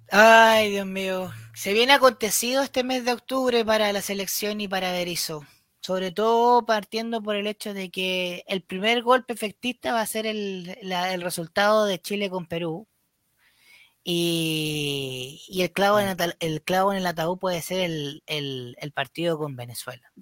[0.09, 4.91] Ay, Dios mío, se viene acontecido este mes de octubre para la selección y para
[4.91, 5.43] Berizzo,
[5.81, 10.25] sobre todo partiendo por el hecho de que el primer golpe efectista va a ser
[10.25, 12.87] el, el resultado de Chile con Perú,
[14.09, 20.13] y, el, clavo en el, clavo en el ataúd puede ser el, partido con Venezuela.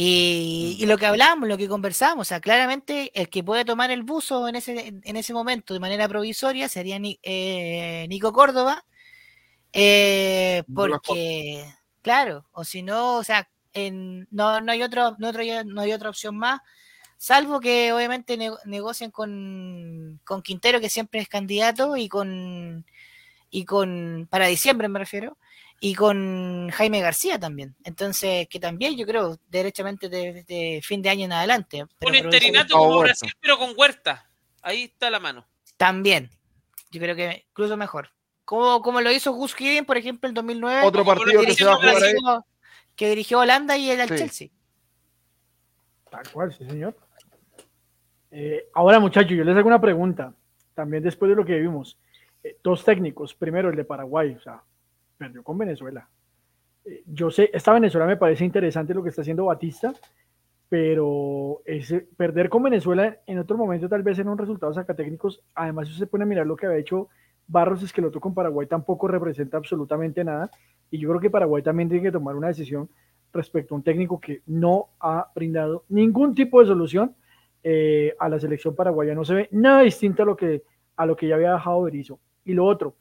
[0.00, 4.04] Y, lo que hablamos, lo que conversamos, o sea, claramente el que puede tomar el
[4.04, 8.84] buzo en ese, en ese momento de manera provisoria sería eh, Nico Córdoba,
[9.72, 11.64] eh, porque,
[12.00, 13.50] claro, o si no, o sea,
[14.30, 16.60] no, no, hay otro, no, no hay otra opción más
[17.18, 22.86] Salvo que obviamente negocien con, Quintero, que siempre es candidato, y con,
[23.50, 25.36] y con, para diciembre me refiero,
[25.80, 27.76] y con Jaime García también.
[27.84, 31.84] Entonces, que también yo creo, derechamente de, fin de año en adelante.
[32.00, 34.28] un interinato como Brasil, pero con Huerta.
[34.62, 35.46] Ahí está la mano.
[35.76, 36.30] También.
[36.90, 38.10] Yo creo que incluso mejor.
[38.44, 40.82] Como, como lo hizo Gus Hiddink, por ejemplo, en 2009.
[40.84, 42.14] Otro partido que, se va a jugar ahí.
[42.96, 44.48] Que dirigió Holanda y el al Chelsea.
[46.10, 46.96] Tal cual, sí, señor.
[48.30, 50.32] Eh, ahora, muchachos, yo les hago una pregunta.
[50.74, 51.98] También después de lo que vimos,
[52.42, 53.34] eh, dos técnicos.
[53.34, 54.62] Primero, el de Paraguay, o sea,
[55.18, 56.08] perdió con Venezuela.
[56.84, 59.92] Eh, yo sé, esta Venezuela me parece interesante lo que está haciendo Batista,
[60.68, 65.42] pero ese, perder con Venezuela en otro momento, tal vez en un resultado saca técnicos.
[65.54, 67.08] Además, si se pone a mirar lo que había hecho
[67.46, 70.50] Barros Esqueloto con Paraguay, tampoco representa absolutamente nada.
[70.90, 72.88] Y yo creo que Paraguay también tiene que tomar una decisión
[73.32, 77.14] respecto a un técnico que no ha brindado ningún tipo de solución
[77.62, 79.14] eh, a la selección paraguaya.
[79.14, 80.62] No se ve nada distinto a lo que,
[80.96, 82.20] a lo que ya había dejado Berizzo.
[82.44, 82.94] Y lo otro,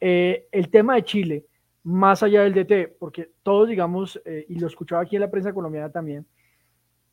[0.00, 1.44] eh, el tema de Chile,
[1.88, 5.54] más allá del DT, porque todos, digamos, eh, y lo escuchaba aquí en la prensa
[5.54, 6.26] colombiana también,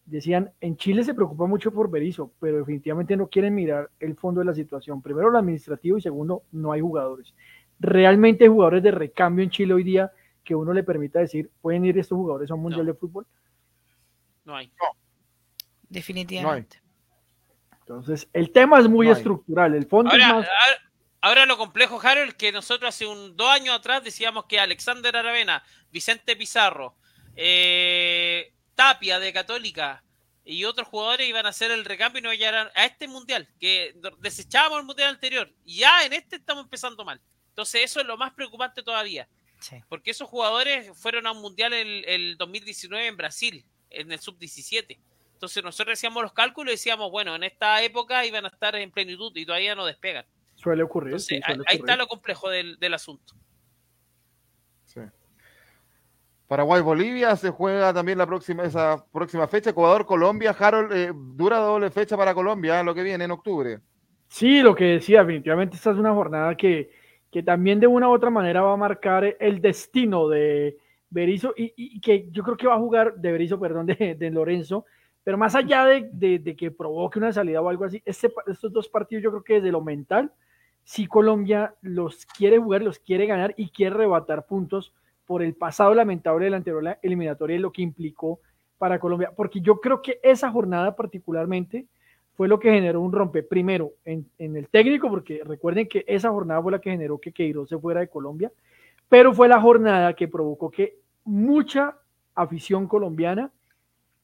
[0.06, 4.39] decían, en Chile se preocupa mucho por Berizzo, pero definitivamente no quieren mirar el fondo
[4.41, 5.02] de la situación.
[5.02, 7.34] Primero, lo administrativo y segundo, no hay jugadores.
[7.80, 10.11] Realmente hay jugadores de recambio en Chile hoy día
[10.43, 13.26] que uno le permita decir, ¿pueden ir estos jugadores a un mundial de fútbol?
[14.43, 14.73] No hay.
[15.88, 16.81] Definitivamente.
[17.80, 20.47] Entonces, el tema es muy estructural, el fondo ahora, es más...
[20.47, 20.81] ahora,
[21.47, 26.35] lo complejo, Harold, que nosotros hace un dos años atrás decíamos que Alexander Aravena, Vicente
[26.35, 26.95] Pizarro,
[27.35, 30.03] eh, Tapia de Católica
[30.43, 33.95] y otros jugadores iban a hacer el recambio y no llegaran a este mundial, que
[34.19, 35.52] desechábamos el mundial anterior.
[35.65, 37.19] Y ya en este estamos empezando mal.
[37.49, 39.27] Entonces, eso es lo más preocupante todavía.
[39.89, 44.99] Porque esos jugadores fueron a un mundial el, el 2019 en Brasil, en el sub-17.
[45.34, 48.91] Entonces nosotros hacíamos los cálculos y decíamos, bueno, en esta época iban a estar en
[48.91, 50.26] plenitud y todavía no despegan.
[50.65, 51.15] Suele ocurrir.
[51.43, 53.35] ahí, está lo complejo del, asunto.
[56.47, 59.69] Paraguay-Bolivia se juega también la próxima, esa próxima fecha.
[59.69, 63.79] Ecuador-Colombia, Harold, eh, dura doble fecha para Colombia, lo que viene en octubre.
[64.27, 66.89] Sí, lo que decía, definitivamente esta es una jornada que,
[67.31, 70.77] que también de una u otra manera va a marcar el destino de
[71.11, 74.85] Berizzo y, que yo creo que va a jugar de Berizzo, perdón, de, de Lorenzo,
[75.25, 78.87] pero más allá de, de, que provoque una salida o algo así, este, estos dos
[78.87, 80.31] partidos yo creo que desde lo mental,
[80.86, 84.94] si Colombia los quiere jugar, los quiere ganar y quiere rebatar puntos
[85.26, 88.40] por el pasado lamentable de la anterior eliminatoria y lo que implicó
[88.78, 91.88] para Colombia, porque yo creo que esa jornada particularmente
[92.36, 96.62] fue lo que generó un rompe, primero en, el técnico, porque recuerden que esa jornada
[96.62, 98.52] fue la que generó que Queiroz se fuera de Colombia,
[99.10, 101.98] pero fue la jornada que provocó que mucha
[102.36, 103.52] afición colombiana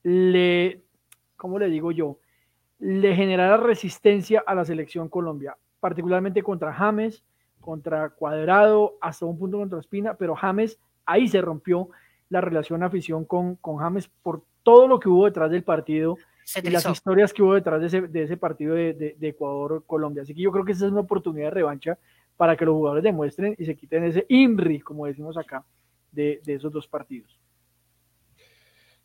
[0.03, 0.81] le,
[1.37, 2.19] ¿cómo le digo yo?
[2.79, 7.25] Le generara resistencia a la selección Colombia, particularmente contra James,
[7.59, 11.89] contra Cuadrado, hasta un punto contra Espina, pero James, ahí se rompió
[12.29, 16.17] la relación afición con, con James por todo lo que hubo detrás del partido
[16.63, 20.23] y las historias que hubo detrás de ese, de ese partido de, de, Ecuador-Colombia.
[20.23, 21.97] Así que yo creo que esa es una oportunidad de revancha
[22.37, 25.65] para que los jugadores demuestren y se quiten ese INRI, como decimos acá,
[26.11, 27.39] de, de esos dos partidos.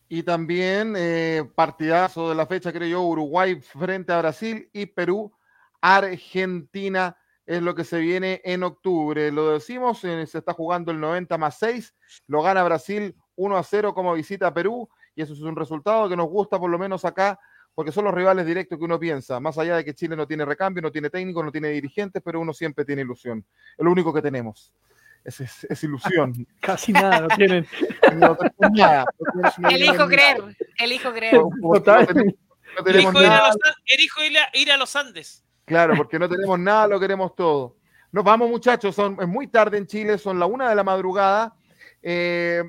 [0.08, 5.32] Y también eh, partidazo de la fecha, creo yo, Uruguay frente a Brasil y Perú,
[5.80, 7.16] Argentina
[7.46, 9.30] es lo que se viene en octubre.
[9.30, 11.94] Lo decimos, eh, se está jugando el 90 más 6,
[12.26, 16.08] lo gana Brasil 1 a 0 como visita a Perú y eso es un resultado
[16.08, 17.40] que nos gusta por lo menos acá,
[17.74, 20.44] porque son los rivales directos que uno piensa, más allá de que Chile no tiene
[20.44, 23.44] recambio, no tiene técnico, no tiene dirigentes, pero uno siempre tiene ilusión.
[23.76, 24.72] Es lo único que tenemos.
[25.24, 26.46] Es, es, ilusión.
[26.60, 27.66] Casi nada, no tienen.
[29.68, 30.38] elijo creer,
[30.78, 31.34] elijo creer.
[32.86, 34.20] elijo, ir a los, elijo
[34.54, 35.44] ir, a, los Andes.
[35.66, 37.76] Claro, porque no tenemos nada, lo queremos todo.
[38.12, 41.56] Nos vamos, muchachos, son, es muy tarde en Chile, son la una de la madrugada.
[42.02, 42.62] Eh,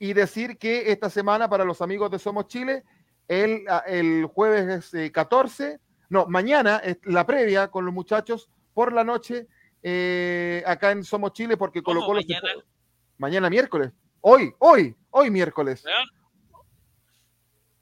[0.00, 2.84] y decir que esta semana para los amigos de Somos Chile,
[3.28, 5.78] el, ah, el jueves 14, eh,
[6.08, 9.46] no, mañana es la previa con los muchachos por la noche
[9.82, 12.48] eh, acá en Somos Chile porque Colo Colo mañana?
[13.18, 13.92] mañana miércoles.
[14.22, 15.84] Hoy, hoy, hoy miércoles.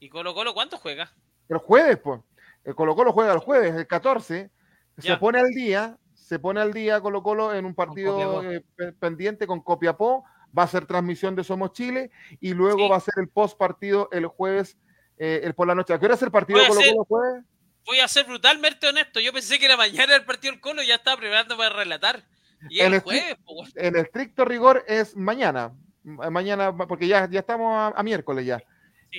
[0.00, 1.10] ¿Y Colo Colo cuánto juega?
[1.48, 2.20] El jueves, pues.
[2.68, 4.50] El Colo Colo juega el jueves, el 14.
[4.98, 8.62] Se pone al día, se pone al día Colo Colo en un partido eh,
[9.00, 10.24] pendiente con Copiapó
[10.56, 14.10] va a ser transmisión de Somos Chile y luego va a ser el post partido
[14.12, 14.76] el jueves
[15.16, 15.94] eh, el por la noche.
[15.94, 17.44] ¿A qué hora es el partido Colo Colo jueves?
[17.86, 19.18] Voy a ser brutalmente honesto.
[19.18, 22.22] Yo pensé que era mañana el partido del Colo y ya estaba preparando para relatar.
[22.68, 23.38] Y el jueves,
[23.76, 25.72] En estricto rigor es mañana.
[26.02, 28.62] Mañana, porque ya, ya estamos a, miércoles ya.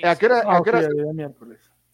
[0.03, 0.87] ¿A qué hora, a qué hora,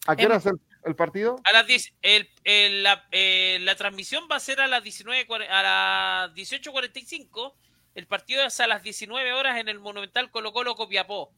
[0.08, 0.60] ¿a qué hora es el,
[0.94, 1.38] partido?
[1.46, 5.64] A las 10, el, la, eh, la, transmisión va a ser a las 19 a
[5.64, 7.54] las 18.45
[7.96, 11.32] el partido es a las 19 horas en el Monumental Colo Colo Copiapó.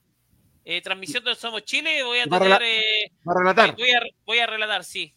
[0.66, 2.04] Eh, transmisión de Somos Chile.
[2.04, 3.76] Voy a, tener, eh, relatar.
[4.26, 5.16] Voy a, relatar, sí.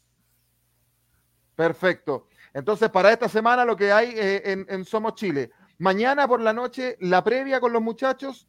[1.57, 2.29] Perfecto.
[2.53, 5.51] Entonces, para esta semana lo que hay eh, en, Somos Chile.
[5.79, 8.47] Mañana por la noche, la previa con los muchachos.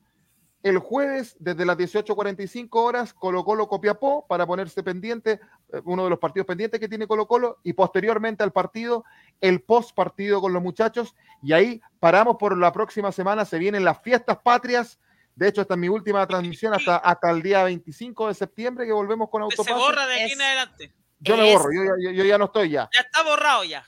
[0.61, 5.39] El jueves, desde las 18.45 horas, Colo Colo Copiapó, para ponerse pendiente,
[5.83, 9.03] uno de los partidos pendientes que tiene Colo Colo, y posteriormente al partido,
[9.39, 13.83] el post partido con los muchachos, y ahí paramos por la próxima semana, se vienen
[13.83, 14.99] las fiestas patrias,
[15.35, 18.91] de hecho esta es mi última transmisión hasta, hasta el día 25 de septiembre que
[18.91, 19.69] volvemos con Autopase.
[19.69, 20.93] Se borra de aquí en adelante.
[21.19, 22.89] Yo me borro, yo, ya no estoy ya.
[22.93, 23.85] Ya está borrado ya.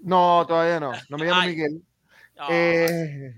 [0.00, 1.82] No, todavía no, no me llamo Miguel.
[2.50, 3.34] Eh...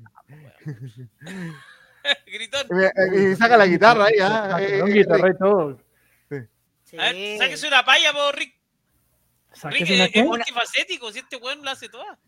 [2.26, 2.66] Gritón.
[3.14, 4.58] Y saca la guitarra ahí, ¿ah?
[4.60, 5.78] Eh, guitarra y todo.
[6.94, 7.00] Sí.
[7.00, 8.54] A ver, sáquese una palla, por Rick.
[9.64, 12.18] Rick es, es multifacético, si este weón lo hace toda.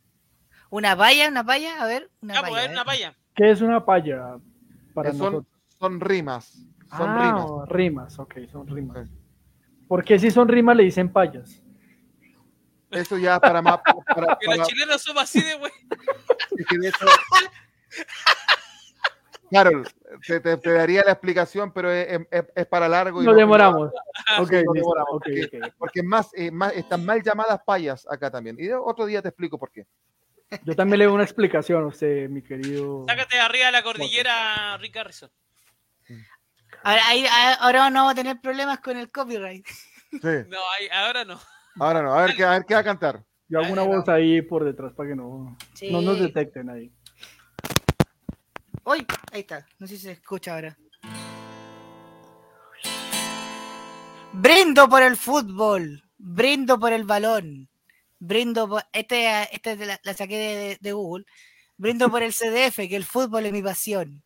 [0.70, 1.28] ¿Una palla?
[1.28, 1.80] ¿Una palla?
[1.80, 2.48] A ver, una palla.
[2.48, 3.16] Pues, una palla.
[3.34, 4.38] ¿Qué es una palla?
[4.92, 5.46] Para son,
[5.78, 6.64] son rimas.
[6.96, 7.68] Son ah, rimas.
[7.68, 9.08] rimas, ok, son rimas.
[9.86, 11.62] ¿Por qué si son rimas le dicen payas?
[12.90, 13.78] Eso ya para más.
[14.14, 15.72] Para, que los chilenos somos así de güey.
[19.50, 19.82] Claro,
[20.26, 22.20] te, te, daría la explicación, pero es,
[22.54, 23.22] es, para largo.
[23.22, 23.90] Y Nos demoramos.
[24.38, 25.48] okay, demoramos okay,
[25.78, 28.56] porque, más, eh, más, están mal llamadas payas acá también.
[28.58, 29.86] Y otro día te explico por qué.
[30.64, 33.04] Yo también le doy una explicación a usted, mi querido.
[33.08, 35.30] Sácate arriba de la cordillera, Rick Harrison.
[36.82, 37.02] Ahora,
[37.60, 39.66] ahora no vamos a tener problemas con el copyright.
[39.66, 40.18] Sí.
[40.48, 40.58] No,
[40.92, 41.38] ahora no.
[41.78, 42.14] Ahora no.
[42.14, 43.24] A ver, qué, a ver qué va a cantar.
[43.48, 45.56] Yo hago una voz ahí por detrás para que no,
[45.90, 46.92] no nos detecten ahí.
[48.86, 49.66] Uy, ahí está.
[49.80, 50.78] No sé si se escucha ahora.
[54.32, 56.04] Brindo por el fútbol.
[56.16, 57.68] Brindo por el balón.
[58.20, 58.84] Brindo por.
[58.92, 61.24] Este, este la, saqué de, Google.
[61.76, 64.22] Brindo por el CDF, que el fútbol es mi pasión.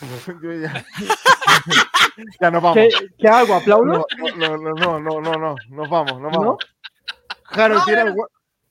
[2.40, 2.78] ya, nos vamos.
[3.18, 3.56] ¿Qué, hago?
[3.56, 4.06] ¿Aplaudo?
[4.18, 6.58] No, no, no, no, no, no, nos vamos, nos vamos.
[7.42, 8.14] Jaro, ¿tiene,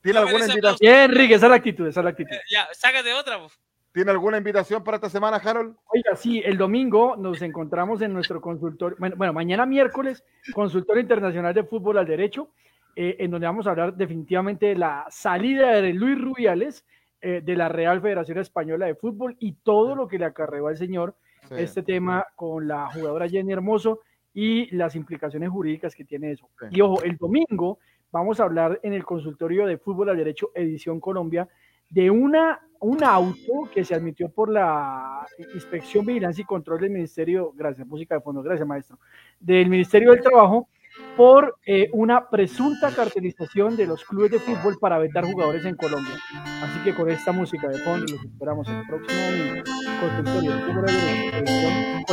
[0.02, 0.78] ¿tiene alguna invitación?
[0.80, 2.36] Bien, Enrique, esa es la actitud, esa es la actitud.
[2.50, 3.52] Ya, sácate otra, pues.
[3.92, 5.76] ¿Tiene alguna invitación para esta semana, Harold?
[5.92, 10.24] Oiga, sí, el domingo nos encontramos en nuestro consultorio, bueno, mañana miércoles,
[10.54, 12.48] consultorio internacional de fútbol al derecho,
[12.96, 16.86] eh, en donde vamos a hablar definitivamente de la salida de Luis Rubiales
[17.20, 20.76] eh, de la Real Federación Española de Fútbol y todo lo que le acarreó al
[20.76, 21.14] señor
[21.50, 24.00] este tema con la jugadora Jenny Hermoso
[24.32, 26.48] y las implicaciones jurídicas que tiene eso.
[26.70, 27.78] Y ojo, el domingo
[28.10, 31.48] vamos a hablar en el consultorio de fútbol al derecho edición Colombia
[31.92, 37.52] de una, un auto que se admitió por la Inspección, Vigilancia y Control del Ministerio,
[37.54, 38.98] gracias, música de fondo, gracias maestro,
[39.38, 40.68] del Ministerio del Trabajo
[41.16, 46.14] por eh, una presunta cartelización de los clubes de fútbol para vetar jugadores en Colombia.
[46.62, 49.64] Así que con esta música de fondo los esperamos el próximo domingo.
[50.00, 52.04] Consultorio de Colombia.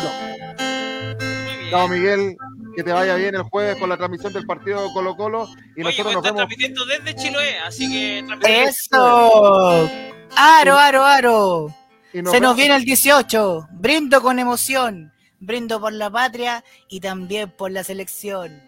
[1.69, 2.35] Chao Miguel,
[2.75, 6.13] que te vaya bien el jueves con la transmisión del partido Colo Colo y nosotros
[6.13, 6.37] nos vemos.
[6.37, 8.25] transmitiendo desde Chiloé, así que
[8.63, 9.89] Eso.
[10.35, 11.75] Aro, aro, aro.
[12.11, 13.67] Se nos viene el 18.
[13.71, 15.13] Brindo con emoción.
[15.39, 18.61] Brindo por la patria y también por la selección.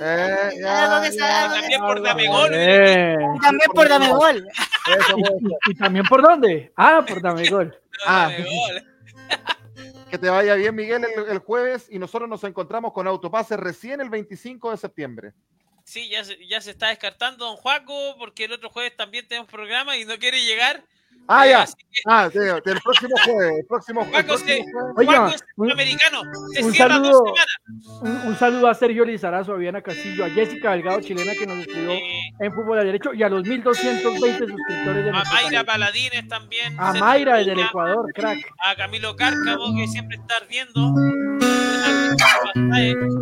[0.00, 2.54] Eh, también por Damegol.
[2.54, 4.48] Y también por Damegol.
[5.66, 6.72] ¿Y, y también por dónde?
[6.76, 7.78] Ah, por Damegol.
[8.06, 8.30] Ah.
[10.14, 14.10] Que te vaya bien, Miguel, el, jueves y nosotros nos encontramos con Autopase recién el
[14.10, 15.32] 25 de septiembre.
[15.82, 19.50] Sí, ya se, ya se está descartando don Juaco porque el otro jueves también tenemos
[19.50, 20.84] programa y no quiere llegar.
[21.26, 21.64] Ah, ya.
[22.06, 23.60] Ah, el próximo jueves.
[23.60, 24.42] El próximo, Juaco, es
[25.56, 26.22] un, americano.
[26.62, 27.22] un, saludo,
[28.02, 31.92] un, saludo a Sergio Lizarazo, a Viana Castillo, a Jessica Delgado, chilena, que nos escribió
[32.40, 36.74] en Fútbol de Derecho, y a los 1220 suscriptores de A Mayra Paladines también.
[36.78, 38.44] A Mayra desde el Ecuador, crack.
[38.58, 40.94] A Camilo Cárcamo, que siempre está ardiendo.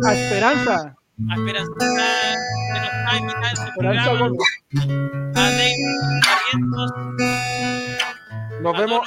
[0.03, 0.95] A Esperanza.
[1.29, 1.85] A Esperanza, que
[2.79, 4.29] nos está invitando en su programa.
[5.35, 6.23] A David
[8.63, 9.01] nos vemos.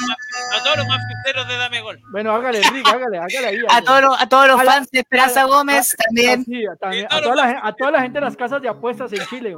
[0.53, 1.01] a todos los más
[1.45, 2.01] de Dame Gol.
[2.11, 3.59] Bueno, hágale, Rick, hágale, hágale ahí.
[3.69, 6.45] A todos los, a todos los fans de Esperanza Gómez también.
[6.71, 9.57] a, toda la, a, toda la, gente de las casas de apuestas en Chile.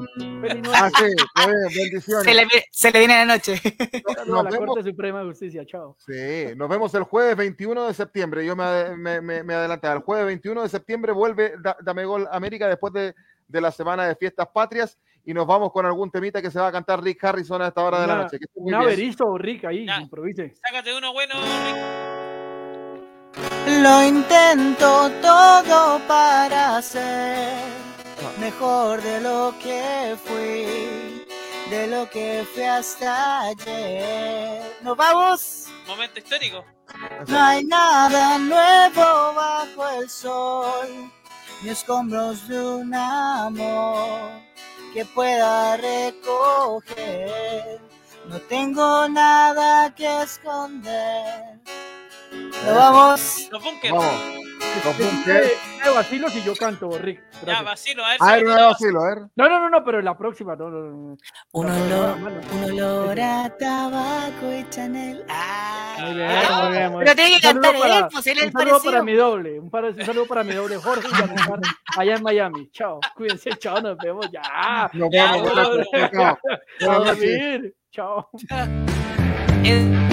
[0.72, 1.04] Ah, sí,
[1.78, 2.24] bendiciones.
[2.24, 3.60] Se le, se le, viene la noche.
[4.26, 5.96] No, la Corte Suprema de Justicia, chao.
[5.98, 8.44] Sí, nos vemos el jueves 21 de septiembre.
[8.44, 9.88] Yo me, me, me, me adelanté.
[9.88, 13.14] El jueves 21 de septiembre vuelve Dame Gol América después de,
[13.46, 14.98] de la semana de fiestas patrias
[15.28, 17.82] y nos vamos con algún temita que se va a cantar Rick Harrison a esta
[17.82, 18.38] hora de la noche.
[18.54, 20.54] un averizo, Rick, ahí, improvise.
[20.56, 21.76] Sácate uno bueno, Rick.
[23.82, 27.58] Lo intento todo para ser
[28.40, 31.26] mejor de lo que fui,
[31.68, 34.62] de lo que fui hasta ayer.
[34.80, 35.66] ¿Nos vamos?
[35.86, 36.64] Momento histórico.
[37.26, 41.12] No hay nada nuevo bajo el sol,
[41.62, 44.48] ni escombros de un amor
[44.92, 46.88] que pueda recoger.
[48.28, 51.60] No tengo nada que esconder.
[52.66, 53.48] ¿Lo vamos?
[53.50, 53.94] Los bunkers.
[53.94, 54.38] Vamos.
[54.84, 55.52] Los bunkers.
[55.94, 57.22] vacilos y yo canto, Rick.
[57.46, 58.18] Ya, vacilo, a ver.
[58.20, 59.18] A ver, no vacilo, a ver.
[59.36, 61.16] No, no, no, no, pero la próxima, no, no, no.
[61.52, 62.18] Un olor,
[62.52, 65.24] un olor a tabaco y Chanel.
[65.28, 67.04] Ah, muy bien, muy bien, muy bien.
[67.04, 70.26] Pero tiene que cantar él, pues él Un saludo para mi doble, un, un saludo
[70.26, 72.70] para mi doble Jorge y allá en Miami.
[72.70, 74.90] Chao, cuídense, chao, nos vemos ya.
[74.92, 75.52] Nos vemos,
[76.12, 76.38] chao.
[77.90, 78.30] Chao.
[78.48, 80.08] Chao.